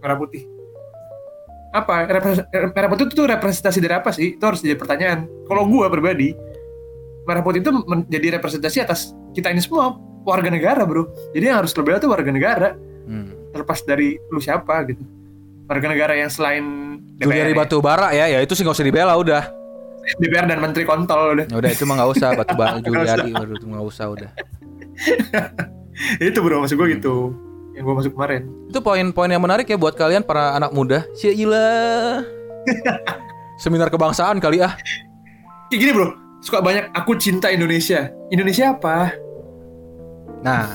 [0.00, 0.48] Merah putih.
[1.70, 2.04] Apa?
[2.04, 4.34] Repres- merah putih itu tuh representasi dari apa sih?
[4.34, 5.28] Itu harus jadi pertanyaan.
[5.44, 6.32] Kalau gua pribadi
[7.22, 11.72] merah putih itu menjadi representasi atas kita ini semua warga negara bro jadi yang harus
[11.72, 13.34] lu bela tuh warga negara Hmm.
[13.50, 15.02] terlepas dari lu siapa gitu
[15.66, 16.62] warga negara yang selain
[17.18, 19.42] DPR, batu bara ya, ya itu sih nggak usah dibela udah.
[20.18, 23.54] DPR dan menteri kontol udah Ya udah itu mah nggak usah batu bara Juliari waduh,
[23.54, 24.30] itu nggak usah udah.
[26.26, 27.14] itu bro maksud gue gitu
[27.72, 31.02] yang gue masuk kemarin Itu poin-poin yang menarik ya buat kalian para anak muda.
[31.16, 32.22] Syila.
[33.62, 34.74] Seminar kebangsaan kali ah.
[35.68, 36.08] kayak gini bro
[36.42, 38.10] suka banyak aku cinta Indonesia.
[38.28, 39.14] Indonesia apa?
[40.42, 40.74] Nah,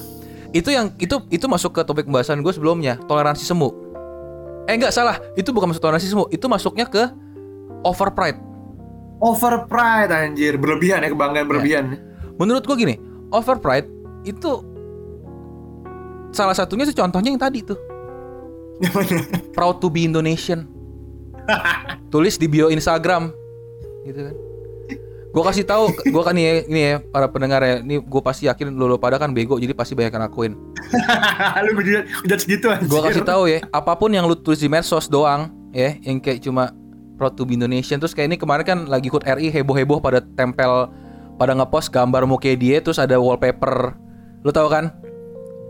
[0.56, 3.70] itu yang itu itu masuk ke topik pembahasan gue sebelumnya, toleransi semu.
[4.66, 7.12] Eh enggak salah, itu bukan masuk toleransi semu, itu masuknya ke
[7.84, 8.40] over pride.
[9.18, 10.62] over pride anjir.
[10.62, 11.84] Berlebihan ya kebanggaan berlebihan.
[12.38, 12.96] Menurut gue gini,
[13.34, 13.90] over pride
[14.24, 14.62] itu
[16.32, 17.80] salah satunya sih contohnya yang tadi tuh,
[19.58, 20.70] proud to be Indonesian.
[22.14, 23.34] Tulis di bio Instagram,
[24.06, 24.36] gitu kan.
[25.38, 28.50] Gue kasih tahu, gue kan nih ya, ini ya para pendengar ya, ini gue pasti
[28.50, 30.58] yakin lu, lu pada kan bego, jadi pasti banyak yang lakuin.
[31.70, 31.72] lu
[32.26, 35.94] udah segitu Gue kasih tahu ya, apa pun yang lu tulis di medsos doang, ya,
[36.02, 36.74] yang kayak cuma
[37.22, 38.02] proud to be Indonesian.
[38.02, 40.90] Terus kayak ini kemarin kan lagi ikut RI heboh-heboh pada tempel,
[41.38, 43.94] pada ngepost gambar muka dia, terus ada wallpaper.
[44.42, 44.90] Lu tahu kan?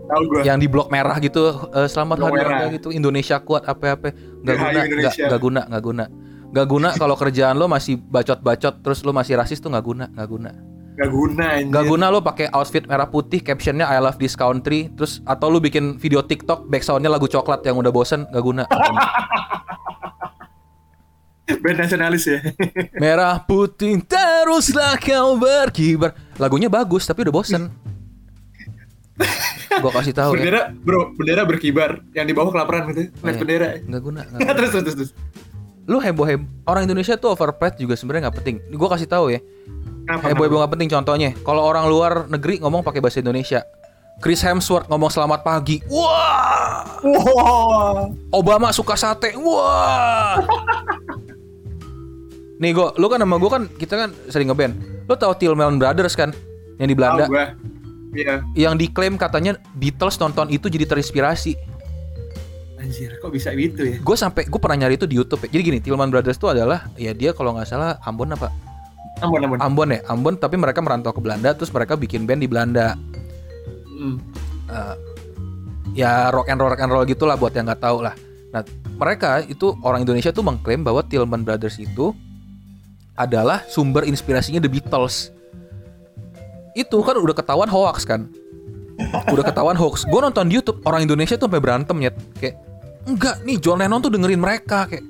[0.08, 4.16] tahu gue Yang di blok merah gitu, eh, selamat hari gitu, Indonesia kuat apa-apa.
[4.16, 5.24] Gak Rahayu guna, gak, Indonesia.
[5.28, 6.04] gak guna, gak guna.
[6.48, 10.26] Gak guna kalau kerjaan lo masih bacot-bacot, terus lo masih rasis tuh gak guna, gak
[10.26, 10.50] guna.
[10.94, 14.90] gak guna anjir Gak guna lo pakai outfit merah putih, captionnya I love this country,
[14.90, 18.64] terus atau lo bikin video TikTok backsoundnya lagu coklat yang udah bosen, gak guna.
[18.64, 19.00] Gak guna.
[21.48, 22.38] band nasionalis ya
[23.02, 26.12] Merah putih teruslah kau berkibar.
[26.36, 27.72] Lagunya bagus tapi udah bosen.
[29.78, 30.36] Gua kasih tahu ya.
[30.36, 33.38] bendera bro bendera berkibar yang di bawah kelaparan gitu lihat Iya.
[33.38, 34.20] bendera Nggak guna.
[34.24, 34.54] nggak guna.
[34.54, 35.10] terus terus, terus.
[35.88, 36.46] Lu heboh heboh.
[36.68, 38.56] Orang Indonesia tuh over pride juga sebenarnya nggak penting.
[38.76, 39.40] Gua kasih tahu ya.
[40.04, 41.30] Kenapa, Heboh heboh nggak penting contohnya.
[41.40, 43.64] Kalau orang luar negeri ngomong pakai bahasa Indonesia,
[44.20, 45.80] Chris Hemsworth ngomong selamat pagi.
[45.88, 46.84] Wah.
[47.00, 48.08] Wah.
[48.36, 49.32] Obama suka sate.
[49.40, 50.44] Wah.
[52.58, 54.74] Nih gue, lu kan sama gue kan kita kan sering ngeband.
[55.06, 56.34] Lu tahu Tillman Brothers kan?
[56.76, 57.24] Yang di Belanda.
[57.30, 57.36] Tahu.
[58.18, 58.34] Iya.
[58.58, 61.54] Yang diklaim katanya Beatles nonton itu jadi terinspirasi.
[62.88, 63.96] Anjir, kok bisa gitu ya?
[64.00, 65.44] Gue sampai gue pernah nyari itu di YouTube.
[65.44, 65.60] Ya.
[65.60, 68.48] Jadi gini, Tillman Brothers itu adalah ya dia kalau nggak salah Ambon apa?
[69.20, 69.58] Ambon, Ambon.
[69.60, 70.34] Ambon ya, Ambon.
[70.40, 72.96] Tapi mereka merantau ke Belanda, terus mereka bikin band di Belanda.
[73.84, 74.16] Hmm.
[74.72, 74.96] Eh,
[75.92, 78.16] ya rock and roll rock and roll gitulah buat yang nggak tahu lah.
[78.56, 78.64] Nah
[78.96, 82.16] mereka itu orang Indonesia tuh mengklaim bahwa Tillman Brothers itu
[83.18, 85.34] adalah sumber inspirasinya The Beatles.
[86.78, 88.30] Itu kan udah ketahuan hoax kan?
[89.34, 90.06] Udah ketahuan hoax.
[90.06, 92.67] Gue nonton di YouTube orang Indonesia tuh sampai berantem ya, kayak
[93.08, 95.04] enggak nih John Lennon tuh dengerin mereka kayak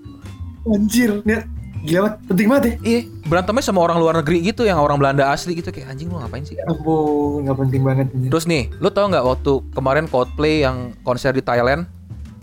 [0.69, 1.43] Anjir, nih
[1.79, 2.75] gila banget, penting banget ya.
[2.83, 3.01] iya
[3.31, 6.43] berantemnya sama orang luar negeri gitu yang orang Belanda asli gitu kayak anjing lu ngapain
[6.43, 6.59] sih?
[6.59, 8.07] Ya ampun, nggak penting banget.
[8.11, 8.29] anjir.
[8.35, 11.87] Terus nih, lu tau nggak waktu kemarin Coldplay yang konser di Thailand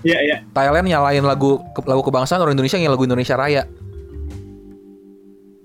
[0.06, 0.38] Iya, iya.
[0.54, 3.66] Thailand nyalain lagu lagu kebangsaan orang Indonesia yang lagu Indonesia Raya.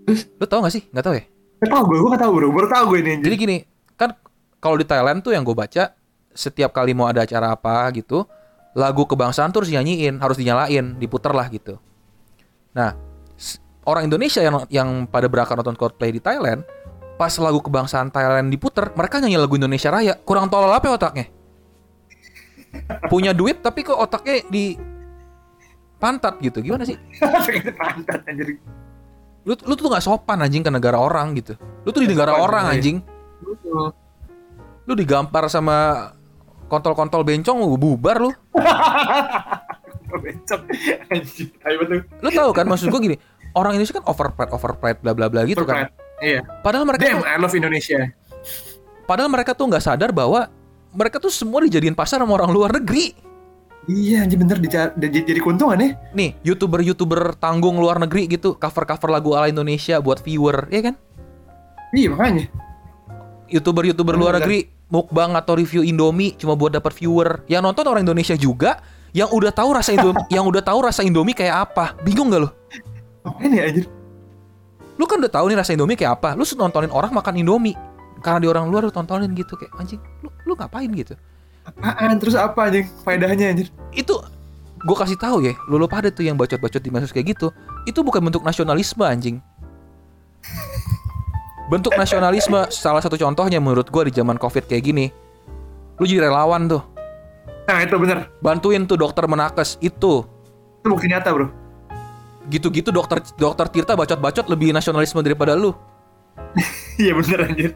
[0.08, 0.32] Terus?
[0.40, 0.82] Lu tau gak sih?
[0.88, 1.28] Gak tau ya?
[1.60, 3.20] Gak tau gue, gue gak tau bro, baru tau gue ini.
[3.20, 3.56] Jadi gini,
[4.00, 4.16] kan
[4.56, 5.92] kalau di Thailand tuh yang gue baca
[6.32, 8.24] setiap kali mau ada acara apa gitu,
[8.74, 11.78] lagu kebangsaan tuh harus dinyanyiin, harus dinyalain, diputer lah gitu.
[12.70, 12.94] Nah,
[13.82, 16.62] orang Indonesia yang yang pada berangkat nonton Coldplay di Thailand,
[17.18, 20.14] pas lagu kebangsaan Thailand diputer, mereka nyanyi lagu Indonesia Raya.
[20.22, 21.26] Kurang tolol apa ya otaknya?
[23.10, 24.78] Punya duit tapi kok otaknya di
[25.98, 26.62] pantat gitu.
[26.62, 26.94] Gimana sih?
[27.80, 28.62] Pantat anjir.
[29.40, 32.68] lu lu tuh nggak sopan anjing ke negara orang gitu lu tuh di negara orang
[32.68, 32.72] iya.
[32.76, 32.96] anjing
[34.84, 36.12] lu digampar sama
[36.70, 38.30] kontol-kontol bencong lu bubar lu
[40.10, 42.00] betul.
[42.20, 43.16] lu tahu kan maksud gua gini
[43.52, 45.90] orang Indonesia kan overpride overpride bla bla bla gitu kan
[46.20, 46.44] Iya.
[46.60, 47.98] padahal mereka Damn, tuh, I love Indonesia.
[49.04, 50.52] padahal mereka tuh nggak sadar bahwa
[50.92, 53.16] mereka tuh semua dijadiin pasar sama orang luar negeri
[53.88, 54.60] Iya, anjir bener
[55.00, 55.96] jadi keuntungan ya.
[56.12, 60.84] nih youtuber youtuber tanggung luar negeri gitu cover cover lagu ala Indonesia buat viewer ya
[60.84, 60.94] kan
[61.90, 62.44] Iya, makanya.
[63.48, 68.02] youtuber youtuber luar negeri mukbang atau review Indomie cuma buat dapat viewer yang nonton orang
[68.02, 72.28] Indonesia juga yang udah tahu rasa Indomie yang udah tahu rasa Indomie kayak apa bingung
[72.30, 72.50] gak lo
[73.20, 73.86] Makanya anjir.
[74.98, 77.74] lu kan udah tahu nih rasa Indomie kayak apa lu nontonin orang makan Indomie
[78.20, 81.14] karena di orang luar lu tontonin gitu kayak anjing lu lu ngapain gitu
[81.60, 82.16] Apaan?
[82.18, 82.88] Terus apa anjing?
[83.04, 83.68] Faedahnya anjir.
[83.94, 84.16] itu
[84.80, 87.52] gue kasih tahu ya lu lu pada tuh yang bacot-bacot di medsos kayak gitu
[87.84, 89.36] itu bukan bentuk nasionalisme anjing
[91.70, 95.06] bentuk nasionalisme salah satu contohnya menurut gue di zaman covid kayak gini
[95.96, 96.82] lu jadi relawan tuh
[97.62, 98.26] Nah, itu bener.
[98.42, 100.26] bantuin tuh dokter menakes itu
[100.76, 101.46] Itu bukti nyata, Bro.
[102.48, 105.70] gitu-gitu dokter dokter Tirta bacot-bacot lebih nasionalisme daripada lu
[106.98, 107.70] Iya bener anjir.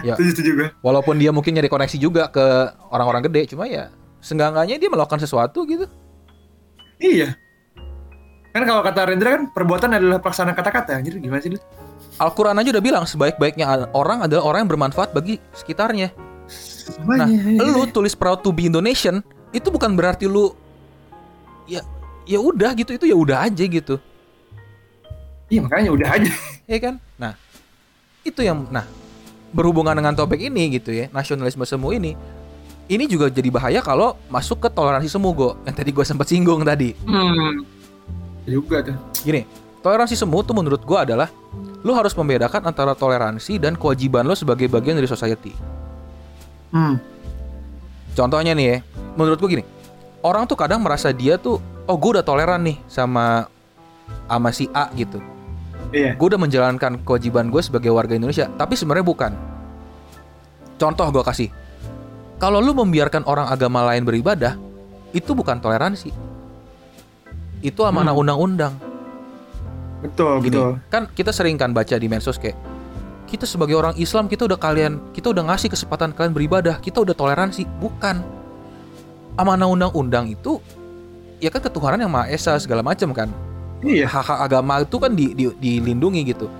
[0.00, 0.14] Ya.
[0.14, 0.68] Setuju gue.
[0.78, 2.44] walaupun dia mungkin nyari koneksi juga ke
[2.88, 3.90] orang-orang gede cuma ya
[4.22, 5.90] senggangannya dia melakukan sesuatu gitu
[7.02, 7.34] Iya.
[8.52, 10.94] Kan kalau kata Rendra kan perbuatan adalah pelaksanaan kata-kata.
[10.94, 11.58] Anjir gimana sih lu?
[12.20, 16.12] Al-Quran aja udah bilang sebaik-baiknya orang adalah orang yang bermanfaat bagi sekitarnya
[17.06, 17.62] Nah, Semuanya.
[17.62, 20.50] lu tulis proud to be Indonesian itu bukan berarti lu
[21.64, 21.86] ya
[22.24, 23.94] ya udah gitu itu ya udah aja gitu
[25.46, 26.30] Iya makanya udah aja.
[26.70, 27.38] ya kan nah
[28.20, 28.82] itu yang nah
[29.50, 32.18] berhubungan dengan topik ini gitu ya nasionalisme semu ini
[32.86, 36.60] ini juga jadi bahaya kalau masuk ke toleransi semu go yang tadi gue sempat singgung
[36.60, 37.62] tadi Hmm.
[38.42, 38.98] Juga tuh.
[39.22, 39.46] gini
[39.80, 41.28] toleransi semu tuh menurut gue adalah
[41.80, 45.52] lu harus membedakan antara toleransi dan kewajiban lo sebagai bagian dari society
[46.70, 47.02] Hmm.
[48.14, 48.78] contohnya nih ya
[49.18, 49.64] menurut gue gini
[50.22, 53.50] orang tuh kadang merasa dia tuh oh gue udah toleran nih sama
[54.28, 55.18] sama si A gitu
[55.90, 56.14] Iya.
[56.14, 59.32] gue udah menjalankan kewajiban gue sebagai warga Indonesia tapi sebenarnya bukan
[60.78, 61.50] contoh gue kasih
[62.38, 64.54] kalau lu membiarkan orang agama lain beribadah
[65.10, 66.14] itu bukan toleransi
[67.60, 68.22] itu amanah Hmm.
[68.22, 68.72] undang-undang
[70.00, 70.72] Betul, Gini, betul.
[70.88, 72.56] kan kita sering kan baca di medsos kayak
[73.24, 77.12] kita sebagai orang Islam kita udah kalian kita udah ngasih kesempatan kalian beribadah kita udah
[77.12, 77.62] toleransi.
[77.78, 78.16] Bukan.
[79.36, 80.58] Amanah undang-undang itu
[81.38, 83.30] ya kan ketuhanan yang maha esa segala macam kan.
[83.80, 84.04] Iya.
[84.04, 86.52] hak-hak agama itu kan di, di- dilindungi gitu.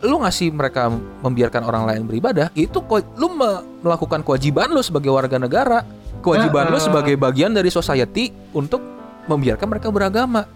[0.00, 0.88] Lu ngasih mereka
[1.20, 2.80] membiarkan orang lain beribadah itu
[3.16, 5.84] lu me- melakukan kewajiban lu sebagai warga negara.
[6.24, 6.84] Kewajiban lu Ah, ah.
[6.84, 8.80] sebagai bagian dari society untuk
[9.26, 10.46] membiarkan mereka beragama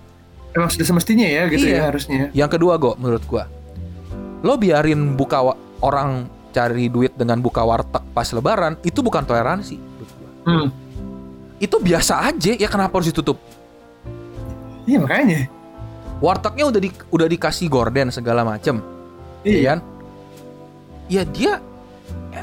[0.57, 1.77] Emang sudah semestinya ya gitu Iya.
[1.77, 2.25] ya harusnya.
[2.33, 3.45] yang kedua go menurut gua
[4.39, 9.77] lo biarin buka wa- orang cari duit dengan buka warteg pas lebaran itu bukan toleransi
[9.77, 10.31] menurut gua.
[10.45, 10.69] Hmm.
[11.59, 13.37] itu biasa aja ya kenapa harus ditutup
[14.85, 15.51] Iya makanya.
[16.17, 18.81] wartegnya udah di, udah dikasih gorden segala macem
[19.43, 19.53] Iya.
[19.53, 19.81] ya kan?
[21.07, 21.53] Ya dia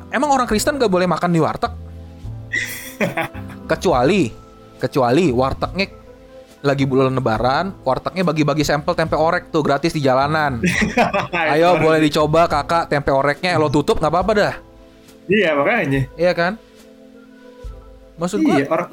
[0.09, 1.73] emang orang Kristen gak boleh makan di warteg?
[3.65, 4.29] kecuali
[4.77, 5.87] kecuali wartegnya
[6.63, 10.63] lagi bulan lebaran, wartegnya bagi-bagi sampel tempe orek tuh gratis di jalanan.
[11.53, 14.53] Ayo boleh dicoba kakak tempe oreknya lo tutup nggak apa-apa dah.
[15.27, 16.01] Iya makanya.
[16.15, 16.53] Iya kan?
[18.15, 18.89] Maksud Iya orang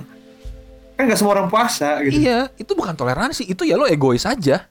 [0.98, 2.12] kan nggak semua orang puasa gitu.
[2.20, 4.66] iya, itu bukan toleransi, itu ya lo egois aja.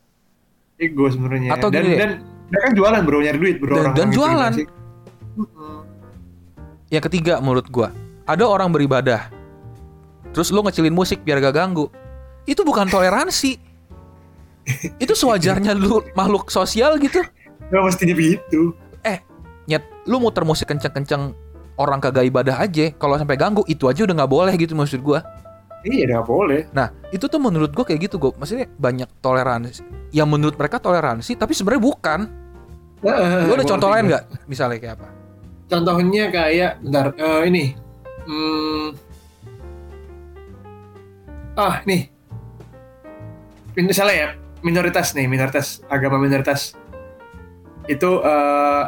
[0.76, 1.56] Ego sebenarnya.
[1.56, 2.12] Atau dan, gini dan
[2.52, 4.52] dia kan jualan bro nyari duit bro Dan- orang dan orang jualan.
[4.60, 4.72] gitu.
[6.90, 7.90] Yang ketiga menurut gua,
[8.26, 9.32] ada orang beribadah.
[10.30, 11.88] Terus lo ngecilin musik biar gak ganggu.
[12.50, 13.70] Itu bukan toleransi.
[15.04, 17.22] itu sewajarnya lu makhluk sosial gitu.
[17.70, 18.74] Nggak mestinya begitu.
[19.06, 19.22] Eh,
[19.70, 21.34] nyet, lu muter musik kenceng-kenceng
[21.78, 22.90] orang kagak ibadah aja.
[22.98, 25.22] Kalau sampai ganggu, itu aja udah nggak boleh gitu maksud gua.
[25.86, 26.62] Iya nggak boleh.
[26.76, 28.34] Nah, itu tuh menurut gua kayak gitu, gua.
[28.36, 29.86] Maksudnya banyak toleransi.
[30.10, 32.20] Yang menurut mereka toleransi, tapi sebenarnya bukan.
[33.48, 34.24] Lu ada contoh lain nggak?
[34.50, 35.08] Misalnya kayak apa?
[35.70, 37.66] Contohnya kayak bentar eh, ini.
[38.28, 38.88] Hmm,
[41.56, 42.19] ah nih.
[43.80, 44.30] Misalnya ya
[44.60, 46.76] minoritas nih minoritas agama minoritas
[47.88, 48.84] itu eh,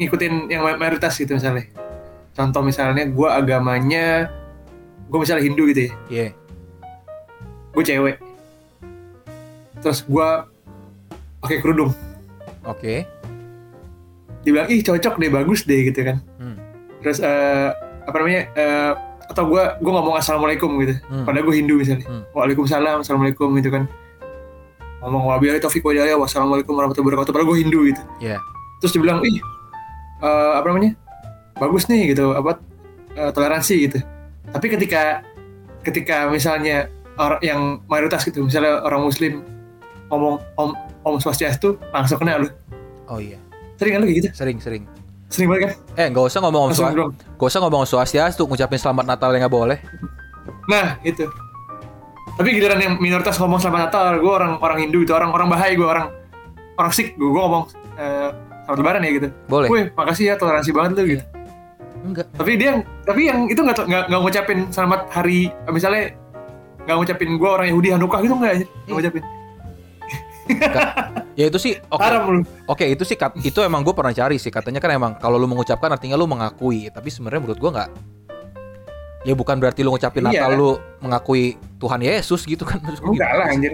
[0.00, 1.68] ngikutin yang mayoritas gitu misalnya.
[2.36, 4.30] Contoh misalnya gue agamanya
[5.10, 5.92] gue misalnya Hindu gitu ya.
[6.08, 6.28] Iya.
[7.74, 8.16] Gue cewek.
[9.80, 10.28] Terus gue
[11.40, 11.90] pakai kerudung.
[12.64, 13.08] Oke.
[14.44, 16.18] Dibilang ih cocok deh bagus deh gitu kan.
[16.40, 16.56] Hmm.
[17.00, 17.72] terus eh,
[18.04, 18.92] apa namanya eh,
[19.30, 21.22] atau gue gue ngomong assalamualaikum gitu Hmm.
[21.22, 22.22] padahal gue Hindu misalnya Hmm.
[22.32, 23.86] waalaikumsalam assalamualaikum gitu kan
[25.00, 28.36] ngomong wabillahi taufiq wa hidayah wassalamualaikum warahmatullahi wabarakatuh padahal gue Hindu gitu Iya.
[28.78, 29.38] terus dibilang ih
[30.20, 30.92] eh, apa namanya
[31.56, 32.58] bagus nih gitu apa
[33.14, 33.98] eh, toleransi gitu
[34.50, 35.22] tapi ketika
[35.80, 39.40] ketika misalnya orang yang mayoritas gitu misalnya orang muslim
[40.10, 42.50] ngomong om om swastiastu langsung kena lu
[43.08, 43.38] Oh iya.
[43.74, 44.84] sering kan lu gitu Sering, sering.
[45.30, 46.98] Sering banget kan Eh, nggak usah ngomong om langsung swastika.
[46.98, 49.78] bilang Gak usah ngomong swastiastu, ngucapin selamat Natal yang nggak boleh.
[50.66, 51.24] Nah, itu.
[52.36, 55.78] Tapi giliran yang minoritas ngomong selamat Natal, gue orang orang Hindu itu, orang orang Bahai,
[55.78, 56.10] gue orang
[56.76, 58.28] orang Sikh, gue ngomong eh,
[58.66, 59.28] selamat Lebaran ya gitu.
[59.48, 59.68] Boleh.
[59.70, 61.24] Wih, makasih ya toleransi banget lu gitu.
[62.00, 62.26] Enggak.
[62.32, 66.16] Tapi dia, tapi yang itu nggak nggak nggak ngucapin selamat hari, misalnya
[66.88, 68.54] nggak ngucapin gue orang Yahudi Hanukkah gitu nggak,
[68.88, 69.22] nggak ngucapin.
[71.32, 72.04] Ya itu sih oke.
[72.26, 72.42] Lu.
[72.66, 74.48] Oke, itu sih kat- itu emang gue pernah cari sih.
[74.48, 77.90] Katanya kan emang kalau lu mengucapkan artinya lu mengakui, tapi sebenarnya menurut gue nggak.
[79.20, 80.44] Ya bukan berarti lu ngucapin Iya.
[80.44, 81.44] Natal lu mengakui
[81.76, 82.80] Tuhan Yesus gitu kan.
[82.82, 83.72] Maksud gua Enggak gimana lah anjir.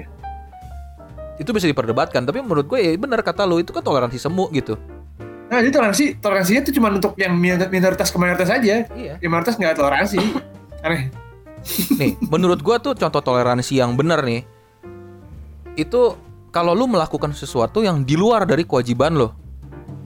[1.36, 4.74] Itu bisa diperdebatkan, tapi menurut gue ya benar kata lu itu kan toleransi semu gitu.
[5.47, 8.82] Nah, jadi toleransi toleransinya itu cuma untuk yang minor- minoritas ke mayoritas aja.
[8.89, 9.15] Iya.
[9.19, 10.19] Yang mayoritas nggak toleransi.
[10.86, 11.12] Aneh.
[11.93, 14.43] Nih, menurut gua tuh contoh toleransi yang benar nih.
[15.74, 16.16] Itu
[16.57, 19.37] kalau lu melakukan sesuatu yang di luar dari kewajiban lo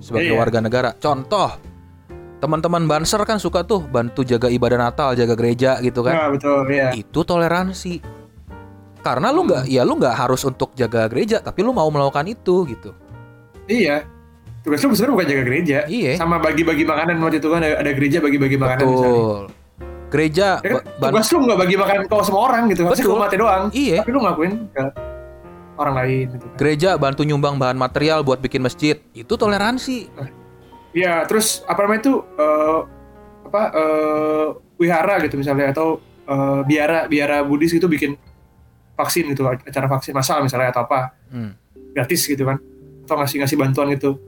[0.02, 0.40] sebagai Iya.
[0.42, 0.90] warga negara.
[0.98, 1.46] Contoh,
[2.42, 6.26] teman-teman Banser kan suka tuh bantu jaga ibadah Natal, jaga gereja gitu kan.
[6.26, 6.90] Nah, betul, ya.
[6.90, 8.02] Itu toleransi.
[8.98, 12.66] Karena lu nggak, ya lu nggak harus untuk jaga gereja, tapi lu mau melakukan itu
[12.66, 12.90] gitu.
[13.70, 14.02] Iya.
[14.66, 15.78] Tugas lu sebenarnya bukan jaga gereja.
[15.86, 16.18] Iya.
[16.18, 19.06] Sama bagi-bagi makanan waktu itu kan ada, ada gereja bagi-bagi makanan misalnya.
[19.14, 19.42] Betul.
[20.10, 22.82] Gereja, Ya kan, tugas lu nggak bagi makan ke semua orang gitu.
[22.90, 23.06] Betul.
[23.06, 23.64] ke umatnya doang.
[23.70, 24.02] iya.
[24.02, 24.82] Tapi lu ngakuin ke
[25.80, 26.56] orang lain gitu kan.
[26.60, 29.00] Gereja bantu nyumbang bahan material buat bikin masjid.
[29.16, 30.12] Itu toleransi.
[30.92, 32.78] Iya, terus apa namanya itu eh,
[33.48, 34.46] apa eh,
[34.76, 35.98] wihara gitu misalnya atau
[36.28, 38.14] eh, biara biara Buddhis itu bikin
[38.94, 41.54] vaksin gitu acara vaksin massal misalnya atau apa Hmm.
[41.94, 42.58] gratis gitu kan
[43.06, 44.18] atau ngasih ngasih bantuan gitu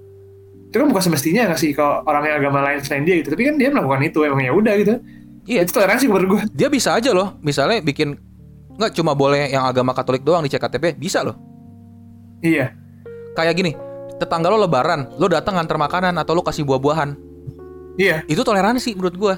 [0.71, 3.59] itu kan bukan semestinya ngasih ke orang yang agama lain selain dia gitu tapi kan
[3.59, 4.95] dia melakukan itu emang ya udah gitu
[5.43, 8.15] Iya, itu toleransi menurut gue dia bisa aja loh misalnya bikin
[8.73, 11.37] nggak cuma boleh yang agama Katolik doang di CKTP bisa loh.
[12.41, 12.75] Iya.
[13.33, 13.73] Kayak gini
[14.17, 17.15] tetangga lo lebaran lo datang nganter makanan atau lo kasih buah-buahan.
[17.97, 18.25] Iya.
[18.25, 19.35] Itu toleransi menurut gua.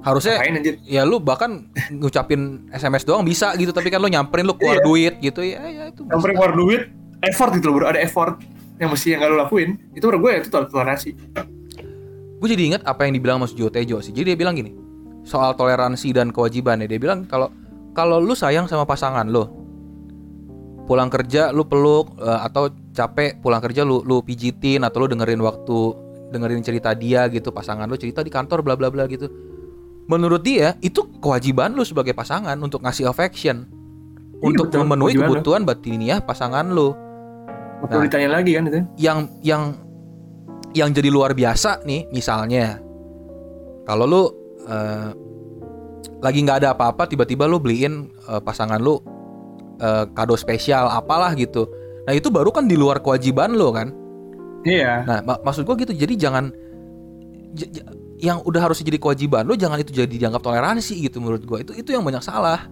[0.00, 0.80] Harusnya anjir?
[0.82, 4.84] ya lu bahkan ngucapin SMS doang bisa gitu tapi kan lo nyamperin lo keluar Iya.
[4.84, 6.88] duit gitu ya ya itu paling keluar duit
[7.20, 7.86] effort gitu loh bro.
[7.92, 8.40] Ada effort
[8.80, 9.76] yang mesti yang gak lo lakuin.
[9.92, 11.10] Itu menurut gue itu tol- toleransi.
[12.40, 14.10] Gue jadi ingat apa yang dibilang Mas Jo Tejo sih.
[14.10, 14.72] Jadi dia bilang gini
[15.20, 17.52] soal toleransi dan kewajiban ya dia bilang kalau
[18.00, 19.52] kalau lu sayang sama pasangan lo
[20.88, 25.44] pulang kerja lu peluk eh, atau capek pulang kerja lu lu pijitin atau lu dengerin
[25.44, 25.78] waktu
[26.32, 29.28] dengerin cerita dia gitu pasangan lu cerita di kantor bla bla bla gitu
[30.08, 33.68] menurut dia itu kewajiban lu sebagai pasangan untuk ngasih affection
[34.40, 35.28] untuk betul, memenuhi lu.
[35.28, 36.96] kebutuhan batiniah pasangan lu
[37.80, 38.04] Waktu Nah.
[38.04, 39.62] ditanya lagi kan itu yang yang
[40.76, 42.76] yang jadi luar biasa nih misalnya
[43.88, 44.22] kalau lu
[44.68, 45.29] eh,
[46.20, 49.00] lagi nggak ada apa-apa tiba-tiba lu beliin eh, pasangan lu
[49.80, 51.66] eh, kado spesial apalah gitu.
[52.08, 53.92] Nah itu baru kan di luar kewajiban lo kan?
[54.64, 55.04] Iya.
[55.08, 56.52] Nah mak- maksud gua gitu jadi jangan
[58.20, 61.72] yang udah harus jadi kewajiban lo jangan itu jadi dianggap toleransi gitu menurut gue itu
[61.72, 62.68] itu yang banyak salah.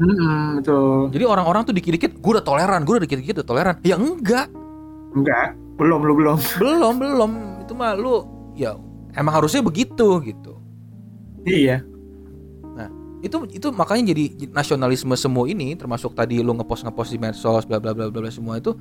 [0.00, 1.12] Hmm, betul.
[1.12, 3.74] jadi orang-orang tuh dikit-dikit gue udah toleran gue udah dikit-dikit udah toleran.
[3.84, 4.48] Ya enggak.
[5.12, 6.38] Enggak, belum lu belum.
[6.64, 7.30] belum belum.
[7.68, 8.24] Itu mah lu
[8.56, 8.74] ya
[9.12, 10.56] emang harusnya begitu gitu.
[11.44, 11.84] Iya.
[13.22, 17.78] Itu itu makanya jadi nasionalisme semua ini termasuk tadi lu ngepost ngepost di medsos bla
[17.78, 18.74] bla bla bla semua itu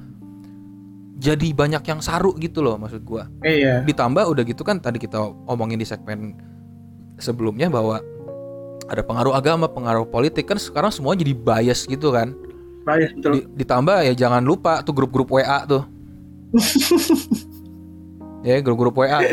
[1.15, 3.85] jadi banyak yang saru gitu loh maksud gua Iya.
[3.85, 6.33] ditambah udah gitu kan tadi kita omongin di segmen
[7.15, 8.01] sebelumnya bahwa
[8.89, 12.33] ada pengaruh agama pengaruh politik kan sekarang semua jadi bias gitu kan
[12.81, 13.31] Bias betul.
[13.37, 15.85] Di- ditambah ya jangan lupa tuh grup-grup WA tuh
[18.41, 19.21] ya grup-grup WA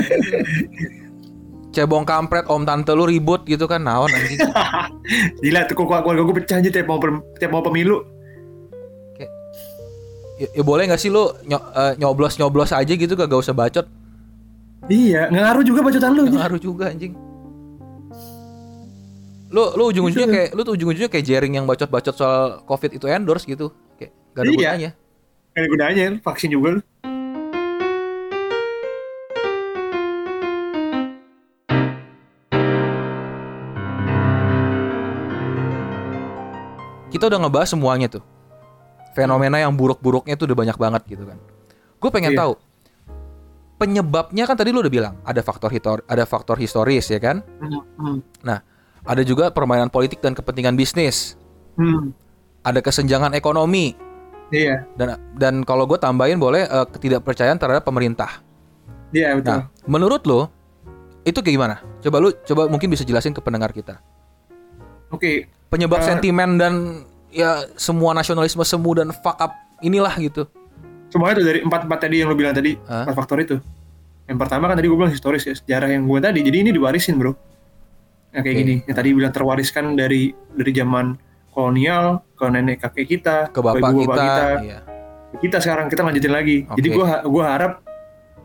[1.69, 4.40] cebong kampret om tante lu ribut gitu kan naon anjing
[5.45, 6.99] Gila tuh kok keluarga gue pecah aja tiap mau
[7.36, 8.01] tiap mau pemilu.
[10.39, 11.28] ya, ya boleh nggak sih lu
[11.99, 13.86] nyoblos nyoblos aja gitu gak, gak usah bacot
[14.89, 16.23] Iya, nggak ngaruh juga bacotan lu.
[16.24, 17.12] Nggak ngaruh juga anjing
[19.49, 20.36] lu lu ujung-ujungnya Itu.
[20.36, 24.43] kayak lu tuh ujung-ujungnya kayak jaring yang bacot-bacot soal covid itu endorse gitu kayak gak
[24.45, 24.57] ada Iya.
[24.57, 24.90] gunanya
[25.49, 26.81] Gak ada gunanya, vaksin juga lu.
[37.19, 38.23] Kita udah ngebahas semuanya tuh.
[39.19, 41.35] Fenomena yang buruk-buruknya tuh udah banyak banget gitu kan.
[41.99, 42.47] Gue pengen Iya.
[42.47, 42.53] tahu
[43.78, 47.43] penyebabnya kan tadi lu udah bilang ada faktor hitor ada faktor historis ya kan?
[47.59, 48.59] Hmm, hmm,
[49.03, 51.35] ada juga permainan politik dan kepentingan bisnis.
[51.78, 52.11] Hmm.
[52.66, 53.95] ada kesenjangan ekonomi.
[54.51, 58.43] Iya, dan dan kalau gue tambahin boleh eh, ketidakpercayaan terhadap pemerintah.
[59.15, 59.47] Iya betul.
[59.47, 60.51] nah menurut lo
[61.23, 61.77] itu kayak gimana?
[62.03, 64.03] Coba lu coba mungkin bisa jelasin ke pendengar kita
[65.09, 66.06] Oke, penyebab Eh.
[66.06, 70.48] sentimen dan ya semua nasionalisme semu dan fuck up inilah gitu
[71.09, 73.09] semuanya tuh dari empat empat tadi yang lu bilang tadi, Hah?
[73.09, 73.56] empat faktor itu.
[74.28, 76.40] Yang pertama kan tadi gue bilang historis ya, sejarah yang gue tadi.
[76.44, 77.32] Jadi ini diwarisin bro.
[78.36, 78.60] Yang kayak Oke.
[78.60, 81.16] gini, yang tadi bilang terwariskan dari dari zaman
[81.48, 84.78] kolonial ke nenek kakek kita, ke bapak ibu kita, kita, iya.
[85.40, 86.68] kita sekarang kita lanjutin lagi.
[86.76, 86.97] Jadi Oke.
[87.01, 87.72] gua gua harap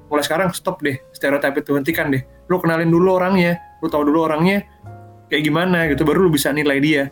[0.07, 2.23] mulai sekarang stop deh stereotip itu hentikan deh.
[2.48, 4.64] Lu kenalin dulu orangnya, lu tahu dulu orangnya
[5.34, 7.04] kayak gimana gitu baru lu bisa nilai dia.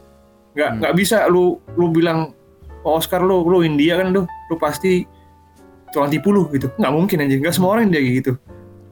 [0.54, 0.78] Nggak Hmm.
[0.86, 2.38] nggak bisa lu lu bilang
[2.86, 5.02] oh, Oscar lu lu India kan lu lu pasti
[5.90, 6.70] tukang tipu lu gitu.
[6.78, 7.36] Nggak mungkin aja.
[7.42, 8.32] Nggak semua orang India kayak gitu.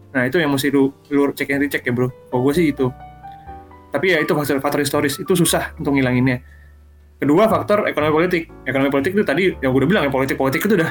[0.09, 2.09] Nah itu yang mesti lu lu cek and recheck ya bro.
[2.09, 2.89] Kalau gue sih itu.
[3.93, 6.41] Tapi ya itu faktor, faktor historis itu susah untuk ngilanginnya.
[7.21, 8.49] Kedua faktor ekonomi politik.
[8.65, 10.89] Ekonomi politik itu tadi yang gue udah bilang ya politik politik itu udah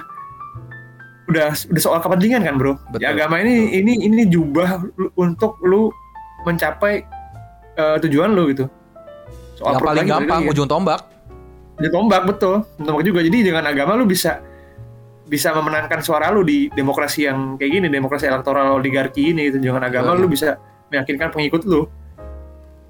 [1.28, 2.78] udah udah soal kepentingan kan bro.
[2.94, 4.80] Betul, Ya agama ini ini ini jubah
[5.18, 5.90] untuk lu
[6.46, 7.02] mencapai
[7.78, 8.66] eh, tujuan lu gitu.
[9.54, 10.50] Soal yang paling gampang ya.
[10.54, 11.00] ujung tombak
[11.78, 13.22] Dia tombak betul, tombak juga.
[13.22, 14.42] Jadi dengan agama lu bisa
[15.28, 19.62] bisa memenangkan suara lu di demokrasi yang kayak gini, demokrasi elektoral oligarki ini gitu.
[19.62, 20.26] Dengan agama Betul.
[20.26, 20.58] lu bisa
[20.90, 21.86] meyakinkan pengikut lu.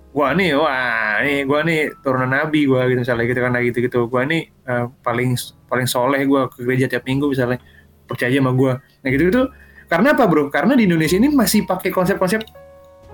[0.09, 3.99] Gua nih, wah, nih gua nih turunan nabi gua gitu misalnya gitu kan gitu gitu.
[4.09, 5.37] Gua nih eh, paling
[5.69, 7.61] paling soleh gua ke gereja tiap minggu misalnya
[8.09, 8.81] percaya sama gua.
[9.05, 9.53] Nah gitu gitu.
[9.85, 10.49] Karena apa bro?
[10.49, 12.41] Karena di Indonesia ini masih pakai konsep-konsep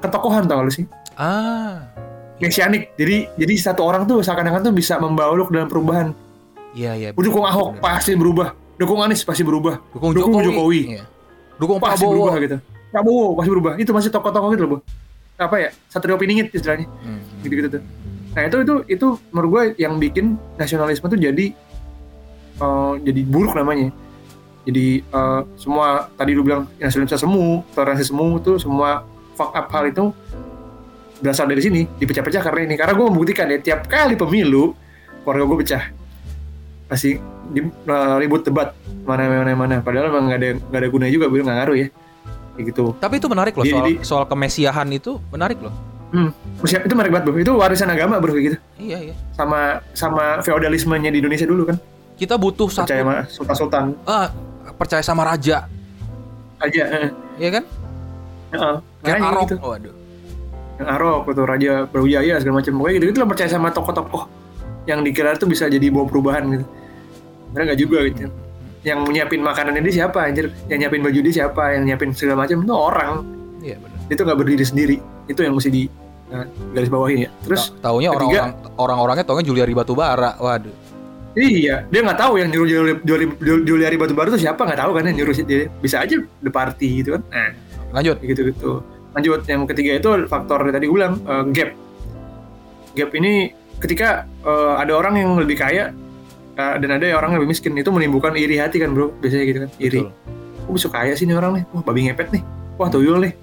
[0.02, 0.86] ketokohan tau gak lu sih?
[1.16, 1.94] Ah
[2.42, 2.90] Mesianik.
[2.98, 6.10] Jadi jadi satu orang tuh seakan-akan tuh bisa membawa lu ke dalam perubahan.
[6.74, 7.82] iya iya Dukung Ahok bener.
[7.82, 8.48] pasti berubah.
[8.74, 9.78] Dukung Anies pasti berubah.
[9.94, 10.80] dukung dukung Jokowi, Jokowi.
[10.98, 11.04] Iya.
[11.54, 12.56] dukung Pasti Prabowo berubah gitu.
[12.90, 13.72] Prabowo pasti berubah.
[13.78, 14.78] Itu masih tokoh-tokoh gitu loh, Bu.
[15.38, 15.70] Apa ya?
[15.86, 16.90] Satrio Piningit istilahnya.
[17.06, 17.22] Hmm.
[17.46, 17.82] Gitu-gitu tuh.
[18.34, 21.54] Nah, itu itu itu menurut gue yang bikin nasionalisme tuh jadi
[22.58, 23.94] eh, jadi buruk namanya.
[24.66, 29.06] Jadi eh, semua tadi lu bilang nasionalisme semu, toleransi semu itu semua
[29.38, 30.10] fuck up hal itu
[31.24, 32.74] berasal dari sini, dipecah-pecah karena ini.
[32.76, 34.76] Karena gue membuktikan ya tiap kali pemilu
[35.24, 35.82] keluarga gue pecah.
[36.84, 39.76] Pasti di, eh, ribut debat mana mana mana.
[39.80, 41.88] Padahal emang nggak ada nggak ada gunanya juga, bilang nggak ngaruh ya.
[42.54, 42.84] Kayak gitu.
[42.94, 45.74] tapi itu menarik loh Jadi- soal jadi- soal kemesiahan itu menarik loh
[46.62, 47.34] Usia- itu menarik banget bro.
[47.36, 48.54] Itu warisan agama bro gitu.
[48.78, 51.82] iya iya Sama sama feodalismenya di Indonesia dulu kan.
[52.14, 54.30] kita butuh satu Percaya sama sultan-sultan ah,
[54.72, 55.66] percaya sama raja
[56.60, 56.82] aja.
[56.94, 57.08] Eh,
[57.42, 57.64] iya kan
[58.54, 58.76] Heeh.
[59.02, 59.56] kayak Arok gitu.
[59.58, 59.94] waduh
[60.74, 62.72] Yang Arok itu Raja Brawijaya segala macam.
[62.76, 64.22] Pokoknya gitu gitu lah percaya sama tokoh-tokoh
[64.84, 66.66] yang dikira tuh bisa jadi bawa perubahan gitu.
[67.52, 68.28] Mereka nggak juga gitu.
[68.84, 70.52] Yang nyiapin makanan ini siapa anjir?
[70.68, 71.62] Yang nyiapin baju dia siapa?
[71.72, 73.12] Yang nyiapin segala macam itu orang.
[73.64, 74.96] iya benar Itu nggak berdiri sendiri.
[75.24, 75.82] Itu yang mesti di
[76.28, 76.44] eh,
[76.74, 77.30] garis bawahin ya.
[77.46, 80.74] Terus Ta- taunya ketiga- orang-orang orang-orangnya taunya Juliari Batubara waduh
[81.34, 82.66] Iya, dia nggak tahu yang nyuruh
[83.02, 83.26] jual
[83.66, 85.66] Juliari Batubara itu siapa nggak tahu kan yang nyuruh dia.
[85.82, 87.22] Bisa aja the party gitu kan.
[87.26, 87.50] Nah,
[87.90, 88.70] lanjut gitu gitu.
[89.14, 91.70] Lanjut yang ketiga itu faktor tadi gue bilang eh, gap.
[92.94, 95.94] Gap ini ketika eh, ada orang yang lebih kaya
[96.54, 99.58] eh, dan ada orang yang lebih miskin itu menimbulkan iri hati kan bro biasanya gitu
[99.64, 100.00] kan iri.
[100.02, 100.10] Betul.
[100.64, 101.64] Kok bisa kaya sih nih orang nih?
[101.70, 102.42] Wah babi ngepet nih.
[102.74, 103.34] Wah tuyul nih.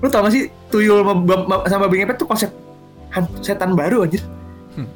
[0.00, 2.48] lu tau gak sih tuyul sama, sama babi ngepet tuh konsep
[3.44, 4.24] setan baru anjir
[4.72, 4.86] Hmm.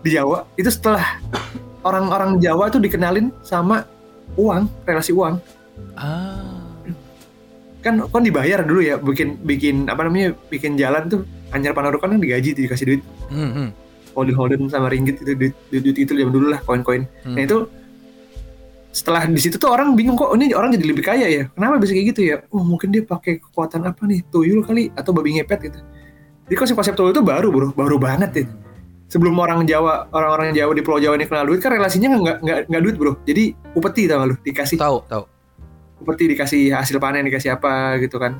[0.00, 1.20] di Jawa itu setelah
[1.82, 3.84] orang-orang Jawa tuh dikenalin sama
[4.38, 5.36] uang relasi uang
[5.92, 6.47] Ah.
[7.88, 12.20] Kan kan dibayar dulu ya bikin bikin apa namanya bikin jalan tuh Anjar Panarukan kan
[12.20, 13.02] digaji tuh, dikasih duit.
[13.32, 13.68] Hmm, hmm,
[14.12, 17.08] Holden Holden sama ringgit itu duit, duit, duit itu zaman dulu lah koin-koin.
[17.24, 17.40] Hmm.
[17.40, 17.64] nah itu
[18.92, 21.44] setelah di situ tuh orang bingung kok ini orang jadi lebih kaya ya?
[21.56, 22.36] Kenapa bisa kayak gitu ya?
[22.52, 24.20] Oh mungkin dia pakai kekuatan apa nih?
[24.28, 25.80] Tuyul kali atau babi ngepet gitu.
[26.48, 28.44] Jadi konsep-konsep tuyul itu baru bro baru banget ya
[29.08, 32.58] sebelum orang Jawa orang-orang Jawa di Pulau Jawa ini kenal duit kan relasinya nggak nggak
[32.68, 33.12] nggak duit bro.
[33.24, 34.36] Jadi upeti tau lu?
[34.44, 34.76] Dikasih.
[34.76, 35.37] Tahu tahu
[35.98, 38.38] upeti dikasih hasil panen dikasih apa gitu kan.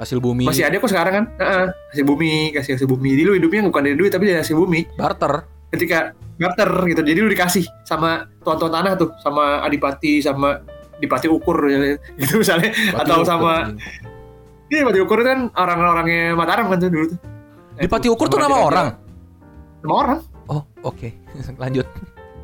[0.00, 0.48] Hasil bumi.
[0.48, 1.24] Masih ada kok sekarang kan?
[1.36, 3.12] Heeh, hasil bumi kasih hasil bumi.
[3.16, 4.88] Jadi lu hidupnya bukan dari duit tapi dari hasil bumi.
[4.96, 5.44] Barter.
[5.70, 10.64] Ketika barter gitu jadi lu dikasih sama tuan-tuan tanah tuh sama adipati sama
[11.00, 11.56] dipati ukur.
[12.20, 12.72] Gitu misalnya.
[12.96, 13.76] Atau Pati sama Ukur.
[14.72, 17.18] iya dipati ukur itu kan orang-orangnya Mataram kan tuh dulu tuh.
[17.80, 18.86] Di Pati Ukur tuh nama orang?
[19.80, 20.18] Nama orang.
[20.52, 21.08] Oh oke.
[21.62, 21.88] Lanjut.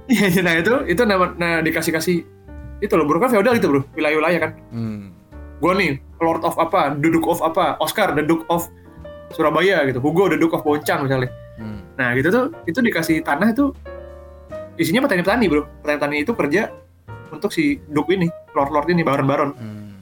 [0.06, 2.16] Iya nah itu itu nama nah dikasih kasih
[2.85, 5.12] itu loh bro kan feodal itu bro wilayah-wilayah kan hmm.
[5.62, 8.69] gue nih Lord of apa Duke of apa Oscar the Duke of
[9.32, 11.81] Surabaya gitu Hugo the Duke of Boncang misalnya Hmm.
[11.97, 13.73] Nah gitu tuh, itu dikasih tanah itu
[14.77, 15.65] isinya petani-petani bro.
[15.82, 16.62] Petani-petani itu kerja
[17.32, 19.57] untuk si Duk ini, Lord-Lord ini, baron-baron.
[19.57, 19.97] Hmm.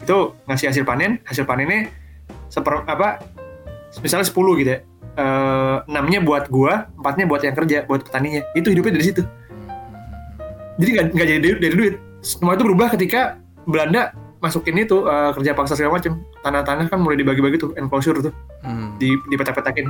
[0.00, 1.90] Itu ngasih hasil panen, hasil panennya
[2.48, 3.20] seper apa?
[4.00, 4.80] Misalnya 10 gitu ya.
[5.18, 8.46] Eh, enamnya buat gua, empatnya buat yang kerja, buat petaninya.
[8.54, 9.22] Itu hidupnya dari situ.
[10.78, 11.94] Jadi nggak nggak jadi dari, dari duit.
[12.20, 16.20] Semua itu berubah ketika Belanda masukin itu eh, kerja paksa segala macam.
[16.40, 18.32] Tanah-tanah kan mulai dibagi-bagi tuh, enclosure tuh,
[18.64, 18.96] Hmm.
[18.96, 19.86] di dipetak-petakin.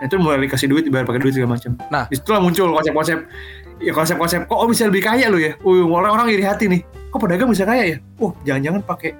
[0.00, 1.76] Nah, itu mulai dikasih duit, dibayar pakai duit segala macam.
[1.92, 2.08] Nah.
[2.08, 3.18] di situlah muncul konsep-konsep
[3.84, 5.52] ya konsep-konsep kok bisa lebih kaya lo ya.
[5.60, 6.80] Uh, orang-orang iri hati nih.
[7.12, 7.96] Kok pedagang bisa kaya ya?
[8.22, 9.12] Oh, jangan-jangan pakai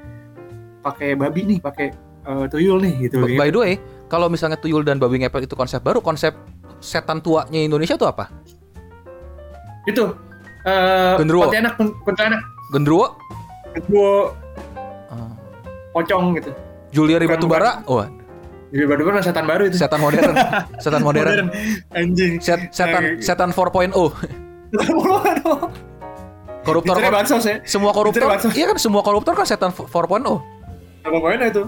[0.81, 1.93] pakai babi nih, pakai
[2.25, 3.21] eh, tuyul nih gitu.
[3.37, 3.73] By the way,
[4.09, 6.33] kalau misalnya tuyul dan babi ngepet itu konsep baru, konsep
[6.81, 8.33] setan tuanya Indonesia tuh apa?
[9.85, 10.17] Itu
[10.63, 11.45] eh Genderuwo.
[11.47, 13.07] Pontianak, Pontianak, Gendruwo,
[13.73, 14.35] Genderuwo,
[15.09, 15.31] Ah.
[15.91, 16.51] pocong gitu.
[16.91, 18.07] Julia Batubara, wah
[18.71, 19.77] Jadi baru kan setan baru itu.
[19.77, 20.31] setan modern,
[20.85, 21.51] setan modern,
[21.91, 22.39] Anjing.
[22.39, 23.91] Set, setan setan 4.0,
[26.61, 27.57] koruptor, Dicari bansos ya.
[27.65, 29.91] semua koruptor, iya kan semua koruptor kan setan 4.0.
[31.01, 31.65] Apa poinnya itu?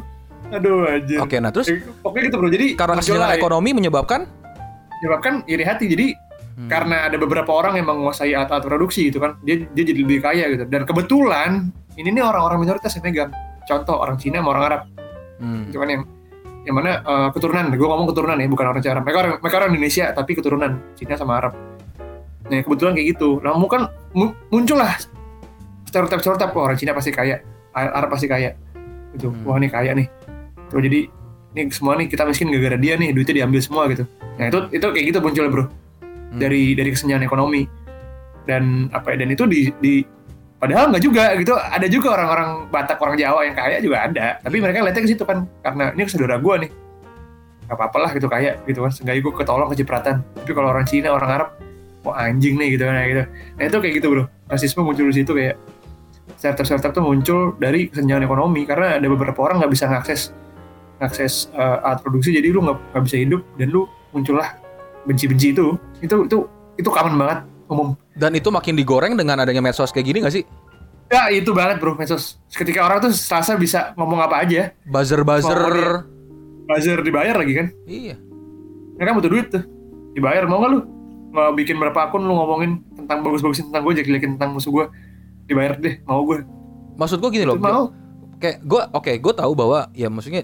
[0.52, 1.18] Aduh anjir.
[1.18, 2.46] Oke, nah terus Eh, Oke gitu bro.
[2.46, 4.28] Jadi karena kesenjangan ekonomi menyebabkan
[5.00, 5.88] menyebabkan iri hati.
[5.88, 6.06] Jadi
[6.52, 6.68] Hmm.
[6.68, 10.44] karena ada beberapa orang yang menguasai alat-alat produksi gitu kan dia dia jadi lebih kaya
[10.52, 10.64] gitu.
[10.68, 13.30] Dan kebetulan ini nih orang-orang minoritas yang megang.
[13.64, 14.82] Contoh orang Cina sama orang Arab.
[15.42, 15.66] Hmm.
[15.66, 16.02] itu kan yang
[16.62, 17.72] yang mana eh, keturunan.
[17.72, 19.02] Gue ngomong keturunan ya bukan orang Arab.
[19.02, 20.72] Mereka orang mereka orang Indonesia tapi keturunan.
[20.92, 21.52] Cina sama Arab.
[22.52, 23.40] Nah kebetulan kayak gitu.
[23.40, 24.92] Nah kan mu- muncullah
[25.88, 27.40] stereotip stereotip wah orang Cina pasti kaya
[27.72, 28.52] Arab pasti kaya.
[29.16, 29.32] Gitu.
[29.32, 29.48] Hmm.
[29.48, 30.06] wah ini kaya nih.
[30.68, 31.00] Terus jadi
[31.52, 34.04] ini semua nih kita miskin gara-gara dia nih duitnya diambil semua gitu.
[34.36, 35.64] Nah itu itu kayak gitu munculnya bro
[36.32, 36.40] Hmm.
[36.40, 37.68] dari dari kesenjangan ekonomi.
[38.42, 40.02] Dan apa ya dan itu di, di
[40.56, 41.52] padahal nggak juga gitu.
[41.54, 44.26] Ada juga orang-orang Batak orang Jawa yang kaya juga ada.
[44.40, 45.44] Tapi mereka lihatnya ke situ kan.
[45.60, 46.70] Karena ini saudara gue nih.
[47.68, 48.90] Nggak apa-apa lah gitu kaya gitu kan.
[48.90, 50.14] Seenggaknya gue ketolong kecipratan.
[50.24, 51.48] Tapi kalau orang Cina orang Arab
[52.02, 53.22] wah anjing nih gitu kan kayak gitu.
[53.54, 54.24] Nah itu kayak gitu bro.
[54.48, 55.56] Rasisme muncul di situ kayak
[56.40, 58.64] startup-startup tuh muncul dari kesenjangan ekonomi.
[58.64, 60.32] Karena ada beberapa orang nggak bisa ngakses
[60.98, 62.34] ngakses eh, alat produksi.
[62.34, 63.44] Jadi lu nggak bisa hidup.
[63.60, 64.61] Dan lu muncullah
[65.04, 65.66] benci-benci itu
[65.98, 66.38] itu itu
[66.74, 70.44] itu common banget umum Dan itu makin digoreng dengan adanya medsos kayak gini gak sih?
[71.08, 75.52] ya itu banget bro medsos ketika orang tuh serasa bisa ngomong apa aja Buzzer-buzzer.
[75.52, 76.08] Pokoknya.
[76.64, 78.16] buzzer dibayar lagi kan Iya.
[78.94, 79.62] mereka butuh duit tuh
[80.12, 80.78] dibayar mau nggak lu
[81.30, 84.84] nggak bikin berapa akun lu ngomongin tentang bagus-bagusin tentang gue jelek-jelekin tentang musuh gue
[85.44, 86.44] dibayar deh mau gue
[86.92, 87.56] Maksud gue gini loh.
[87.56, 87.88] mau
[88.36, 90.42] Kayak gue, oke, gue tahu bahwa ya maksudnya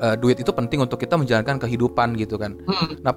[0.00, 2.56] eh, duit itu penting untuk kita menjalankan kehidupan gitu kan.
[2.64, 2.96] Hmm.
[3.00, 3.12] Nah,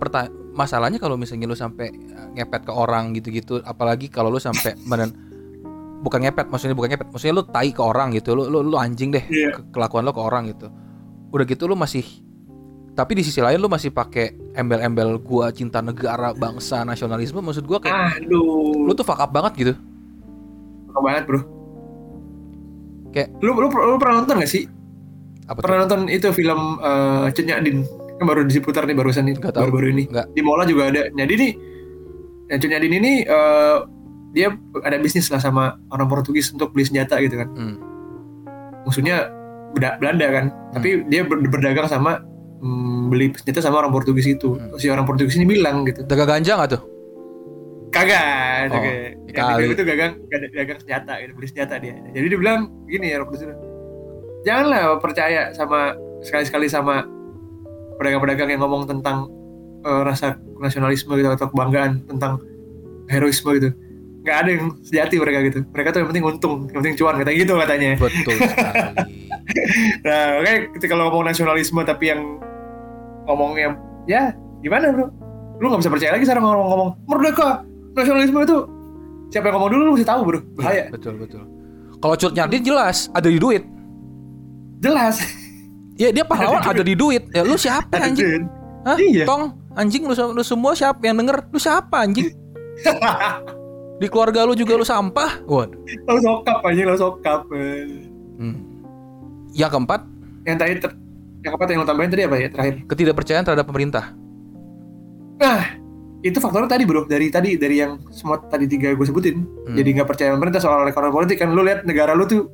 [0.53, 5.15] masalahnya kalau misalnya lu sampai eh, ngepet ke orang gitu-gitu, apalagi kalau lu sampai menen
[6.03, 9.09] bukan ngepet, maksudnya bukan ngepet, maksudnya lu tai ke orang gitu, lu lu, lu anjing
[9.09, 9.55] deh Iya.
[9.55, 10.67] ke- kelakuan lu ke orang gitu.
[11.31, 12.03] Udah gitu lu masih
[12.93, 17.81] tapi di sisi lain lu masih pakai embel-embel gua cinta negara, bangsa, nasionalisme, maksud gua
[17.81, 19.73] kayak aduh lu tuh fuck up banget gitu.
[20.85, 21.41] Suka banget bro
[23.09, 24.65] Kayak- lu, lu, lu pernah nonton gak sih
[25.45, 25.61] Apa tuh?
[25.61, 27.83] pernah nonton itu film uh, Cenyak Din
[28.13, 30.25] kan baru diputar nih barusan nih Nggak baru-baru ini Nggak.
[30.29, 31.51] di Mola juga ada jadi nih
[32.47, 33.83] yang Cenyak Din ini uh,
[34.29, 34.49] dia
[34.79, 37.75] ada bisnis lah sama orang Portugis untuk beli senjata gitu kan Hmm.
[38.83, 39.29] musuhnya
[39.71, 42.21] Beda- Belanda kan tapi dia ber- berdagang sama
[42.59, 44.73] mm, beli senjata sama orang Portugis itu Hmm.
[44.75, 46.81] si orang Portugis ini bilang gitu Dagang ganja gak tuh?
[47.89, 49.69] kagak Oh, oh, kali.
[49.69, 53.27] itu gagang gagang gagang senjata gitu beli senjata dia jadi dia bilang gini ya orang
[53.27, 53.49] Portugis
[54.43, 57.03] janganlah percaya sama sekali-sekali sama
[57.99, 59.27] pedagang-pedagang yang ngomong tentang
[59.83, 62.39] eh, rasa nasionalisme gitu atau kebanggaan tentang
[63.11, 63.69] heroisme gitu.
[64.23, 65.59] Nggak ada yang sejati mereka gitu.
[65.75, 67.89] Mereka tuh yang penting untung yang penting cuan katanya gitu katanya.
[67.99, 68.39] Betul sekali.
[70.07, 72.39] nah kayak ketika lo ngomong nasionalisme tapi yang
[73.27, 73.75] ngomongnya
[74.07, 74.31] ya
[74.63, 75.11] gimana bro?
[75.59, 77.49] Lu nggak bisa percaya lagi sekarang ngomong-ngomong merdeka
[77.95, 78.57] nasionalisme itu.
[79.35, 80.39] Siapa yang ngomong dulu lu mesti tahu bro.
[80.55, 80.87] Bahaya.
[80.87, 81.43] Iya, betul betul.
[81.99, 83.72] Kalau Cut Nyadin jelas ada di duit.
[84.83, 85.23] Jelas
[85.93, 87.29] Ya dia pahlawan ada di duit.
[87.29, 88.49] Ya lu siapa anjing?
[88.81, 88.97] Hah?
[88.97, 89.29] Iya.
[89.29, 91.45] Tong, anjing lu, lu semua siapa yang denger?
[91.53, 92.33] Lu siapa anjing?
[94.01, 95.45] Di keluarga lu juga lu sampah.
[95.45, 95.77] Waduh.
[96.09, 97.45] lo sokap aja lo sokap.
[97.45, 98.57] Hmm.
[99.53, 100.01] Yang keempat,
[100.49, 100.97] yang tadi ter-
[101.45, 104.05] yang apa yang lo tambahin tadi apa ya terakhir ketidakpercayaan terhadap pemerintah.
[105.33, 105.75] nah
[106.23, 109.75] itu faktornya tadi bro dari tadi dari yang semua tadi tiga gue sebutin Hmm.
[109.75, 112.47] jadi nggak percaya pemerintah soal ekonomi politik kan lu lihat negara lu tuh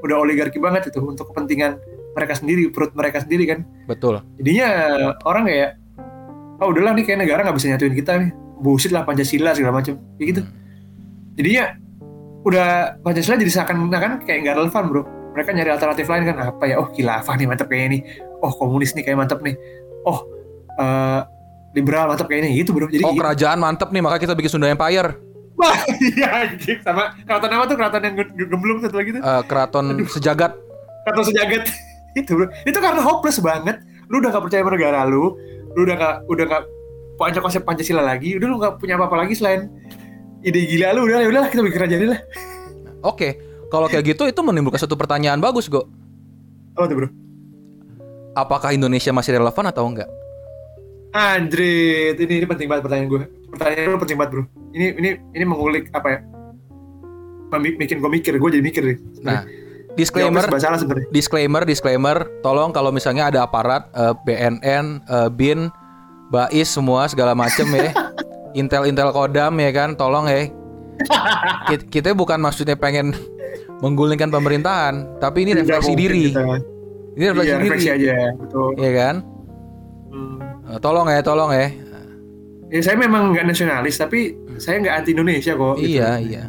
[0.00, 1.80] udah oligarki banget itu untuk kepentingan
[2.16, 3.58] mereka sendiri perut mereka sendiri kan.
[3.86, 4.20] Betul.
[4.40, 4.68] jadinya
[5.24, 5.70] orang kayak
[6.60, 8.30] oh udahlah nih kayak negara nggak bisa nyatuin kita nih.
[8.60, 9.96] Bullshit lah pancasila segala macam.
[10.20, 10.40] Kayak gitu.
[10.44, 10.52] Hmm.
[11.38, 11.64] jadinya
[12.40, 12.68] udah
[13.00, 15.02] pancasila jadi seakan-akan kayak nggak relevan bro.
[15.30, 16.36] Mereka nyari alternatif lain kan.
[16.50, 16.76] Apa ya?
[16.82, 18.02] Oh khilafah nih mantep kayaknya nih
[18.40, 19.54] oh komunis nih kayak mantep nih.
[20.04, 20.24] Oh
[20.80, 21.20] eh,
[21.76, 22.88] liberal mantep kayaknya gitu bro.
[22.90, 25.29] Jadi Oh kerajaan mantep nih, maka kita bikin Sunda Empire.
[25.60, 26.80] Wah iya anjing.
[26.80, 27.76] Sama keraton apa tuh?
[27.76, 30.52] Keraton yang ge- gemblung satu lagi tuh Eh, keraton sejagat.
[31.04, 31.64] keraton sejagat.
[32.18, 32.34] Itu
[32.64, 33.78] itu karena hopeless banget.
[34.08, 35.38] Lu udah gak percaya sama negara lu
[35.70, 36.62] lu udah gak udah gak
[37.14, 39.70] punya konsep pancasila lagi udah lu gak punya apa-apa lagi selain
[40.40, 41.06] ide gila lu.
[41.06, 42.20] Udah ya udahlah kita bikin kerajaan ini lah.
[43.06, 43.38] Oke,
[43.68, 45.86] kalau kayak gitu itu menimbulkan satu pertanyaan bagus, Go.
[46.74, 47.08] apa tuh bro?
[48.32, 50.10] Apakah Indonesia masih relevan atau enggak?
[51.10, 53.22] Anjrit, ini ini penting banget pertanyaan gue.
[53.50, 54.42] Pertanyaan lu penting banget bro.
[54.70, 56.18] Ini ini ini mengulik apa ya?
[57.50, 58.98] Bikin gue mikir, gue jadi mikir nih.
[59.20, 59.42] Nah,
[59.98, 60.78] disclaimer, salah
[61.10, 62.30] disclaimer, disclaimer.
[62.40, 65.66] Tolong kalau misalnya ada aparat, eh, BNN, eh, BIN,
[66.30, 67.90] Bais semua segala macem ya.
[68.60, 70.46] Intel Intel Kodam ya kan, tolong ya.
[71.66, 73.10] Kit- Kita bukan maksudnya pengen
[73.82, 76.30] menggulingkan pemerintahan, tapi ini refleksi diri.
[76.30, 76.46] kita.
[77.10, 77.66] Ini refleksi Iya, diri.
[77.66, 78.70] refleksi aja, betul.
[78.78, 79.14] Iya kan?
[80.06, 80.38] Hmm.
[80.70, 81.66] Eh, Tolong ya, tolong ya.
[82.70, 85.74] Ya saya memang nggak nasionalis, tapi saya nggak anti Indonesia kok.
[85.76, 85.98] gitu.
[85.98, 86.44] Iya, iya.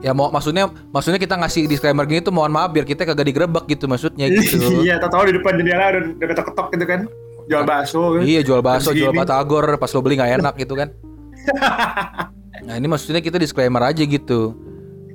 [0.00, 3.64] Ya mau maksudnya maksudnya kita ngasih disclaimer gini tuh mohon maaf biar kita kagak digerebek
[3.66, 4.56] gitu maksudnya gitu.
[4.84, 7.00] Iya, tahu di depan jendela udah, udah ketok-ketok gitu kan.
[7.46, 8.22] Jual bakso kan.
[8.24, 10.88] Iya jual bakso, jual batagor pas lo beli nggak enak gitu kan.
[12.64, 14.56] Nah ini maksudnya kita disclaimer aja gitu.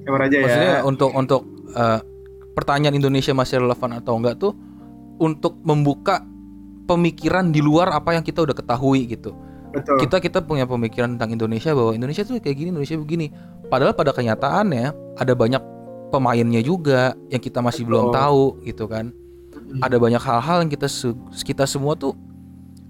[0.05, 0.43] Kamar aja ya.
[0.45, 1.41] Maksudnya untuk untuk
[1.73, 1.99] eh,
[2.53, 4.53] pertanyaan Indonesia masih relevan atau enggak tuh
[5.17, 6.23] untuk membuka
[6.85, 9.33] pemikiran di luar apa yang kita udah ketahui gitu.
[9.71, 10.03] Betul.
[10.03, 13.27] Kita kita punya pemikiran tentang Indonesia bahwa Indonesia tuh kayak gini, Indonesia begini.
[13.71, 15.63] Padahal pada kenyataannya ada banyak
[16.11, 18.17] pemainnya juga yang kita masih belum Betul.
[18.19, 19.15] tahu gitu kan.
[19.55, 19.79] Hmm.
[19.79, 20.91] Ada banyak hal-hal yang kita
[21.47, 22.11] kita semua tuh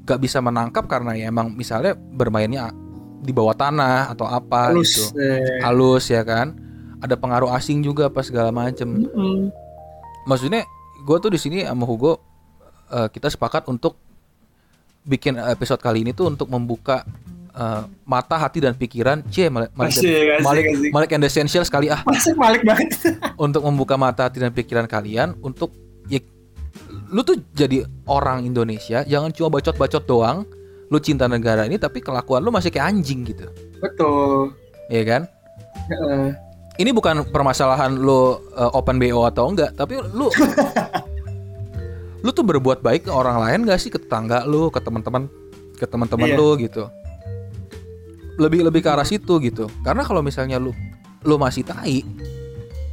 [0.10, 2.74] gak bisa menangkap karena ya emang misalnya bermainnya
[3.22, 5.14] di bawah tanah atau apa Halus.
[5.14, 5.22] gitu.
[5.22, 5.62] Eh.
[5.62, 6.58] Halus ya kan.
[7.02, 9.06] Ada pengaruh asing juga apa segala macem.
[9.06, 9.54] Mm-mm.
[10.26, 10.66] Maksudnya
[11.06, 12.31] gue tuh di sini sama Hugo
[12.92, 13.96] eh, kita sepakat untuk
[15.02, 17.02] bikin episode kali ini tuh untuk membuka
[17.56, 19.26] eh, mata, hati dan pikiran.
[19.32, 20.92] C Malik Malik, Asik, Malik, asik.
[20.94, 22.92] Malik and Essential sekali ah Masuk balik banget.
[23.46, 25.74] untuk membuka mata, hati dan pikiran kalian untuk
[26.12, 26.20] ya
[27.12, 30.44] lu tuh jadi orang Indonesia jangan cuma bacot-bacot doang.
[30.92, 33.48] Lu cinta negara ini tapi kelakuan lu masih kayak anjing gitu.
[33.80, 34.52] Betul.
[34.92, 35.22] Iya kan?
[35.88, 36.36] Heeh.
[36.84, 40.28] Ini bukan permasalahan lu eh, open BO atau enggak, tapi lu
[42.22, 45.26] lu tuh berbuat baik ke orang lain gak sih ke tetangga lu, ke teman-teman
[45.78, 46.38] ke teman-teman Iya.
[46.38, 46.84] lu gitu.
[48.38, 49.66] Lebih lebih ke arah situ gitu.
[49.82, 50.70] Karena kalau misalnya lu
[51.22, 52.02] lu masih tai,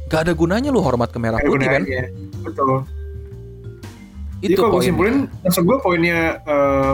[0.09, 1.81] gak ada gunanya lu hormat ke merah putih kan?
[1.85, 2.03] gunanya.
[2.41, 2.85] Betul.
[4.39, 6.93] Jadi Itu kalau gue simpulin, maksud gue poinnya eh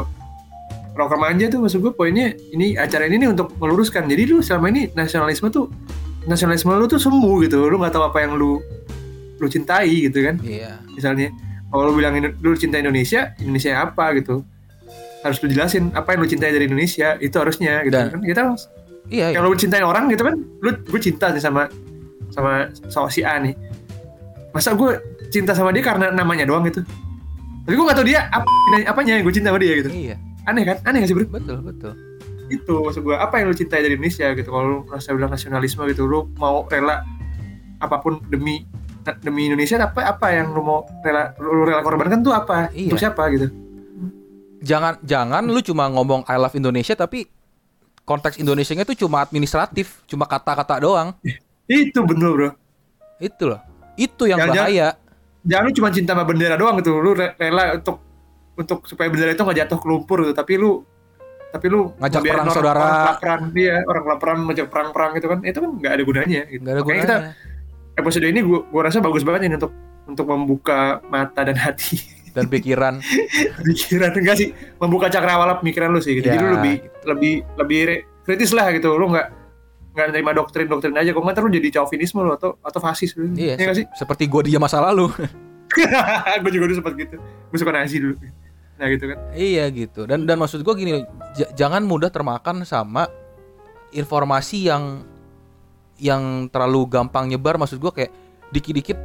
[0.95, 4.07] Rocker Manja tuh maksud gue poinnya ini acara ini nih untuk meluruskan.
[4.07, 5.67] Jadi lu selama ini nasionalisme tuh
[6.25, 7.67] nasionalisme lu tuh semu gitu.
[7.67, 8.63] Lu nggak tahu apa yang lu
[9.37, 10.39] lu cintai gitu kan.
[10.39, 10.79] Iya.
[10.95, 11.29] Misalnya
[11.75, 14.41] kalau lu bilang lu cinta Indonesia, Indonesia apa gitu.
[15.21, 18.21] Harus lu jelasin apa yang lu cintai dari Indonesia itu harusnya gitu Dan- kan.
[18.21, 18.41] Kita
[19.05, 19.37] Iya, iya.
[19.37, 21.69] kalau lu cintain orang gitu kan, lu gue cinta nih sama
[22.29, 23.53] sama sama si A nih.
[24.49, 24.97] Masa gue
[25.27, 26.81] cinta sama dia karena namanya doang gitu.
[27.65, 28.45] Tapi gue gak tau dia apa
[28.87, 29.89] apanya yang gue cinta sama dia gitu.
[29.89, 30.77] Iya, Aneh kan?
[30.85, 31.25] Aneh gak sih bro?
[31.27, 31.93] betul, betul.
[32.45, 34.47] Itu maksud gue apa yang lu cintai dari Indonesia gitu.
[34.47, 37.01] Kalau lu merasa bilang nasionalisme gitu, lu mau rela
[37.77, 38.65] apa pun demi
[39.15, 42.87] demi Indonesia apa apa yang lu mau rela lu rela korbankan tuh apa Iya.
[42.87, 43.47] untuk siapa gitu
[44.59, 47.29] Jangan jangan lu cuma ngomong I love Indonesia tapi
[48.01, 51.13] konteks Indonesianya itu cuma administratif, cuma kata-kata doang.
[51.67, 52.49] itu bener bro
[53.17, 53.61] Itu loh.
[53.95, 54.87] Itu yang Jangan- bahaya.
[55.41, 58.01] jangan lu cuma cinta sama bendera doang gitu lu re- rela untuk
[58.55, 60.81] untuk supaya bendera itu nggak jatuh ke lumpur gitu tapi lu
[61.47, 62.79] tapi lu Ngajak perang orang, saudara.
[62.79, 66.59] orang kelaparan dia orang kelaparan ngajak perang-perang gitu kan itu kan nggak ada gunanya gitu.
[66.59, 67.05] Nggak ada Makanya gunanya.
[67.05, 67.54] kita
[67.95, 69.71] episode ini gua, gua rasa bagus banget ini untuk
[70.05, 71.97] untuk membuka mata dan hati
[72.35, 72.99] Dan pikiran.
[73.67, 76.27] pikiran enggak sih membuka cakrawala pemikiran lu sih gitu.
[76.27, 76.97] Ya, jadi lu lebih gitu.
[77.07, 79.27] lebih lebih re- kritis lah gitu lu nggak
[79.95, 83.31] nggak nerima doktrin doktrin aja kok nggak lu jadi chauvinisme lu atau atau fasis lu
[83.31, 85.07] Iya, nggak sih seperti gue di masa lalu.
[86.43, 88.15] gue juga dulu sempat gitu gue suka nasi dulu
[88.75, 90.03] nah gitu kan iya gitu.
[90.03, 90.99] Dan dan maksud gue gini,
[91.55, 93.07] jangan mudah termakan sama
[93.95, 95.07] informasi yang
[95.99, 97.59] yang terlalu gampang nyebar.
[97.59, 98.11] Maksud gue kayak
[98.51, 98.97] dikit-dikit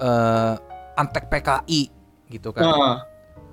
[0.00, 0.54] eh,
[0.94, 1.82] antek PKI
[2.30, 2.64] gitu kan.
[2.64, 2.96] ah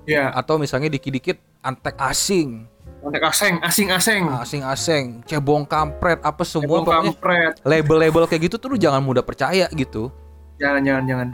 [0.06, 2.66] ya Atau misalnya dikit-dikit antek asing,
[2.98, 8.56] kontak asing asing asing asing-asing, cebong kampret, apa semua Cebong pokoknya kampret label-label kayak gitu
[8.58, 10.10] tuh lu jangan mudah percaya gitu.
[10.58, 11.28] jangan jangan jangan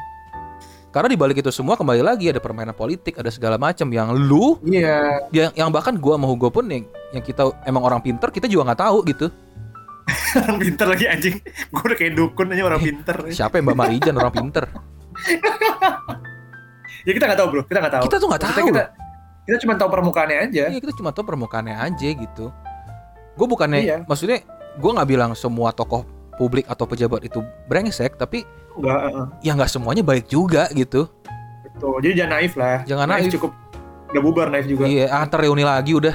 [0.88, 4.56] Karena di balik itu semua kembali lagi ada permainan politik, ada segala macam yang lu
[4.64, 8.48] iya yang, yang bahkan gua sama Hugo pun yang, yang kita emang orang pinter kita
[8.48, 9.26] juga nggak tahu gitu.
[10.38, 14.14] Orang pinter lagi anjing gue udah kayak dukun aja orang pinter Siapa yang Mbak Marijan
[14.14, 14.64] orang pinter?
[17.04, 18.66] ya kita nggak tahu bro kita nggak tahu Kita tuh nggak tahu.
[18.66, 18.84] kita
[19.44, 22.52] kita cuma tahu permukaannya aja Iya kita cuma tahu permukaannya aja gitu.
[23.32, 23.96] Gue bukannya, Iya.
[24.04, 24.44] maksudnya
[24.74, 26.04] gue nggak bilang semua tokoh
[26.34, 28.44] publik atau pejabat itu brengsek, tapi
[28.74, 31.08] enggak uh, ya nggak semuanya baik juga gitu.
[31.64, 33.30] betul jadi jangan naif lah Jangan naif.
[33.32, 33.50] cukup
[34.08, 36.14] udah bubar naif juga Iya, ah, ntar reuni lagi udah.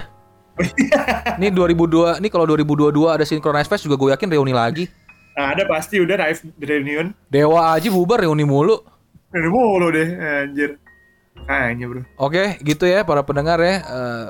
[1.39, 4.85] Ini 2002, ini kalau 2022 ada Synchronize Fest juga gue yakin reuni lagi.
[5.33, 7.09] Nah, ada pasti udah naif di reunion.
[7.25, 8.77] Dewa aja bubar reuni mulu.
[9.33, 10.07] Ini mulu deh,
[10.45, 10.77] anjir.
[11.49, 12.01] Kayaknya bro.
[12.21, 13.81] Oke, gitu ya para pendengar ya.
[13.81, 14.27] Eh,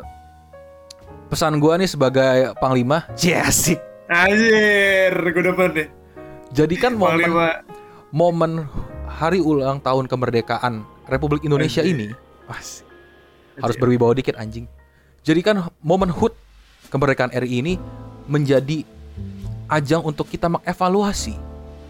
[1.28, 3.84] pesan gua nih sebagai panglima, Jasik.
[4.08, 5.88] Anjir, gue dapet deh.
[6.54, 7.50] Jadikan momen Panglima.
[8.14, 8.52] momen
[9.10, 11.98] hari ulang tahun kemerdekaan Republik Indonesia Anjir.
[11.98, 12.08] ini
[12.46, 12.62] Wah,
[13.60, 14.70] harus berwibawa dikit anjing.
[15.24, 16.36] Jadikan momen HUT
[16.92, 17.74] kemerdekaan RI ini
[18.28, 18.84] menjadi
[19.72, 21.36] ajang untuk kita mengevaluasi.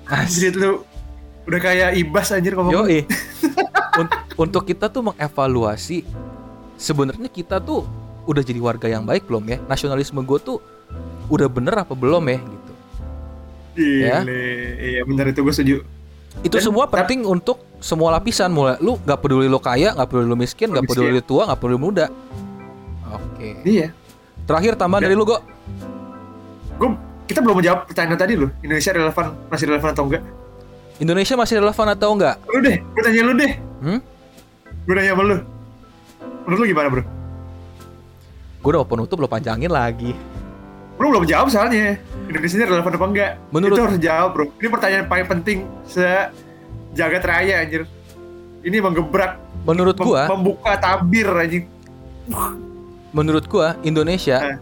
[0.06, 0.86] Anjir lu
[1.50, 2.72] udah kayak ibas anjir ngomong.
[2.72, 2.86] Yo,
[4.00, 6.02] Un- untuk kita tuh mengevaluasi
[6.78, 7.86] sebenarnya kita tuh
[8.26, 9.58] udah jadi warga yang baik belum ya?
[9.66, 10.58] Nasionalisme gue tuh
[11.30, 12.72] udah bener apa belum ya gitu.
[13.74, 14.46] Gile.
[14.78, 15.76] Iya bener itu gue setuju.
[16.42, 20.26] Itu Dan- semua penting untuk semua lapisan mulai lu nggak peduli lo kaya, nggak peduli
[20.30, 20.86] lo miskin, Miskin.
[20.86, 22.06] peduli lo tua, nggak peduli muda.
[23.14, 23.50] Oke.
[23.64, 23.88] Iya.
[24.44, 25.38] Terakhir tambahan Dan- dari lu go.
[26.74, 26.90] Gue
[27.24, 28.50] kita belum menjawab pertanyaan tadi loh.
[28.60, 30.24] Indonesia relevan masih relevan atau enggak?
[30.96, 32.36] Indonesia masih relevan atau enggak?
[32.46, 33.52] Lu deh, gue tanya lu deh.
[33.80, 34.00] Hmm?
[34.84, 35.38] Gue nanya sama lu.
[36.44, 37.04] Menurut lu gimana bro?
[38.60, 40.12] Gue udah mau penutup lo panjangin lagi.
[40.94, 41.98] Bro belum jawab soalnya.
[42.26, 43.32] Indonesia ini relevan apa enggak?
[43.50, 44.46] Menurut- Itu harus jawab bro.
[44.54, 46.06] Ini pertanyaan paling penting se
[46.92, 47.84] jagat raya anjir.
[48.64, 49.36] Ini menggebrak,
[49.68, 51.66] Menurut mem- gua, membuka tabir anjing.
[53.14, 54.58] Menurut gua Indonesia Eh.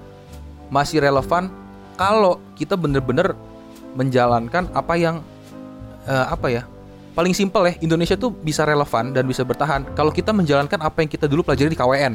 [0.68, 1.48] masih relevan
[1.94, 3.34] kalau kita bener-bener
[3.92, 5.20] menjalankan apa yang
[6.04, 6.64] eh, apa ya
[7.12, 11.10] paling simpel ya Indonesia tuh bisa relevan dan bisa bertahan kalau kita menjalankan apa yang
[11.10, 12.14] kita dulu pelajari di KWN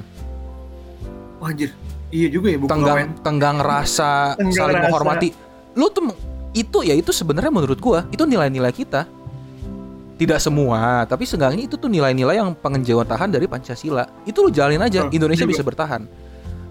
[1.37, 1.69] Wah anjir.
[2.09, 3.21] Iya juga ya buku tenggang lawan.
[3.21, 4.85] tenggang rasa Tenggang saling rasa.
[4.87, 5.29] menghormati
[5.75, 6.09] lu tuh
[6.53, 9.05] itu ya itu sebenarnya menurut gua itu nilai-nilai kita
[10.17, 14.81] tidak semua tapi seenggaknya itu tuh nilai-nilai yang pengenjauhan tahan dari Pancasila itu lu jalin
[14.81, 15.53] aja Oh, Indonesia juga.
[15.53, 16.09] bisa bertahan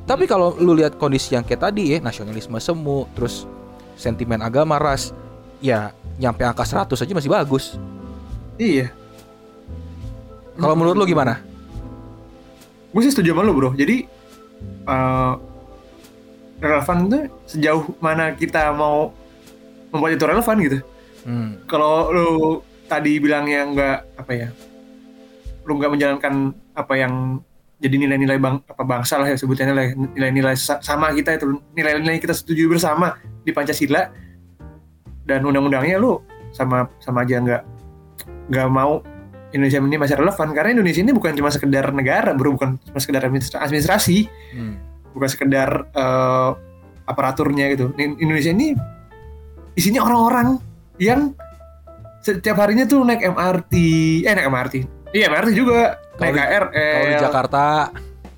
[0.06, 3.50] tapi kalau lu lihat kondisi yang kayak tadi ya nasionalisme semu terus
[3.98, 5.12] sentimen agama ras
[5.60, 7.76] ya nyampe angka 100 aja masih bagus
[8.56, 8.88] Iya.
[10.56, 11.44] kalau menurut lu gimana
[12.96, 13.76] Gue sih setuju sama lu bro.
[13.76, 14.08] Jadi
[14.88, 15.34] eh,
[16.64, 19.12] relevan tuh sejauh mana kita mau
[19.92, 20.78] membuat itu relevan gitu.
[21.28, 21.68] hmm.
[21.68, 22.30] Kalau lu
[22.88, 24.48] tadi bilangnya nggak apa ya,
[25.68, 27.44] lu nggak menjalankan apa yang
[27.76, 31.60] jadi nilai-nilai bang apa bangsa lah ya sebutannya lah ya, nilai-nilai sa- sama kita itu.
[31.74, 34.10] Nilai-nilai kita setuju bersama di Pancasila.
[35.26, 36.22] Dan undang-undangnya lu
[36.54, 37.62] sama sama aja nggak
[38.48, 39.02] nggak mau
[39.52, 40.48] Indonesia ini masih relevan.
[40.54, 42.56] Karena Indonesia ini bukan cuma sekedar negara bro.
[42.56, 44.30] Bukan cuma sekedar administra- administrasi.
[44.54, 44.76] Hmm.
[45.16, 46.52] bukan sekedar eh,
[47.08, 47.96] aparaturnya gitu.
[47.96, 48.76] In- Indonesia ini
[49.72, 50.60] isinya orang-orang
[51.00, 51.32] yang
[52.20, 53.74] setiap harinya tuh naik MRT
[54.26, 54.76] eh naik MRT
[55.14, 56.40] iya MRT juga Kalau di-
[56.72, 57.66] kalau di Jakarta.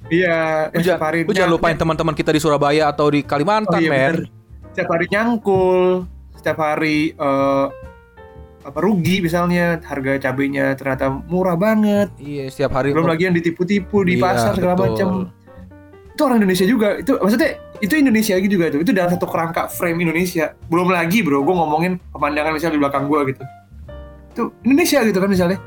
[0.07, 0.37] Iya
[0.69, 3.91] lu, yang ja- lu jangan lupain teman-teman kita di Surabaya atau di Kalimantan Oh, iya,
[3.91, 3.99] men.
[3.99, 4.17] bener.
[4.71, 7.65] setiap hari nyangkul setiap hari eh,
[8.61, 12.07] apa rugi misalnya harga cabenya ternyata murah banget.
[12.15, 14.87] Iya setiap hari belum lagi yang ditipu-tipu di Iya, pasar segala betul.
[14.87, 15.09] macam
[16.07, 16.87] itu orang Indonesia juga.
[16.95, 18.79] Itu maksudnya itu Indonesia juga tuh.
[18.79, 20.55] Itu dalam satu kerangka frame Indonesia.
[20.65, 23.43] Belum lagi bro gue ngomongin pemandangan misalnya di belakang gue gitu.
[24.31, 25.57] Itu Indonesia gitu kan misalnya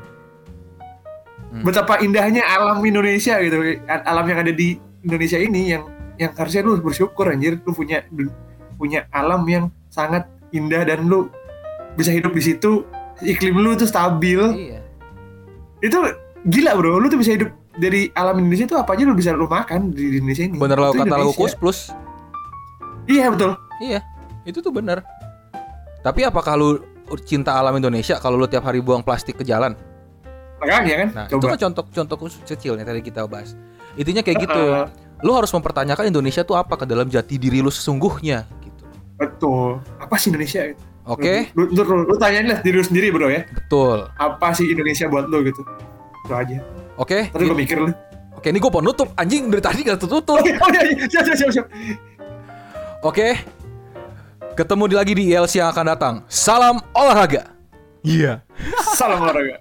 [1.51, 1.67] Hmm.
[1.67, 5.83] betapa indahnya alam Indonesia gitu alam yang ada di Indonesia ini yang
[6.15, 8.07] yang harusnya lu bersyukur anjir lu punya
[8.79, 11.27] punya alam yang sangat indah dan lu
[11.93, 12.87] bisa hidup di situ
[13.19, 14.79] iklim lu tuh stabil Iya.
[15.83, 15.97] itu
[16.47, 19.43] gila bro lu tuh bisa hidup dari alam Indonesia tuh apa aja lu bisa lu
[19.43, 21.43] makan di Indonesia ini Bener lo Itu kata lagu Indonesia.
[21.43, 21.79] Kus Plus.
[23.07, 23.99] iya betul Iya,
[24.45, 25.01] itu tuh bener.
[26.05, 26.85] Tapi apakah lu
[27.25, 29.73] cinta alam Indonesia kalau lu tiap hari buang plastik ke jalan?
[30.61, 33.57] Makanya kan Nah, itu coba kan contoh contoh khusus kecil yang tadi kita bahas.
[33.97, 34.61] Intinya kayak gitu.
[34.61, 34.87] Heeh.
[35.25, 38.83] Lu harus mempertanyakan Indonesia tuh apa ke dalam jati diri lu sesungguhnya gitu.
[39.21, 40.81] betul apa sih Indonesia gitu?
[41.05, 44.05] Oke, lu, lu, lu, lu tanyain lah diri lu sendiri bro ya betul.
[44.17, 45.61] apa sih Indonesia buat lu gitu
[46.25, 46.57] itu aja
[47.01, 47.89] Oke, Tadi gue mikir lu
[48.37, 50.37] oke ini gue penutup anjing dari tadi gak tutup.
[50.37, 51.05] Oh iya, oh iya, iya.
[51.09, 51.65] siap, siap, siap, siap.
[53.01, 53.37] Oke,
[54.53, 56.13] ketemu di lagi di ILC yang akan datang.
[56.29, 57.49] Salam olahraga.
[58.05, 58.45] Iya.
[58.97, 59.57] Salam olahraga.